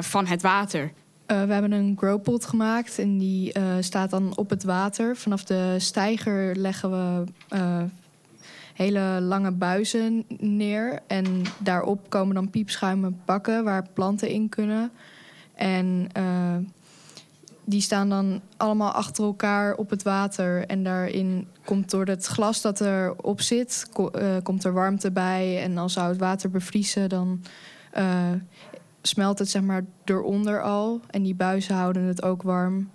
van 0.00 0.26
het 0.26 0.42
water. 0.42 0.92
Eh, 1.32 1.42
we 1.42 1.52
hebben 1.52 1.72
een 1.72 1.94
growpot 1.96 2.44
gemaakt 2.44 2.98
en 2.98 3.18
die 3.18 3.52
eh, 3.52 3.64
staat 3.80 4.10
dan 4.10 4.36
op 4.36 4.50
het 4.50 4.64
water. 4.64 5.16
Vanaf 5.16 5.44
de 5.44 5.74
steiger 5.78 6.56
leggen 6.56 6.90
we 6.90 7.24
eh, 7.48 7.82
hele 8.74 9.20
lange 9.20 9.50
buizen 9.50 10.24
neer. 10.38 11.00
En 11.06 11.42
daarop 11.58 12.10
komen 12.10 12.34
dan 12.34 12.50
piepschuimen 12.50 13.20
bakken 13.24 13.64
waar 13.64 13.86
planten 13.92 14.28
in 14.28 14.48
kunnen. 14.48 14.90
En 15.54 16.08
die 17.64 17.80
staan 17.80 18.08
dan 18.08 18.40
allemaal 18.56 18.92
achter 18.92 19.24
elkaar 19.24 19.74
op 19.74 19.90
het 19.90 20.02
water. 20.02 20.66
En 20.66 20.84
daarin 20.84 21.46
komt 21.64 21.90
door 21.90 22.06
het 22.06 22.26
glas 22.26 22.60
dat 22.60 22.80
erop 22.80 23.40
zit, 23.40 23.86
ko- 23.92 24.10
komt 24.42 24.64
er 24.64 24.72
warmte 24.72 25.10
bij. 25.10 25.62
En 25.62 25.78
als 25.78 25.92
zou 25.92 26.08
het 26.08 26.18
water 26.18 26.50
bevriezen, 26.50 27.08
dan 27.08 27.40
smelt 29.02 29.38
het 29.38 29.50
zeg 29.50 29.62
maar 29.62 29.84
eronder 30.04 30.62
al. 30.62 31.00
En 31.10 31.22
die 31.22 31.34
buizen 31.34 31.74
houden 31.74 32.02
het 32.02 32.22
ook 32.22 32.42
warm. 32.42 32.90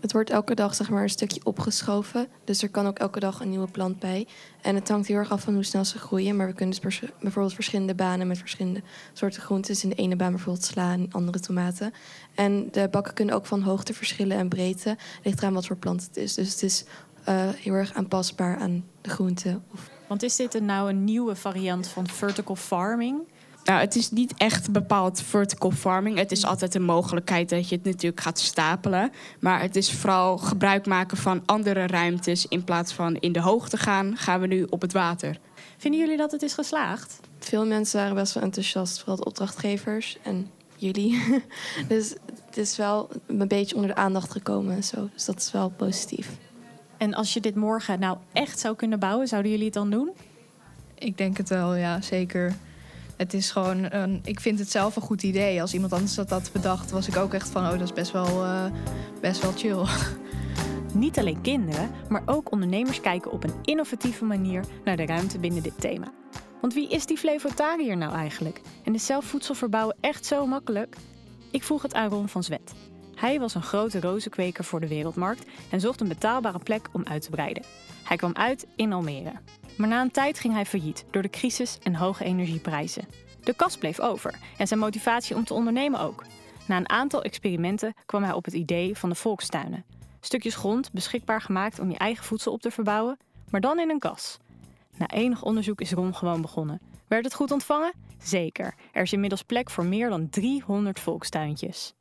Het 0.00 0.12
wordt 0.14 0.30
elke 0.30 0.54
dag 0.54 0.74
zeg 0.74 0.90
maar, 0.90 1.02
een 1.02 1.08
stukje 1.08 1.40
opgeschoven. 1.44 2.28
Dus 2.44 2.62
er 2.62 2.68
kan 2.68 2.86
ook 2.86 2.98
elke 2.98 3.20
dag 3.20 3.40
een 3.40 3.48
nieuwe 3.48 3.70
plant 3.70 3.98
bij. 3.98 4.26
En 4.62 4.74
het 4.74 4.88
hangt 4.88 5.06
heel 5.06 5.16
erg 5.16 5.30
af 5.30 5.42
van 5.42 5.54
hoe 5.54 5.64
snel 5.64 5.84
ze 5.84 5.98
groeien. 5.98 6.36
Maar 6.36 6.46
we 6.46 6.52
kunnen 6.52 6.70
dus 6.70 6.80
pers- 6.82 7.12
bijvoorbeeld 7.20 7.54
verschillende 7.54 7.94
banen 7.94 8.26
met 8.26 8.38
verschillende 8.38 8.82
soorten 9.12 9.42
groenten. 9.42 9.72
Dus 9.72 9.82
in 9.82 9.88
de 9.88 9.94
ene 9.94 10.16
baan 10.16 10.30
bijvoorbeeld 10.30 10.64
sla 10.64 10.92
en 10.92 11.08
andere 11.10 11.40
tomaten. 11.40 11.92
En 12.34 12.68
de 12.70 12.88
bakken 12.90 13.14
kunnen 13.14 13.34
ook 13.34 13.46
van 13.46 13.62
hoogte 13.62 13.94
verschillen 13.94 14.36
en 14.36 14.48
breedte. 14.48 14.96
Ligt 15.22 15.38
eraan 15.38 15.54
wat 15.54 15.66
voor 15.66 15.76
plant 15.76 16.02
het 16.02 16.16
is. 16.16 16.34
Dus 16.34 16.50
het 16.50 16.62
is 16.62 16.84
eh, 17.24 17.48
heel 17.48 17.72
erg 17.72 17.94
aanpasbaar 17.94 18.56
aan 18.56 18.84
de 19.00 19.10
groenten. 19.10 19.64
Of 19.72 19.90
Want 20.06 20.22
is 20.22 20.36
dit 20.36 20.54
een, 20.54 20.64
nou 20.64 20.88
een 20.88 21.04
nieuwe 21.04 21.34
variant 21.36 21.88
van 21.88 22.06
vertical 22.06 22.56
farming? 22.56 23.20
Nou, 23.66 23.80
het 23.80 23.96
is 23.96 24.10
niet 24.10 24.34
echt 24.36 24.72
bepaald 24.72 25.22
vertical 25.22 25.70
farming. 25.70 26.18
Het 26.18 26.32
is 26.32 26.44
altijd 26.44 26.74
een 26.74 26.82
mogelijkheid 26.82 27.48
dat 27.48 27.68
je 27.68 27.74
het 27.74 27.84
natuurlijk 27.84 28.22
gaat 28.22 28.38
stapelen. 28.38 29.12
Maar 29.40 29.60
het 29.60 29.76
is 29.76 29.92
vooral 29.92 30.38
gebruik 30.38 30.86
maken 30.86 31.16
van 31.16 31.42
andere 31.46 31.86
ruimtes. 31.86 32.46
In 32.46 32.64
plaats 32.64 32.92
van 32.92 33.16
in 33.16 33.32
de 33.32 33.40
hoogte 33.40 33.76
gaan, 33.76 34.16
gaan 34.16 34.40
we 34.40 34.46
nu 34.46 34.66
op 34.70 34.80
het 34.80 34.92
water. 34.92 35.38
Vinden 35.76 36.00
jullie 36.00 36.16
dat 36.16 36.32
het 36.32 36.42
is 36.42 36.54
geslaagd? 36.54 37.20
veel 37.38 37.66
mensen 37.66 38.00
waren 38.00 38.14
best 38.14 38.34
wel 38.34 38.42
enthousiast. 38.42 38.98
Vooral 38.98 39.16
de 39.16 39.24
opdrachtgevers 39.24 40.18
en 40.22 40.50
jullie. 40.76 41.22
dus 41.88 42.14
het 42.46 42.56
is 42.56 42.76
wel 42.76 43.08
een 43.26 43.48
beetje 43.48 43.74
onder 43.74 43.90
de 43.90 44.00
aandacht 44.00 44.32
gekomen 44.32 44.74
en 44.74 44.84
zo. 44.84 45.08
Dus 45.12 45.24
dat 45.24 45.40
is 45.40 45.52
wel 45.52 45.68
positief. 45.68 46.28
En 46.96 47.14
als 47.14 47.34
je 47.34 47.40
dit 47.40 47.54
morgen 47.54 48.00
nou 48.00 48.18
echt 48.32 48.58
zou 48.58 48.76
kunnen 48.76 48.98
bouwen, 48.98 49.28
zouden 49.28 49.50
jullie 49.50 49.66
het 49.66 49.74
dan 49.74 49.90
doen? 49.90 50.10
Ik 50.94 51.18
denk 51.18 51.36
het 51.36 51.48
wel, 51.48 51.74
ja, 51.74 52.00
zeker. 52.00 52.56
Het 53.16 53.34
is 53.34 53.50
gewoon, 53.50 53.92
een, 53.92 54.20
ik 54.24 54.40
vind 54.40 54.58
het 54.58 54.70
zelf 54.70 54.96
een 54.96 55.02
goed 55.02 55.22
idee. 55.22 55.60
Als 55.60 55.74
iemand 55.74 55.92
anders 55.92 56.14
dat 56.14 56.30
had 56.30 56.50
bedacht, 56.52 56.90
was 56.90 57.08
ik 57.08 57.16
ook 57.16 57.34
echt 57.34 57.48
van, 57.48 57.64
oh, 57.64 57.70
dat 57.70 57.80
is 57.80 57.92
best 57.92 58.12
wel, 58.12 58.44
eh, 58.44 58.64
best 59.20 59.42
wel 59.42 59.52
chill. 59.52 59.84
Niet 60.92 61.18
alleen 61.18 61.40
kinderen, 61.40 61.90
maar 62.08 62.22
ook 62.26 62.52
ondernemers 62.52 63.00
kijken 63.00 63.32
op 63.32 63.44
een 63.44 63.54
innovatieve 63.62 64.24
manier 64.24 64.64
naar 64.84 64.96
de 64.96 65.06
ruimte 65.06 65.38
binnen 65.38 65.62
dit 65.62 65.80
thema. 65.80 66.12
Want 66.60 66.74
wie 66.74 66.88
is 66.88 67.06
die 67.06 67.18
flevotariër 67.18 67.96
nou 67.96 68.12
eigenlijk? 68.12 68.60
En 68.84 68.94
is 68.94 69.06
zelf 69.06 69.24
voedsel 69.24 69.54
verbouwen 69.54 69.96
echt 70.00 70.26
zo 70.26 70.46
makkelijk? 70.46 70.96
Ik 71.50 71.62
vroeg 71.62 71.82
het 71.82 71.94
aan 71.94 72.08
Ron 72.08 72.28
van 72.28 72.42
Zwet. 72.42 72.74
Hij 73.14 73.38
was 73.38 73.54
een 73.54 73.62
grote 73.62 74.00
rozenkweker 74.00 74.64
voor 74.64 74.80
de 74.80 74.88
wereldmarkt 74.88 75.44
en 75.70 75.80
zocht 75.80 76.00
een 76.00 76.08
betaalbare 76.08 76.58
plek 76.58 76.88
om 76.92 77.04
uit 77.04 77.22
te 77.22 77.30
breiden. 77.30 77.62
Hij 78.04 78.16
kwam 78.16 78.34
uit 78.34 78.66
in 78.76 78.92
Almere. 78.92 79.32
Maar 79.76 79.88
na 79.88 80.00
een 80.00 80.10
tijd 80.10 80.38
ging 80.38 80.54
hij 80.54 80.66
failliet 80.66 81.04
door 81.10 81.22
de 81.22 81.30
crisis 81.30 81.78
en 81.82 81.94
hoge 81.94 82.24
energieprijzen. 82.24 83.08
De 83.40 83.54
kas 83.54 83.76
bleef 83.76 84.00
over 84.00 84.38
en 84.56 84.66
zijn 84.66 84.80
motivatie 84.80 85.36
om 85.36 85.44
te 85.44 85.54
ondernemen 85.54 86.00
ook. 86.00 86.24
Na 86.66 86.76
een 86.76 86.88
aantal 86.88 87.22
experimenten 87.22 87.94
kwam 88.06 88.22
hij 88.22 88.32
op 88.32 88.44
het 88.44 88.54
idee 88.54 88.96
van 88.96 89.08
de 89.08 89.14
volkstuinen. 89.14 89.84
Stukjes 90.20 90.54
grond 90.54 90.92
beschikbaar 90.92 91.40
gemaakt 91.40 91.78
om 91.78 91.90
je 91.90 91.98
eigen 91.98 92.24
voedsel 92.24 92.52
op 92.52 92.60
te 92.60 92.70
verbouwen, 92.70 93.18
maar 93.50 93.60
dan 93.60 93.78
in 93.78 93.90
een 93.90 93.98
kas. 93.98 94.38
Na 94.96 95.08
enig 95.08 95.42
onderzoek 95.42 95.80
is 95.80 95.92
Ron 95.92 96.14
gewoon 96.14 96.40
begonnen. 96.40 96.80
Werd 97.08 97.24
het 97.24 97.34
goed 97.34 97.50
ontvangen? 97.50 97.92
Zeker. 98.18 98.74
Er 98.92 99.02
is 99.02 99.12
inmiddels 99.12 99.42
plek 99.42 99.70
voor 99.70 99.84
meer 99.84 100.08
dan 100.08 100.28
300 100.28 101.00
volkstuintjes. 101.00 101.94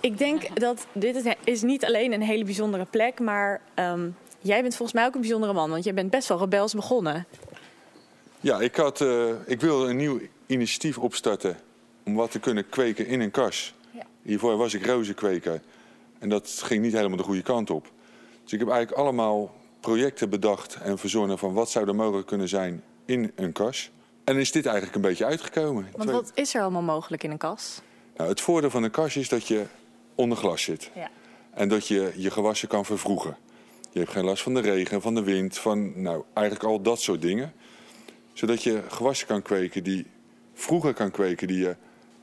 Ik 0.00 0.18
denk 0.18 0.60
dat 0.60 0.86
dit 0.92 1.36
is 1.44 1.62
niet 1.62 1.84
alleen 1.84 2.12
een 2.12 2.22
hele 2.22 2.44
bijzondere 2.44 2.84
plek, 2.84 3.20
maar 3.20 3.60
ehm, 3.74 4.10
jij 4.38 4.62
bent 4.62 4.76
volgens 4.76 4.98
mij 4.98 5.06
ook 5.06 5.14
een 5.14 5.20
bijzondere 5.20 5.52
man, 5.52 5.70
want 5.70 5.84
jij 5.84 5.94
bent 5.94 6.10
best 6.10 6.28
wel 6.28 6.38
rebels 6.38 6.74
begonnen. 6.74 7.26
Ja, 8.40 8.60
ik, 8.60 8.76
had, 8.76 9.00
eh, 9.00 9.28
ik 9.46 9.60
wilde 9.60 9.90
een 9.90 9.96
nieuw 9.96 10.20
initiatief 10.46 10.98
opstarten 10.98 11.56
om 12.04 12.14
wat 12.14 12.30
te 12.30 12.38
kunnen 12.38 12.68
kweken 12.68 13.06
in 13.06 13.20
een 13.20 13.30
kas. 13.30 13.74
Hiervoor 14.22 14.56
was 14.56 14.74
ik 14.74 14.86
rozenkweker. 14.86 15.60
En 16.18 16.28
dat 16.28 16.48
ging 16.64 16.82
niet 16.82 16.92
helemaal 16.92 17.16
de 17.16 17.22
goede 17.22 17.42
kant 17.42 17.70
op. 17.70 17.90
Dus 18.42 18.52
ik 18.52 18.58
heb 18.58 18.68
eigenlijk 18.68 19.00
allemaal 19.00 19.54
projecten 19.80 20.30
bedacht 20.30 20.74
en 20.82 20.98
verzonnen 20.98 21.38
van 21.38 21.52
wat 21.52 21.70
zou 21.70 21.88
er 21.88 21.94
mogelijk 21.94 22.26
kunnen 22.26 22.48
zijn 22.48 22.82
in 23.04 23.32
een 23.34 23.52
kas. 23.52 23.90
En 24.24 24.36
is 24.36 24.52
dit 24.52 24.66
eigenlijk 24.66 24.96
een 24.96 25.02
beetje 25.02 25.24
uitgekomen. 25.24 25.88
Want 25.96 26.10
wat 26.10 26.30
is 26.34 26.54
er 26.54 26.62
allemaal 26.62 26.82
mogelijk 26.82 27.24
in 27.24 27.30
een 27.30 27.38
kas? 27.38 27.80
Nou, 28.16 28.28
het 28.30 28.40
voordeel 28.40 28.70
van 28.70 28.82
een 28.82 28.90
kas 28.90 29.16
is 29.16 29.28
dat 29.28 29.46
je 29.46 29.64
onder 30.14 30.38
glas 30.38 30.62
zit. 30.62 30.90
Ja. 30.94 31.10
En 31.50 31.68
dat 31.68 31.86
je 31.86 32.12
je 32.16 32.30
gewassen 32.30 32.68
kan 32.68 32.84
vervroegen. 32.84 33.36
Je 33.98 34.04
hebt 34.04 34.16
geen 34.16 34.26
last 34.26 34.42
van 34.42 34.54
de 34.54 34.60
regen, 34.60 35.02
van 35.02 35.14
de 35.14 35.22
wind, 35.22 35.58
van 35.58 36.02
nou, 36.02 36.22
eigenlijk 36.34 36.66
al 36.66 36.82
dat 36.82 37.00
soort 37.00 37.22
dingen. 37.22 37.52
Zodat 38.32 38.62
je 38.62 38.82
gewassen 38.88 39.26
kan 39.26 39.42
kweken 39.42 39.84
die 39.84 40.06
vroeger 40.54 40.94
kan 40.94 41.10
kweken, 41.10 41.46
die 41.46 41.58
je 41.58 41.76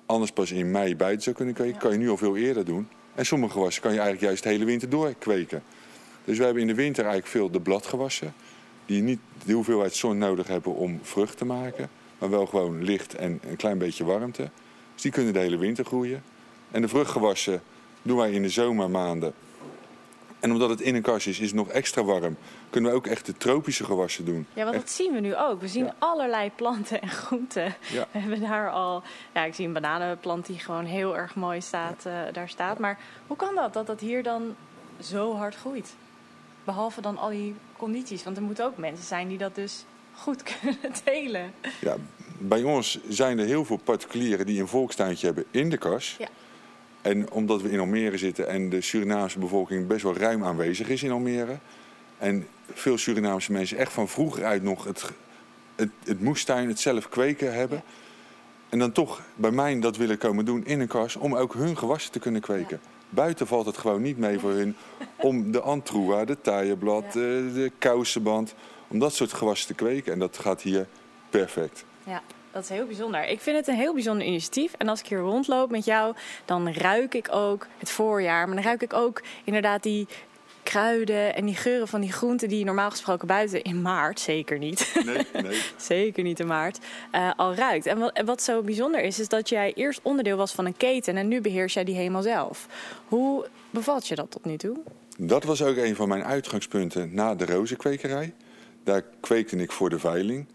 anders 0.06 0.32
pas 0.32 0.52
in 0.52 0.72
mei 0.72 0.96
buiten 0.96 1.24
zou 1.24 1.36
kunnen 1.36 1.54
kweken, 1.54 1.78
kan 1.80 1.92
je 1.92 1.98
nu 1.98 2.10
al 2.10 2.18
veel 2.18 2.38
eerder 2.38 2.66
doen. 2.66 2.88
En 3.16 3.26
sommige 3.26 3.54
gewassen 3.54 3.82
kan 3.82 3.92
je 3.92 3.98
eigenlijk 3.98 4.28
juist 4.28 4.44
de 4.44 4.50
hele 4.50 4.66
winter 4.66 4.90
door 4.90 5.14
kweken. 5.14 5.64
Dus 6.26 6.38
we 6.38 6.44
hebben 6.44 6.62
in 6.62 6.68
de 6.68 6.76
winter 6.76 7.04
eigenlijk 7.04 7.32
veel 7.32 7.52
de 7.52 7.60
bladgewassen. 7.60 8.34
Die 8.86 9.02
niet 9.02 9.20
de 9.46 9.54
hoeveelheid 9.54 9.96
zon 9.96 10.18
nodig 10.18 10.48
hebben 10.48 10.76
om 10.76 11.00
vrucht 11.02 11.38
te 11.38 11.46
maken. 11.46 11.90
Maar 12.20 12.30
wel 12.30 12.46
gewoon 12.46 12.84
licht 12.84 13.16
en 13.16 13.40
een 13.50 13.56
klein 13.56 13.78
beetje 13.78 14.04
warmte. 14.04 14.50
Dus 14.94 15.02
die 15.02 15.12
kunnen 15.12 15.34
de 15.34 15.40
hele 15.40 15.58
winter 15.58 15.86
groeien. 15.86 16.24
En 16.72 16.82
de 16.82 16.88
vruchtgewassen 16.88 17.62
doen 18.02 18.18
wij 18.18 18.32
in 18.32 18.42
de 18.42 18.50
zomermaanden. 18.50 19.34
En 20.46 20.52
omdat 20.52 20.70
het 20.70 20.82
in 20.82 20.96
een 20.96 21.02
kast 21.02 21.28
is, 21.28 21.40
is 21.40 21.46
het 21.48 21.56
nog 21.56 21.70
extra 21.70 22.04
warm. 22.04 22.38
Kunnen 22.70 22.92
we 22.92 22.98
ook 22.98 23.08
echt 23.08 23.26
de 23.26 23.38
tropische 23.38 23.84
gewassen 23.84 24.26
doen. 24.26 24.48
Ja, 24.54 24.64
want 24.64 24.76
dat 24.76 24.90
zien 24.90 25.14
we 25.14 25.20
nu 25.20 25.36
ook. 25.36 25.62
We 25.62 25.68
zien 25.68 25.86
Ja. 25.86 25.96
allerlei 26.00 26.52
planten 26.56 27.02
en 27.02 27.08
groenten. 27.10 27.76
Ja. 27.92 28.08
We 28.12 28.20
hebben 28.20 28.42
daar 28.42 28.70
al... 28.72 29.04
Ja, 29.34 29.44
ik 29.44 29.54
zie 29.54 29.66
een 29.68 29.74
bananenplant 29.74 30.46
die 30.46 30.60
gewoon 30.60 30.86
heel 30.86 31.18
erg 31.18 31.36
mooi 31.36 31.62
staat, 31.62 32.06
eh, 32.06 32.14
daar 32.34 32.50
staat. 32.50 32.80
Maar 32.80 33.00
hoe 33.28 33.38
kan 33.38 33.56
dat, 33.56 33.74
dat 33.74 33.88
dat 33.88 34.00
hier 34.00 34.24
dan 34.24 34.56
zo 35.02 35.36
hard 35.36 35.56
groeit? 35.56 35.94
Behalve 36.64 37.02
dan 37.02 37.18
al 37.18 37.30
die 37.30 37.56
condities. 37.78 38.24
Want 38.24 38.38
er 38.38 38.44
moeten 38.44 38.66
ook 38.66 38.78
mensen 38.78 39.06
zijn 39.06 39.28
die 39.28 39.38
dat 39.38 39.56
dus 39.56 39.86
goed 40.14 40.44
kunnen 40.60 40.78
delen. 41.04 41.54
Ja, 41.82 41.96
bij 42.38 42.64
ons 42.64 43.00
zijn 43.08 43.40
er 43.40 43.46
heel 43.46 43.66
veel 43.66 43.80
particulieren 43.84 44.46
die 44.46 44.62
een 44.62 44.68
volkstuintje 44.68 45.26
hebben 45.26 45.46
in 45.52 45.70
de 45.70 45.78
kas. 45.78 46.16
Ja. 46.20 46.28
En 47.06 47.32
omdat 47.32 47.62
we 47.62 47.70
in 47.70 47.80
Almere 47.80 48.18
zitten 48.18 48.48
en 48.48 48.70
de 48.70 48.82
Surinaamse 48.82 49.40
bevolking 49.40 49.88
best 49.88 50.04
wel 50.04 50.18
ruim 50.18 50.44
aanwezig 50.44 50.90
is 50.90 51.04
in 51.04 51.12
Almere. 51.12 51.58
En 52.18 52.48
veel 52.74 52.98
Surinaamse 52.98 53.52
mensen 53.52 53.78
echt 53.78 53.94
van 53.94 54.08
vroeger 54.08 54.46
uit 54.46 54.64
nog 54.64 54.84
het, 54.84 55.12
het, 55.76 55.90
het 56.04 56.22
moestuin, 56.22 56.68
het 56.68 56.80
zelf 56.80 57.10
kweken 57.10 57.54
hebben. 57.54 57.84
En 58.70 58.80
dan 58.80 58.92
toch 58.92 59.22
bij 59.36 59.52
mij 59.52 59.80
dat 59.80 59.98
willen 59.98 60.18
komen 60.18 60.46
doen 60.46 60.66
in 60.66 60.80
een 60.80 60.88
kas 60.88 61.16
om 61.16 61.36
ook 61.36 61.54
hun 61.54 61.78
gewassen 61.78 62.12
te 62.12 62.20
kunnen 62.20 62.42
kweken. 62.42 62.80
Buiten 63.10 63.48
valt 63.48 63.66
het 63.66 63.78
gewoon 63.78 64.02
niet 64.02 64.18
mee 64.18 64.40
voor 64.40 64.52
hun 64.52 64.76
om 65.30 65.52
de 65.52 65.62
antroa, 65.62 66.26
de 66.26 66.42
taaienblad, 66.42 67.04
Ja. 67.04 67.12
de, 67.12 67.52
de 67.54 67.72
kousenband, 67.78 68.56
om 68.88 69.00
dat 69.00 69.14
soort 69.14 69.34
gewassen 69.34 69.68
te 69.68 69.74
kweken. 69.74 70.14
En 70.14 70.20
dat 70.20 70.38
gaat 70.38 70.62
hier 70.62 70.88
perfect. 71.30 71.86
Ja, 72.04 72.22
dat 72.56 72.64
is 72.64 72.70
heel 72.70 72.86
bijzonder. 72.86 73.28
Ik 73.28 73.42
vind 73.42 73.58
het 73.58 73.68
een 73.68 73.76
heel 73.76 73.94
bijzonder 73.94 74.28
initiatief. 74.28 74.74
En 74.78 74.88
als 74.88 75.00
ik 75.00 75.08
hier 75.08 75.20
rondloop 75.20 75.72
met 75.72 75.86
jou, 75.86 76.16
dan 76.46 76.74
ruik 76.74 77.14
ik 77.14 77.28
ook 77.32 77.68
het 77.78 77.90
voorjaar. 77.90 78.46
Maar 78.46 78.56
dan 78.56 78.66
ruik 78.66 78.82
ik 78.82 78.94
ook 78.94 79.22
inderdaad 79.44 79.84
die 79.84 80.08
kruiden 80.64 81.36
en 81.36 81.46
die 81.46 81.56
geuren 81.56 81.88
van 81.88 82.02
die 82.02 82.12
groenten 82.12 82.50
die 82.50 82.60
je 82.60 82.66
normaal 82.66 82.90
gesproken 82.90 83.28
buiten 83.28 83.64
in 83.64 83.82
maart, 83.82 84.20
zeker 84.20 84.58
niet. 84.58 85.02
Nee, 85.06 85.44
nee. 85.44 85.62
zeker 85.78 86.24
niet 86.24 86.40
in 86.40 86.48
maart, 86.48 86.80
eh, 87.12 87.32
al 87.36 87.56
ruikt. 87.56 87.86
En 87.86 88.00
wat, 88.00 88.22
wat 88.26 88.42
zo 88.42 88.62
bijzonder 88.62 89.02
is, 89.02 89.20
is 89.20 89.28
dat 89.28 89.50
jij 89.50 89.74
eerst 89.74 90.00
onderdeel 90.04 90.38
was 90.38 90.52
van 90.52 90.66
een 90.66 90.78
keten 90.78 91.18
en 91.18 91.28
nu 91.28 91.42
beheers 91.42 91.74
jij 91.74 91.84
die 91.84 91.96
helemaal 91.96 92.22
zelf. 92.22 92.68
Hoe 93.08 93.46
bevalt 93.70 94.08
je 94.08 94.16
dat 94.16 94.32
tot 94.32 94.46
nu 94.46 94.58
toe? 94.58 94.78
Dat 95.18 95.44
was 95.44 95.64
ook 95.64 95.78
een 95.78 95.96
van 95.96 96.08
mijn 96.08 96.24
uitgangspunten 96.24 97.14
na 97.14 97.36
de 97.36 97.46
rozenkwekerij. 97.46 98.34
Daar 98.84 99.04
kweekte 99.20 99.58
ik 99.58 99.72
voor 99.72 99.90
de 99.90 100.00
veiling. 100.00 100.46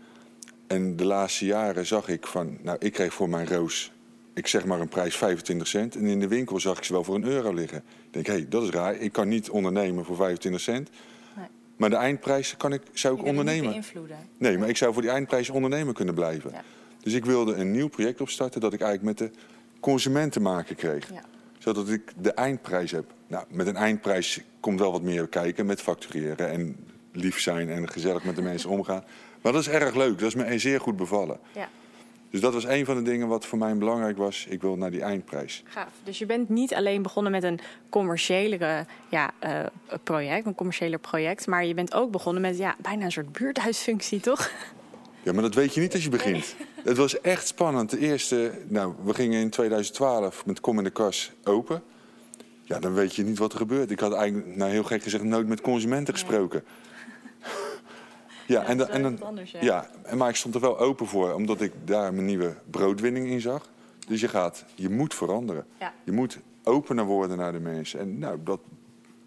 En 0.70 0.96
de 0.96 1.04
laatste 1.04 1.44
jaren 1.44 1.87
zag 1.87 2.09
ik 2.09 2.26
van, 2.26 2.59
nou, 2.62 2.76
ik 2.80 2.92
kreeg 2.92 3.14
voor 3.14 3.28
mijn 3.28 3.48
roos, 3.48 3.92
ik 4.35 4.46
zeg 4.46 4.64
maar 4.64 4.80
een 4.80 4.88
prijs 4.88 5.16
25 5.16 5.66
cent. 5.66 5.96
En 5.96 6.04
in 6.04 6.20
de 6.20 6.28
winkel 6.28 6.61
zag 6.61 6.78
ik 6.78 6.85
ze 6.85 6.92
wel 6.92 7.04
voor 7.04 7.14
een 7.14 7.24
euro 7.24 7.54
liggen. 7.54 7.78
Ik 7.78 8.12
denk, 8.12 8.26
hé, 8.26 8.33
hey, 8.33 8.46
dat 8.48 8.62
is 8.62 8.70
raar. 8.70 8.96
Ik 8.96 9.12
kan 9.12 9.28
niet 9.28 9.50
ondernemen 9.50 10.04
voor 10.04 10.16
25 10.16 10.61
cent. 10.61 10.90
Nee. 11.37 11.46
Maar 11.76 11.90
de 11.90 11.96
eindprijs 11.96 12.56
kan 12.56 12.72
ik, 12.72 12.83
zou 12.92 13.14
ik 13.14 13.20
niet 13.20 13.28
ondernemen. 13.28 13.70
beïnvloeden. 13.70 14.16
Nee, 14.38 14.59
maar 14.59 14.68
ik 14.68 14.76
zou 14.76 14.92
voor 14.92 15.02
die 15.02 15.11
eindprijs 15.11 15.50
ondernemer 15.50 15.94
kunnen 15.94 16.14
blijven. 16.14 16.50
Ja. 16.50 16.62
Dus 17.02 17.12
ik 17.12 17.24
wilde 17.24 17.54
een 17.54 17.70
nieuw 17.70 17.88
project 17.88 18.20
opstarten 18.20 18.61
dat 18.61 18.72
ik 18.72 18.80
eigenlijk 18.80 19.18
met 19.18 19.30
de 19.30 19.38
consument 19.80 20.33
te 20.33 20.40
maken 20.40 20.76
kreeg. 20.76 21.12
Ja. 21.12 21.24
Zodat 21.59 21.88
ik 21.88 22.12
de 22.16 22.33
eindprijs 22.33 22.90
heb. 22.90 23.04
Nou, 23.26 23.44
met 23.48 23.66
een 23.66 23.76
eindprijs 23.76 24.40
komt 24.61 24.78
wel 24.78 24.92
wat 24.92 25.02
meer 25.02 25.28
kijken 25.28 25.66
met 25.66 25.80
factureren 25.80 26.50
en 26.50 26.76
lief 27.12 27.40
zijn 27.40 27.68
en 27.68 27.88
gezellig 27.88 28.24
met 28.24 28.37
de 28.37 28.42
mensen 28.42 28.70
omgaan. 28.70 29.04
Maar 29.42 29.53
dat 29.53 29.61
is 29.61 29.68
erg 29.68 29.94
leuk, 29.94 30.18
dat 30.18 30.29
is 30.29 30.35
me 30.35 30.59
zeer 30.59 30.81
goed 30.81 30.96
bevallen. 30.96 31.38
Ja. 31.53 31.68
Dus 32.31 32.40
dat 32.40 32.53
was 32.53 32.64
een 32.64 32.85
van 32.85 32.96
de 32.96 33.03
dingen 33.03 33.29
wat 33.29 33.46
voor 33.46 33.59
mij 33.59 33.76
belangrijk 33.76 34.16
was. 34.16 34.46
Ik 34.48 34.61
wil 34.61 34.76
naar 34.76 34.90
die 34.90 35.03
eindprijs. 35.03 35.62
Gaaf. 35.64 35.92
Dus 36.05 36.18
je 36.18 36.26
bent 36.26 36.48
niet 36.48 36.74
alleen 36.74 37.03
begonnen 37.03 37.33
met 37.33 37.42
een 37.42 37.61
commerciële 37.88 38.87
ja, 39.09 39.31
eh, 39.38 39.61
project, 40.03 40.46
een 40.46 40.55
commerciëler 40.55 40.98
project, 40.98 41.46
maar 41.46 41.64
je 41.64 41.74
bent 41.74 41.94
ook 41.94 42.11
begonnen 42.11 42.42
met 42.42 42.59
ja, 42.59 42.76
bijna 42.79 43.05
een 43.05 43.12
soort 43.12 43.33
buurthuisfunctie, 43.33 44.20
toch? 44.20 44.50
Ja, 45.22 45.33
maar 45.33 45.42
dat 45.42 45.55
weet 45.55 45.74
je 45.74 45.81
niet 45.81 45.92
als 45.92 46.05
je 46.05 46.11
begint. 46.11 46.55
Het 46.85 46.96
was 46.96 47.20
echt 47.20 47.46
spannend. 47.46 47.90
De 47.90 47.98
eerste, 47.98 48.53
nou, 48.68 48.94
we 49.03 49.14
gingen 49.14 49.40
in 49.40 49.50
2012 49.50 50.46
met 50.46 50.61
Kom 50.61 50.79
in 50.79 50.85
de 50.85 50.90
Kas 50.90 51.33
open. 51.44 51.83
Ja, 52.62 52.79
dan 52.79 52.94
weet 52.94 53.14
je 53.14 53.24
niet 53.24 53.38
wat 53.38 53.53
er 53.53 53.59
gebeurt. 53.59 53.90
Ik 53.90 54.00
had 54.00 54.14
eigenlijk, 54.14 54.57
nou 54.57 54.70
heel 54.70 54.83
gek 54.83 55.03
gezegd, 55.03 55.24
nooit 55.24 55.46
met 55.46 55.61
consumenten 55.61 56.14
gesproken. 56.14 56.64
Ja, 58.51 58.65
en, 58.65 58.79
dan, 58.79 58.89
en 58.89 59.03
dan, 59.03 59.23
anders, 59.23 59.51
ja. 59.61 59.91
maar 60.15 60.29
ik 60.29 60.37
stond 60.37 60.55
er 60.55 60.61
wel 60.61 60.79
open 60.79 61.07
voor, 61.07 61.33
omdat 61.33 61.61
ik 61.61 61.73
daar 61.85 62.15
mijn 62.15 62.27
nieuwe 62.27 62.55
broodwinning 62.71 63.27
in 63.27 63.41
zag. 63.41 63.69
Dus 64.09 64.21
je 64.21 64.29
gaat, 64.29 64.65
je 64.75 64.89
moet 64.89 65.15
veranderen. 65.15 65.67
Ja. 65.81 65.93
Je 66.05 66.13
moet 66.13 66.39
opener 66.65 67.05
worden 67.05 67.37
naar 67.37 67.53
de 67.53 67.61
mensen. 67.61 68.01
En 68.01 68.19
nou, 68.19 68.39
dat 68.45 68.61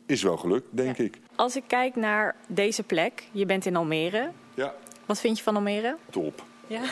is 0.05 0.23
wel 0.23 0.37
gelukt, 0.37 0.65
denk 0.69 0.97
Ja. 0.97 1.03
ik. 1.03 1.19
Als 1.35 1.55
ik 1.55 1.63
kijk 1.67 1.95
naar 1.95 2.35
deze 2.47 2.83
plek, 2.83 3.23
je 3.31 3.45
bent 3.45 3.65
in 3.65 3.75
Almere. 3.75 4.31
Ja, 4.53 4.73
Wat 5.05 5.19
vind 5.19 5.37
je 5.37 5.43
van 5.43 5.55
Almere? 5.55 5.97
top. 6.09 6.43
Ja. 6.67 6.81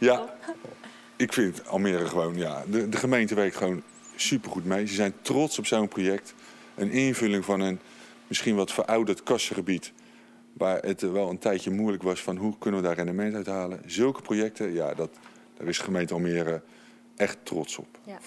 Ja, 0.00 0.34
ik 1.16 1.32
vind 1.32 1.66
Almere 1.68 2.06
gewoon, 2.06 2.36
ja, 2.36 2.62
de, 2.70 2.88
de 2.88 2.96
gemeente 2.96 3.34
werkt 3.34 3.56
gewoon 3.56 3.82
supergoed 4.16 4.64
mee. 4.64 4.86
Ze 4.86 4.94
zijn 4.94 5.14
trots 5.22 5.58
op 5.58 5.66
zo'n 5.66 5.88
project. 5.88 6.34
Een 6.74 6.90
invulling 6.90 7.44
van 7.44 7.60
een 7.60 7.80
misschien 8.26 8.56
wat 8.56 8.72
verouderd 8.72 9.22
kassengebied. 9.22 9.92
Waar 10.52 10.82
het 10.82 11.00
wel 11.00 11.30
een 11.30 11.38
tijdje 11.38 11.70
moeilijk 11.70 12.02
was 12.02 12.22
van 12.22 12.36
hoe 12.36 12.58
kunnen 12.58 12.80
we 12.80 12.86
daar 12.86 12.96
rendement 12.96 13.34
uit 13.34 13.46
halen. 13.46 13.80
Zulke 13.86 14.22
projecten, 14.22 14.72
ja, 14.72 14.94
dat, 14.94 15.10
daar 15.56 15.66
is 15.68 15.78
gemeente 15.78 16.14
Almere 16.14 16.62
echt 17.16 17.38
trots 17.42 17.76
op. 17.78 17.98
ja. 18.04 18.18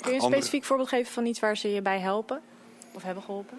Kun 0.00 0.10
je 0.10 0.16
een 0.16 0.22
Andere- 0.22 0.40
specifiek 0.40 0.64
voorbeeld 0.64 0.88
geven 0.88 1.12
van 1.12 1.26
iets 1.26 1.40
waar 1.40 1.56
ze 1.56 1.68
je 1.68 1.82
bij 1.82 1.98
helpen? 2.00 2.40
Of 2.92 3.02
hebben 3.02 3.22
geholpen? 3.22 3.58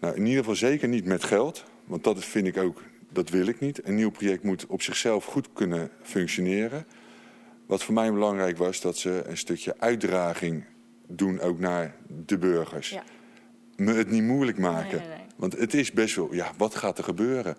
Nou, 0.00 0.14
in 0.14 0.22
ieder 0.24 0.38
geval 0.38 0.54
zeker 0.56 0.88
niet 0.88 1.04
met 1.04 1.24
geld. 1.24 1.64
Want 1.84 2.04
dat 2.04 2.24
vind 2.24 2.46
ik 2.46 2.56
ook, 2.56 2.82
dat 3.08 3.28
wil 3.30 3.46
ik 3.46 3.60
niet. 3.60 3.86
Een 3.86 3.94
nieuw 3.94 4.10
project 4.10 4.42
moet 4.42 4.66
op 4.66 4.82
zichzelf 4.82 5.24
goed 5.24 5.48
kunnen 5.52 5.90
functioneren. 6.02 6.86
Wat 7.66 7.82
voor 7.82 7.94
mij 7.94 8.12
belangrijk 8.12 8.56
was, 8.58 8.80
dat 8.80 8.96
ze 8.98 9.22
een 9.26 9.36
stukje 9.36 9.74
uitdraging 9.78 10.64
doen 11.06 11.40
ook 11.40 11.58
naar 11.58 11.94
de 12.26 12.38
burgers. 12.38 12.88
Ja. 12.90 13.02
Me 13.76 13.92
het 13.94 14.10
niet 14.10 14.22
moeilijk 14.22 14.58
maken. 14.58 14.98
Nee, 14.98 15.08
nee, 15.08 15.16
nee. 15.16 15.19
Want 15.40 15.58
het 15.58 15.74
is 15.74 15.92
best 15.92 16.16
wel, 16.16 16.34
ja, 16.34 16.52
wat 16.56 16.74
gaat 16.74 16.98
er 16.98 17.04
gebeuren? 17.04 17.56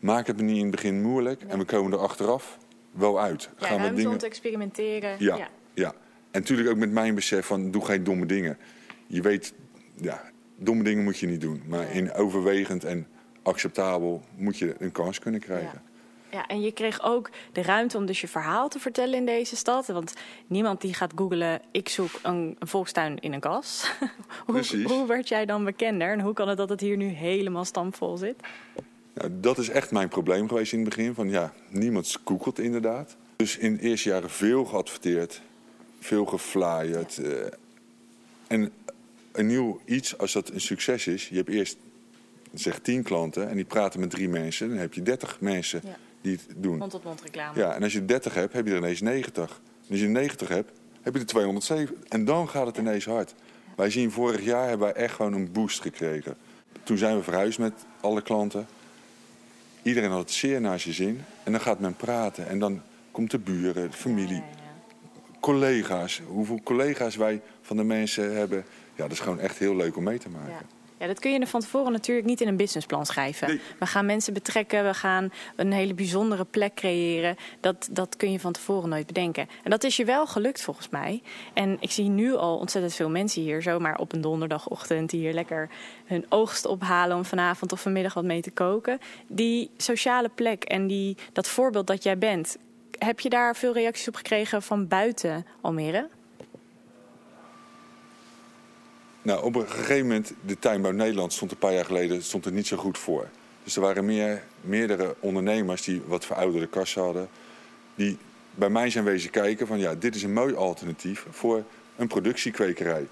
Maak 0.00 0.26
het 0.26 0.36
me 0.36 0.42
niet 0.42 0.56
in 0.56 0.62
het 0.62 0.70
begin 0.70 1.02
moeilijk 1.02 1.42
en 1.42 1.58
we 1.58 1.64
komen 1.64 1.92
er 1.92 1.98
achteraf 1.98 2.58
wel 2.90 3.20
uit. 3.20 3.50
Ja, 3.58 3.66
Gaan 3.66 3.82
we 3.82 3.94
dingen... 3.94 4.10
om 4.10 4.18
te 4.18 4.26
experimenteren. 4.26 5.16
Ja, 5.18 5.48
ja. 5.74 5.94
En 6.30 6.40
natuurlijk 6.40 6.68
ook 6.68 6.76
met 6.76 6.90
mijn 6.90 7.14
besef 7.14 7.46
van 7.46 7.70
doe 7.70 7.84
geen 7.84 8.04
domme 8.04 8.26
dingen. 8.26 8.58
Je 9.06 9.22
weet, 9.22 9.54
ja, 9.94 10.30
domme 10.56 10.82
dingen 10.82 11.04
moet 11.04 11.18
je 11.18 11.26
niet 11.26 11.40
doen. 11.40 11.62
Maar 11.66 11.90
in 11.90 12.12
overwegend 12.12 12.84
en 12.84 13.06
acceptabel 13.42 14.22
moet 14.36 14.58
je 14.58 14.74
een 14.78 14.92
kans 14.92 15.18
kunnen 15.18 15.40
krijgen. 15.40 15.82
Ja, 16.30 16.46
en 16.46 16.60
je 16.60 16.72
kreeg 16.72 17.02
ook 17.02 17.30
de 17.52 17.62
ruimte 17.62 17.96
om 17.96 18.06
dus 18.06 18.20
je 18.20 18.28
verhaal 18.28 18.68
te 18.68 18.78
vertellen 18.78 19.14
in 19.14 19.26
deze 19.26 19.56
stad. 19.56 19.86
Want 19.86 20.14
niemand 20.46 20.80
die 20.80 20.94
gaat 20.94 21.12
googlen, 21.14 21.60
ik 21.70 21.88
zoek 21.88 22.10
een, 22.22 22.56
een 22.58 22.68
volkstuin 22.68 23.18
in 23.18 23.32
een 23.32 23.40
kas. 23.40 23.92
hoe, 24.46 25.04
werd 25.06 25.28
jij 25.28 25.46
dan 25.46 25.64
bekender? 25.64 26.12
En 26.12 26.20
hoe 26.20 26.34
kan 26.34 26.48
het 26.48 26.56
dat 26.56 26.68
het 26.68 26.80
hier 26.80 26.96
nu 26.96 27.06
helemaal 27.06 27.64
stampvol 27.64 28.16
zit? 28.16 28.36
Nou, 29.14 29.30
dat 29.40 29.58
is 29.58 29.68
echt 29.68 29.90
mijn 29.90 30.08
probleem 30.08 30.48
geweest 30.48 30.72
in 30.72 30.80
het 30.80 30.88
begin. 30.88 31.14
Van 31.14 31.30
ja, 31.30 31.52
niemand 31.68 32.18
googelt 32.24 32.58
inderdaad. 32.58 33.16
Dus 33.36 33.56
in 33.56 33.76
de 33.76 33.82
eerste 33.82 34.08
jaren 34.08 34.30
veel 34.30 34.64
geadverteerd, 34.64 35.42
veel 36.00 36.24
geflyerd. 36.24 37.18
eh, 37.18 37.46
en 38.46 38.72
een 39.32 39.46
nieuw 39.46 39.80
iets, 39.84 40.18
als 40.18 40.32
dat 40.32 40.48
een 40.48 40.60
succes 40.60 41.06
is, 41.06 41.28
je 41.28 41.36
hebt 41.36 41.48
eerst 41.48 41.76
zeg 42.54 42.78
tien 42.78 43.02
klanten 43.02 43.48
en 43.48 43.56
die 43.56 43.64
praten 43.64 44.00
met 44.00 44.10
drie 44.10 44.28
mensen. 44.28 44.68
Dan 44.68 44.78
heb 44.78 44.94
je 44.94 45.02
dertig 45.02 45.40
mensen 45.40 45.80
Ja. 45.84 45.96
Die 46.26 46.38
het 46.46 46.62
doen. 46.62 46.78
Mond 46.78 46.90
tot 46.90 47.04
mond 47.04 47.22
reclame. 47.22 47.58
Ja, 47.58 47.74
en 47.74 47.82
als 47.82 47.92
je 47.92 48.04
30 48.04 48.34
hebt, 48.34 48.52
heb 48.52 48.66
je 48.66 48.72
er 48.72 48.78
ineens 48.78 49.00
90. 49.00 49.60
En 49.86 49.90
als 49.90 50.00
je 50.00 50.06
90 50.08 50.48
hebt, 50.48 50.70
heb 51.02 51.12
je 51.12 51.18
de 51.18 51.24
207. 51.24 51.96
En 52.08 52.24
dan 52.24 52.48
gaat 52.48 52.66
het 52.66 52.76
ineens 52.76 53.04
hard. 53.04 53.34
Wij 53.76 53.90
zien 53.90 54.10
vorig 54.10 54.44
jaar 54.44 54.68
hebben 54.68 54.86
wij 54.86 54.96
echt 54.96 55.14
gewoon 55.14 55.32
een 55.32 55.52
boost 55.52 55.80
gekregen. 55.80 56.36
Toen 56.82 56.98
zijn 56.98 57.16
we 57.16 57.22
verhuisd 57.22 57.58
met 57.58 57.72
alle 58.00 58.22
klanten. 58.22 58.66
Iedereen 59.82 60.10
had 60.10 60.20
het 60.20 60.30
zeer 60.30 60.60
naar 60.60 60.80
zijn 60.80 60.94
zin. 60.94 61.24
En 61.42 61.52
dan 61.52 61.60
gaat 61.60 61.80
men 61.80 61.96
praten. 61.96 62.48
En 62.48 62.58
dan 62.58 62.82
komt 63.10 63.30
de 63.30 63.38
buren, 63.38 63.90
de 63.90 63.96
familie, 63.96 64.42
collega's. 65.40 66.22
Hoeveel 66.26 66.60
collega's 66.64 67.16
wij 67.16 67.40
van 67.62 67.76
de 67.76 67.84
mensen 67.84 68.36
hebben. 68.36 68.64
Ja, 68.94 69.02
dat 69.02 69.12
is 69.12 69.20
gewoon 69.20 69.40
echt 69.40 69.58
heel 69.58 69.76
leuk 69.76 69.96
om 69.96 70.04
mee 70.04 70.18
te 70.18 70.28
maken. 70.28 70.66
Ja. 70.98 71.06
Dat 71.06 71.18
kun 71.18 71.32
je 71.32 71.46
van 71.46 71.60
tevoren 71.60 71.92
natuurlijk 71.92 72.26
niet 72.26 72.40
in 72.40 72.48
een 72.48 72.56
businessplan 72.56 73.06
schrijven. 73.06 73.48
Nee. 73.48 73.60
We 73.78 73.86
gaan 73.86 74.06
mensen 74.06 74.32
betrekken, 74.32 74.84
we 74.84 74.94
gaan 74.94 75.32
een 75.56 75.72
hele 75.72 75.94
bijzondere 75.94 76.44
plek 76.44 76.74
creëren. 76.74 77.36
Dat, 77.60 77.88
dat 77.90 78.16
kun 78.16 78.32
je 78.32 78.40
van 78.40 78.52
tevoren 78.52 78.88
nooit 78.88 79.06
bedenken. 79.06 79.48
En 79.62 79.70
dat 79.70 79.84
is 79.84 79.96
je 79.96 80.04
wel 80.04 80.26
gelukt 80.26 80.62
volgens 80.62 80.88
mij. 80.88 81.22
En 81.52 81.76
ik 81.80 81.90
zie 81.90 82.08
nu 82.08 82.34
al 82.34 82.58
ontzettend 82.58 82.94
veel 82.94 83.10
mensen 83.10 83.42
hier, 83.42 83.62
zomaar 83.62 83.98
op 83.98 84.12
een 84.12 84.20
donderdagochtend, 84.20 85.10
die 85.10 85.20
hier 85.20 85.34
lekker 85.34 85.68
hun 86.04 86.26
oogst 86.28 86.66
ophalen 86.66 87.16
om 87.16 87.24
vanavond 87.24 87.72
of 87.72 87.80
vanmiddag 87.80 88.14
wat 88.14 88.24
mee 88.24 88.42
te 88.42 88.50
koken. 88.50 88.98
Die 89.26 89.70
sociale 89.76 90.28
plek 90.28 90.64
en 90.64 90.86
die, 90.86 91.16
dat 91.32 91.48
voorbeeld 91.48 91.86
dat 91.86 92.02
jij 92.02 92.18
bent, 92.18 92.56
heb 92.98 93.20
je 93.20 93.28
daar 93.28 93.56
veel 93.56 93.72
reacties 93.72 94.08
op 94.08 94.14
gekregen 94.14 94.62
van 94.62 94.88
buiten 94.88 95.46
Almere? 95.60 96.08
Nou, 99.26 99.44
op 99.44 99.54
een 99.54 99.68
gegeven 99.68 100.06
moment, 100.06 100.32
de 100.46 100.58
tuinbouw 100.58 100.90
Nederland 100.90 101.32
stond 101.32 101.50
een 101.50 101.58
paar 101.58 101.72
jaar 101.72 101.84
geleden 101.84 102.22
stond 102.22 102.44
er 102.44 102.52
niet 102.52 102.66
zo 102.66 102.76
goed 102.76 102.98
voor. 102.98 103.28
Dus 103.64 103.76
er 103.76 103.82
waren 103.82 104.04
meer, 104.04 104.42
meerdere 104.60 105.14
ondernemers 105.20 105.82
die 105.82 106.02
wat 106.06 106.26
verouderde 106.26 106.66
kassen 106.66 107.02
hadden. 107.02 107.28
Die 107.94 108.18
bij 108.54 108.68
mij 108.68 108.90
zijn 108.90 109.04
wezen 109.04 109.30
kijken 109.30 109.66
van 109.66 109.78
ja, 109.78 109.94
dit 109.94 110.14
is 110.14 110.22
een 110.22 110.32
mooi 110.32 110.54
alternatief 110.54 111.26
voor 111.30 111.64
een 111.96 112.06
productiekwekerij. 112.06 113.06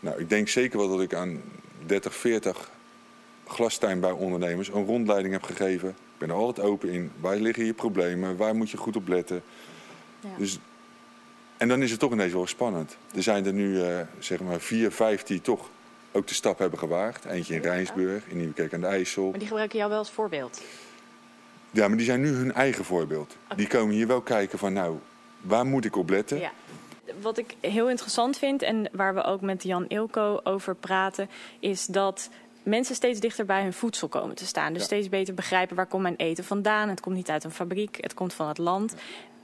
Nou, 0.00 0.20
ik 0.20 0.28
denk 0.28 0.48
zeker 0.48 0.78
wel 0.78 0.88
dat 0.88 1.00
ik 1.00 1.14
aan 1.14 1.42
30, 1.86 2.14
40 2.14 2.70
glastuinbouwondernemers 3.46 4.68
een 4.68 4.86
rondleiding 4.86 5.32
heb 5.32 5.42
gegeven. 5.42 5.88
Ik 5.88 6.18
ben 6.18 6.28
er 6.28 6.34
altijd 6.34 6.66
open 6.66 6.88
in. 6.88 7.10
Waar 7.20 7.36
liggen 7.36 7.64
je 7.64 7.74
problemen? 7.74 8.36
Waar 8.36 8.54
moet 8.54 8.70
je 8.70 8.76
goed 8.76 8.96
op 8.96 9.08
letten? 9.08 9.42
Dus, 10.36 10.58
en 11.62 11.68
dan 11.68 11.82
is 11.82 11.90
het 11.90 12.00
toch 12.00 12.12
ineens 12.12 12.32
wel 12.32 12.46
spannend. 12.46 12.96
Er 13.14 13.22
zijn 13.22 13.46
er 13.46 13.52
nu 13.52 13.82
eh, 13.82 14.00
zeg 14.18 14.40
maar 14.40 14.60
vier, 14.60 14.92
vijf 14.92 15.22
die 15.22 15.40
toch 15.40 15.68
ook 16.12 16.26
de 16.26 16.34
stap 16.34 16.58
hebben 16.58 16.78
gewaagd. 16.78 17.24
Eentje 17.24 17.54
in 17.54 17.62
Rijnsburg, 17.62 18.26
in 18.28 18.36
Nieuwekerk 18.36 18.74
aan 18.74 18.80
de 18.80 18.86
IJssel. 18.86 19.30
Maar 19.30 19.38
die 19.38 19.46
gebruiken 19.46 19.78
jou 19.78 19.90
wel 19.90 19.98
als 19.98 20.10
voorbeeld. 20.10 20.62
Ja, 21.70 21.88
maar 21.88 21.96
die 21.96 22.06
zijn 22.06 22.20
nu 22.20 22.28
hun 22.28 22.52
eigen 22.52 22.84
voorbeeld. 22.84 23.36
Die 23.56 23.66
komen 23.66 23.94
hier 23.94 24.06
wel 24.06 24.20
kijken 24.20 24.58
van 24.58 24.72
nou, 24.72 24.98
waar 25.40 25.66
moet 25.66 25.84
ik 25.84 25.96
op 25.96 26.10
letten? 26.10 26.38
Ja. 26.38 26.52
Wat 27.20 27.38
ik 27.38 27.56
heel 27.60 27.90
interessant 27.90 28.38
vind 28.38 28.62
en 28.62 28.88
waar 28.92 29.14
we 29.14 29.22
ook 29.22 29.40
met 29.40 29.62
Jan 29.62 29.86
Ilko 29.88 30.40
over 30.44 30.74
praten, 30.74 31.28
is 31.60 31.86
dat 31.86 32.30
mensen 32.62 32.94
steeds 32.94 33.20
dichter 33.20 33.44
bij 33.44 33.62
hun 33.62 33.72
voedsel 33.72 34.08
komen 34.08 34.36
te 34.36 34.46
staan. 34.46 34.72
Dus 34.72 34.80
Ja. 34.80 34.86
steeds 34.86 35.08
beter 35.08 35.34
begrijpen 35.34 35.76
waar 35.76 35.86
komt 35.86 36.02
mijn 36.02 36.16
eten 36.16 36.44
vandaan. 36.44 36.88
Het 36.88 37.00
komt 37.00 37.16
niet 37.16 37.30
uit 37.30 37.44
een 37.44 37.50
fabriek, 37.50 37.96
het 38.00 38.14
komt 38.14 38.34
van 38.34 38.48
het 38.48 38.58
land. 38.58 38.94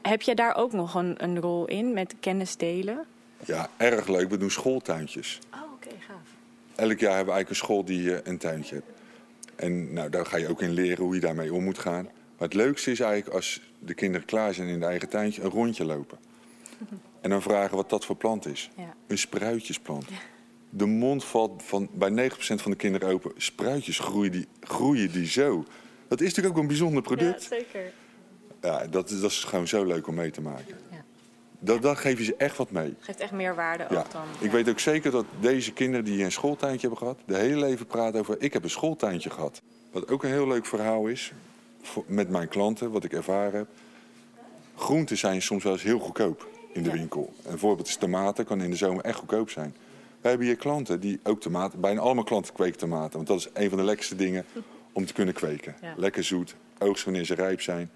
Heb 0.03 0.23
jij 0.23 0.35
daar 0.35 0.55
ook 0.57 0.73
nog 0.73 0.95
een, 0.95 1.15
een 1.25 1.41
rol 1.41 1.67
in 1.67 1.93
met 1.93 2.15
kennis 2.21 2.57
delen? 2.57 3.05
Ja, 3.45 3.69
erg 3.77 4.07
leuk. 4.09 4.31
We 4.31 4.37
doen 4.37 4.51
schooltuintjes. 4.51 5.39
Oh, 5.55 5.73
oké, 5.73 5.89
gaaf. 6.07 6.17
Elk 6.75 6.99
jaar 6.99 7.15
hebben 7.17 7.35
we 7.35 7.41
eigenlijk 7.41 7.49
een 7.49 7.57
school 7.57 7.85
die 7.85 8.15
eh, 8.15 8.21
een 8.33 8.39
tuintje 8.39 8.75
heeft. 8.75 8.87
En 9.57 9.93
nou, 9.93 10.11
daar 10.11 10.27
ga 10.27 10.37
je 10.37 10.49
ook 10.49 10.63
in 10.63 10.71
leren 10.71 11.05
hoe 11.05 11.15
je 11.15 11.21
daarmee 11.21 11.53
om 11.55 11.65
moet 11.65 11.79
gaan. 11.79 12.05
Maar 12.05 12.49
het 12.49 12.55
leukste 12.55 12.91
is 12.91 13.01
eigenlijk 13.01 13.35
als 13.35 13.61
de 13.79 13.95
kinderen 13.95 14.27
klaar 14.27 14.55
zijn 14.55 14.67
in 14.67 14.73
hun 14.73 14.83
eigen 14.83 15.09
tuintje, 15.09 15.43
een 15.43 15.51
rondje 15.51 15.85
lopen. 15.85 16.19
En 17.21 17.31
dan 17.31 17.43
vragen 17.43 17.77
wat 17.77 17.91
dat 17.91 18.05
voor 18.05 18.17
plant 18.17 18.47
is. 18.47 18.71
Ja. 18.77 18.95
Een 19.07 19.19
spruitjesplant. 19.19 20.09
De 20.71 20.87
mond 20.87 21.25
valt 21.25 21.63
van, 21.63 21.89
bij 21.93 22.31
9% 22.31 22.35
van 22.37 22.71
de 22.71 22.77
kinderen 22.77 23.09
open. 23.09 23.33
Spruitjes 23.37 23.99
groeien 23.99 24.33
die, 24.33 24.47
groeien 24.61 25.13
die 25.13 25.27
zo. 25.27 25.65
Dat 26.09 26.21
is 26.21 26.27
natuurlijk 26.29 26.55
ook 26.57 26.61
een 26.63 26.69
bijzonder 26.69 27.03
product. 27.03 27.43
zeker. 27.43 27.93
Ja, 28.61 28.87
dat, 28.87 29.11
is- 29.11 29.21
dat 29.21 29.31
is 29.31 29.45
gewoon 29.45 29.69
zo 29.69 29.85
leuk 29.85 30.07
om 30.07 30.15
mee 30.15 30.31
te 30.31 30.41
maken. 30.41 30.77
Ja. 30.91 31.05
Dat, 31.61 31.83
dan 31.83 31.97
geef 31.97 32.19
je 32.19 32.25
ze 32.25 32.35
echt 32.37 32.57
wat 32.57 32.71
mee. 32.71 32.95
Geeft 33.01 33.19
echt 33.21 33.33
meer 33.33 33.55
waarde 33.55 33.87
Ja. 33.91 33.99
ook 33.99 34.11
dan. 34.13 34.23
Ik 34.39 34.47
ja. 34.47 34.51
weet 34.51 34.69
ook 34.69 34.79
zeker 34.79 35.11
dat 35.11 35.25
deze 35.41 35.73
kinderen 35.73 36.05
die 36.05 36.25
een 36.25 36.33
schooltuintje 36.33 36.81
hebben 36.81 36.99
gehad... 36.99 37.19
de 37.25 37.37
hele 37.37 37.59
leven 37.61 37.87
praten 37.87 38.21
over, 38.21 38.37
ik 38.39 38.53
heb 38.53 38.63
een 38.65 38.71
schooltuintje 38.71 39.31
gehad. 39.31 39.63
Wat 39.91 40.11
ook 40.11 40.23
een 40.25 40.31
heel 40.31 40.47
leuk 40.49 40.67
verhaal 40.67 41.07
is, 41.07 41.33
voor- 41.83 42.05
met 42.07 42.29
mijn 42.29 42.49
klanten, 42.49 42.91
wat 42.91 43.05
ik 43.05 43.13
ervaren 43.13 43.55
heb. 43.59 43.69
Groenten 44.77 45.19
zijn 45.19 45.43
soms 45.43 45.63
wel 45.65 45.73
eens 45.73 45.83
heel 45.83 45.99
goedkoop 45.99 46.49
in 46.73 46.83
de 46.83 46.89
Ja. 46.91 46.95
winkel. 46.97 47.33
Een 47.47 47.59
voorbeeld 47.59 47.89
is 47.89 47.97
tomaten, 47.97 48.45
kan 48.45 48.61
in 48.61 48.71
de 48.71 48.77
zomer 48.77 49.05
echt 49.05 49.19
goedkoop 49.19 49.51
zijn. 49.51 49.75
Wij 50.21 50.31
hebben 50.31 50.47
hier 50.47 50.57
klanten 50.57 51.01
die 51.01 51.21
ook 51.23 51.41
tomaten... 51.41 51.81
Bijna 51.81 52.01
allemaal 52.01 52.25
klanten 52.25 52.55
kweken 52.55 52.79
tomaten. 52.79 53.13
Want 53.13 53.27
dat 53.27 53.39
is 53.39 53.49
een 53.53 53.69
van 53.69 53.79
de 53.79 53.85
lekkerste 53.85 54.17
dingen 54.17 54.45
om 54.93 55.07
te 55.07 55.13
kunnen 55.13 55.35
kweken. 55.35 55.77
Ja. 55.83 55.95
Lekker 55.97 56.25
zoet, 56.25 56.55
oogst 56.79 57.05
wanneer 57.05 57.25
ze 57.25 57.35
rijp 57.35 57.61
zijn. 57.61 57.91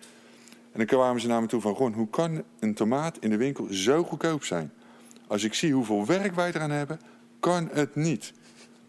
En 0.72 0.78
dan 0.78 0.86
kwamen 0.86 1.20
ze 1.20 1.26
naar 1.26 1.40
me 1.40 1.46
toe 1.46 1.60
van... 1.60 1.72
Ron, 1.74 1.92
hoe 1.92 2.08
kan 2.08 2.42
een 2.58 2.74
tomaat 2.74 3.18
in 3.20 3.30
de 3.30 3.36
winkel 3.36 3.66
zo 3.70 4.04
goedkoop 4.04 4.44
zijn? 4.44 4.72
Als 5.26 5.44
ik 5.44 5.54
zie 5.54 5.72
hoeveel 5.72 6.06
werk 6.06 6.34
wij 6.34 6.48
eraan 6.48 6.70
hebben, 6.70 7.00
kan 7.40 7.68
het 7.72 7.94
niet. 7.94 8.32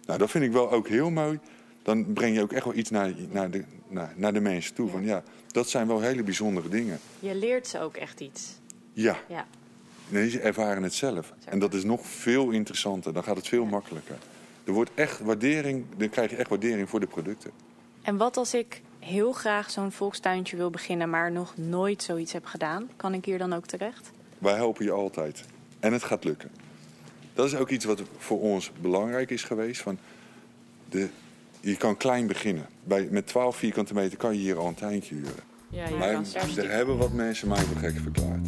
Nou, 0.05 0.19
dat 0.19 0.31
vind 0.31 0.43
ik 0.43 0.51
wel 0.51 0.71
ook 0.71 0.87
heel 0.87 1.09
mooi. 1.09 1.39
Dan 1.83 2.13
breng 2.13 2.35
je 2.35 2.41
ook 2.41 2.51
echt 2.51 2.65
wel 2.65 2.75
iets 2.75 2.89
naar, 2.89 3.13
naar, 3.29 3.51
de, 3.51 3.63
naar, 3.87 4.13
naar 4.15 4.33
de 4.33 4.39
mensen 4.39 4.73
toe. 4.73 4.89
Van 4.89 5.03
ja, 5.03 5.23
dat 5.51 5.69
zijn 5.69 5.87
wel 5.87 6.01
hele 6.01 6.23
bijzondere 6.23 6.69
dingen. 6.69 6.99
Je 7.19 7.35
leert 7.35 7.67
ze 7.67 7.79
ook 7.79 7.95
echt 7.95 8.19
iets. 8.19 8.59
Ja, 8.93 9.17
Ja. 9.27 9.45
Nee, 10.13 10.29
ze 10.29 10.39
ervaren 10.39 10.83
het 10.83 10.93
zelf. 10.93 11.33
En 11.45 11.59
dat 11.59 11.73
is 11.73 11.83
nog 11.83 12.05
veel 12.05 12.49
interessanter. 12.49 13.13
Dan 13.13 13.23
gaat 13.23 13.35
het 13.35 13.47
veel 13.47 13.65
makkelijker. 13.65 14.15
Er 14.63 14.73
wordt 14.73 14.91
echt 14.95 15.19
waardering, 15.19 15.85
dan 15.97 16.09
krijg 16.09 16.29
je 16.29 16.35
echt 16.35 16.49
waardering 16.49 16.89
voor 16.89 16.99
de 16.99 17.07
producten. 17.07 17.51
En 18.01 18.17
wat 18.17 18.37
als 18.37 18.53
ik 18.53 18.81
heel 18.99 19.31
graag 19.31 19.71
zo'n 19.71 19.91
volkstuintje 19.91 20.57
wil 20.57 20.69
beginnen, 20.69 21.09
maar 21.09 21.31
nog 21.31 21.57
nooit 21.57 22.03
zoiets 22.03 22.33
heb 22.33 22.45
gedaan? 22.45 22.89
Kan 22.95 23.13
ik 23.13 23.25
hier 23.25 23.37
dan 23.37 23.53
ook 23.53 23.65
terecht? 23.65 24.11
Wij 24.37 24.55
helpen 24.55 24.85
je 24.85 24.91
altijd. 24.91 25.43
En 25.79 25.93
het 25.93 26.03
gaat 26.03 26.23
lukken. 26.23 26.49
Dat 27.33 27.45
is 27.45 27.55
ook 27.55 27.69
iets 27.69 27.85
wat 27.85 28.01
voor 28.17 28.41
ons 28.41 28.71
belangrijk 28.81 29.29
is 29.29 29.43
geweest. 29.43 29.81
Van 29.81 29.97
de, 30.89 31.07
je 31.59 31.77
kan 31.77 31.97
klein 31.97 32.27
beginnen. 32.27 32.65
Bij, 32.83 33.07
met 33.11 33.27
12 33.27 33.55
vierkante 33.55 33.93
meter 33.93 34.17
kan 34.17 34.33
je 34.33 34.39
hier 34.39 34.57
al 34.57 34.67
een 34.67 34.75
tuintje 34.75 35.15
huren. 35.15 35.43
Ja, 35.69 35.89
Maar 35.89 36.21
er 36.55 36.69
hebben 36.69 36.97
wat 36.97 37.11
mensen 37.11 37.47
mij 37.47 37.63
voor 37.63 37.77
gek 37.77 37.97
verklaard. 37.97 38.47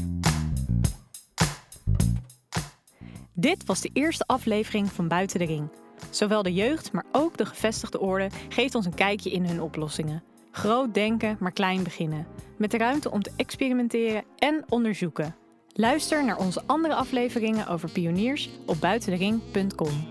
Dit 3.46 3.66
was 3.66 3.82
de 3.82 3.90
eerste 3.94 4.24
aflevering 4.28 4.92
van 4.92 5.08
Buiten 5.08 5.40
de 5.40 5.46
Ring. 5.46 5.70
Zowel 6.10 6.44
de 6.44 6.54
jeugd, 6.54 6.92
maar 6.92 7.06
ook 7.12 7.38
de 7.38 7.46
gevestigde 7.46 8.00
orde 8.00 8.30
geeft 8.50 8.76
ons 8.76 8.86
een 8.86 8.94
kijkje 8.94 9.32
in 9.32 9.46
hun 9.46 9.62
oplossingen. 9.62 10.24
Groot 10.52 10.94
denken, 10.94 11.38
maar 11.40 11.52
klein 11.52 11.84
beginnen. 11.84 12.28
Met 12.58 12.72
de 12.72 12.78
ruimte 12.78 13.12
om 13.12 13.22
te 13.22 13.32
experimenteren 13.36 14.24
en 14.38 14.64
onderzoeken. 14.70 15.36
Luister 15.74 16.26
naar 16.26 16.38
onze 16.38 16.62
andere 16.66 16.96
afleveringen 16.96 17.68
over 17.68 17.90
pioniers 17.90 18.50
op 18.66 18.80
buitendering.com. 18.80 20.08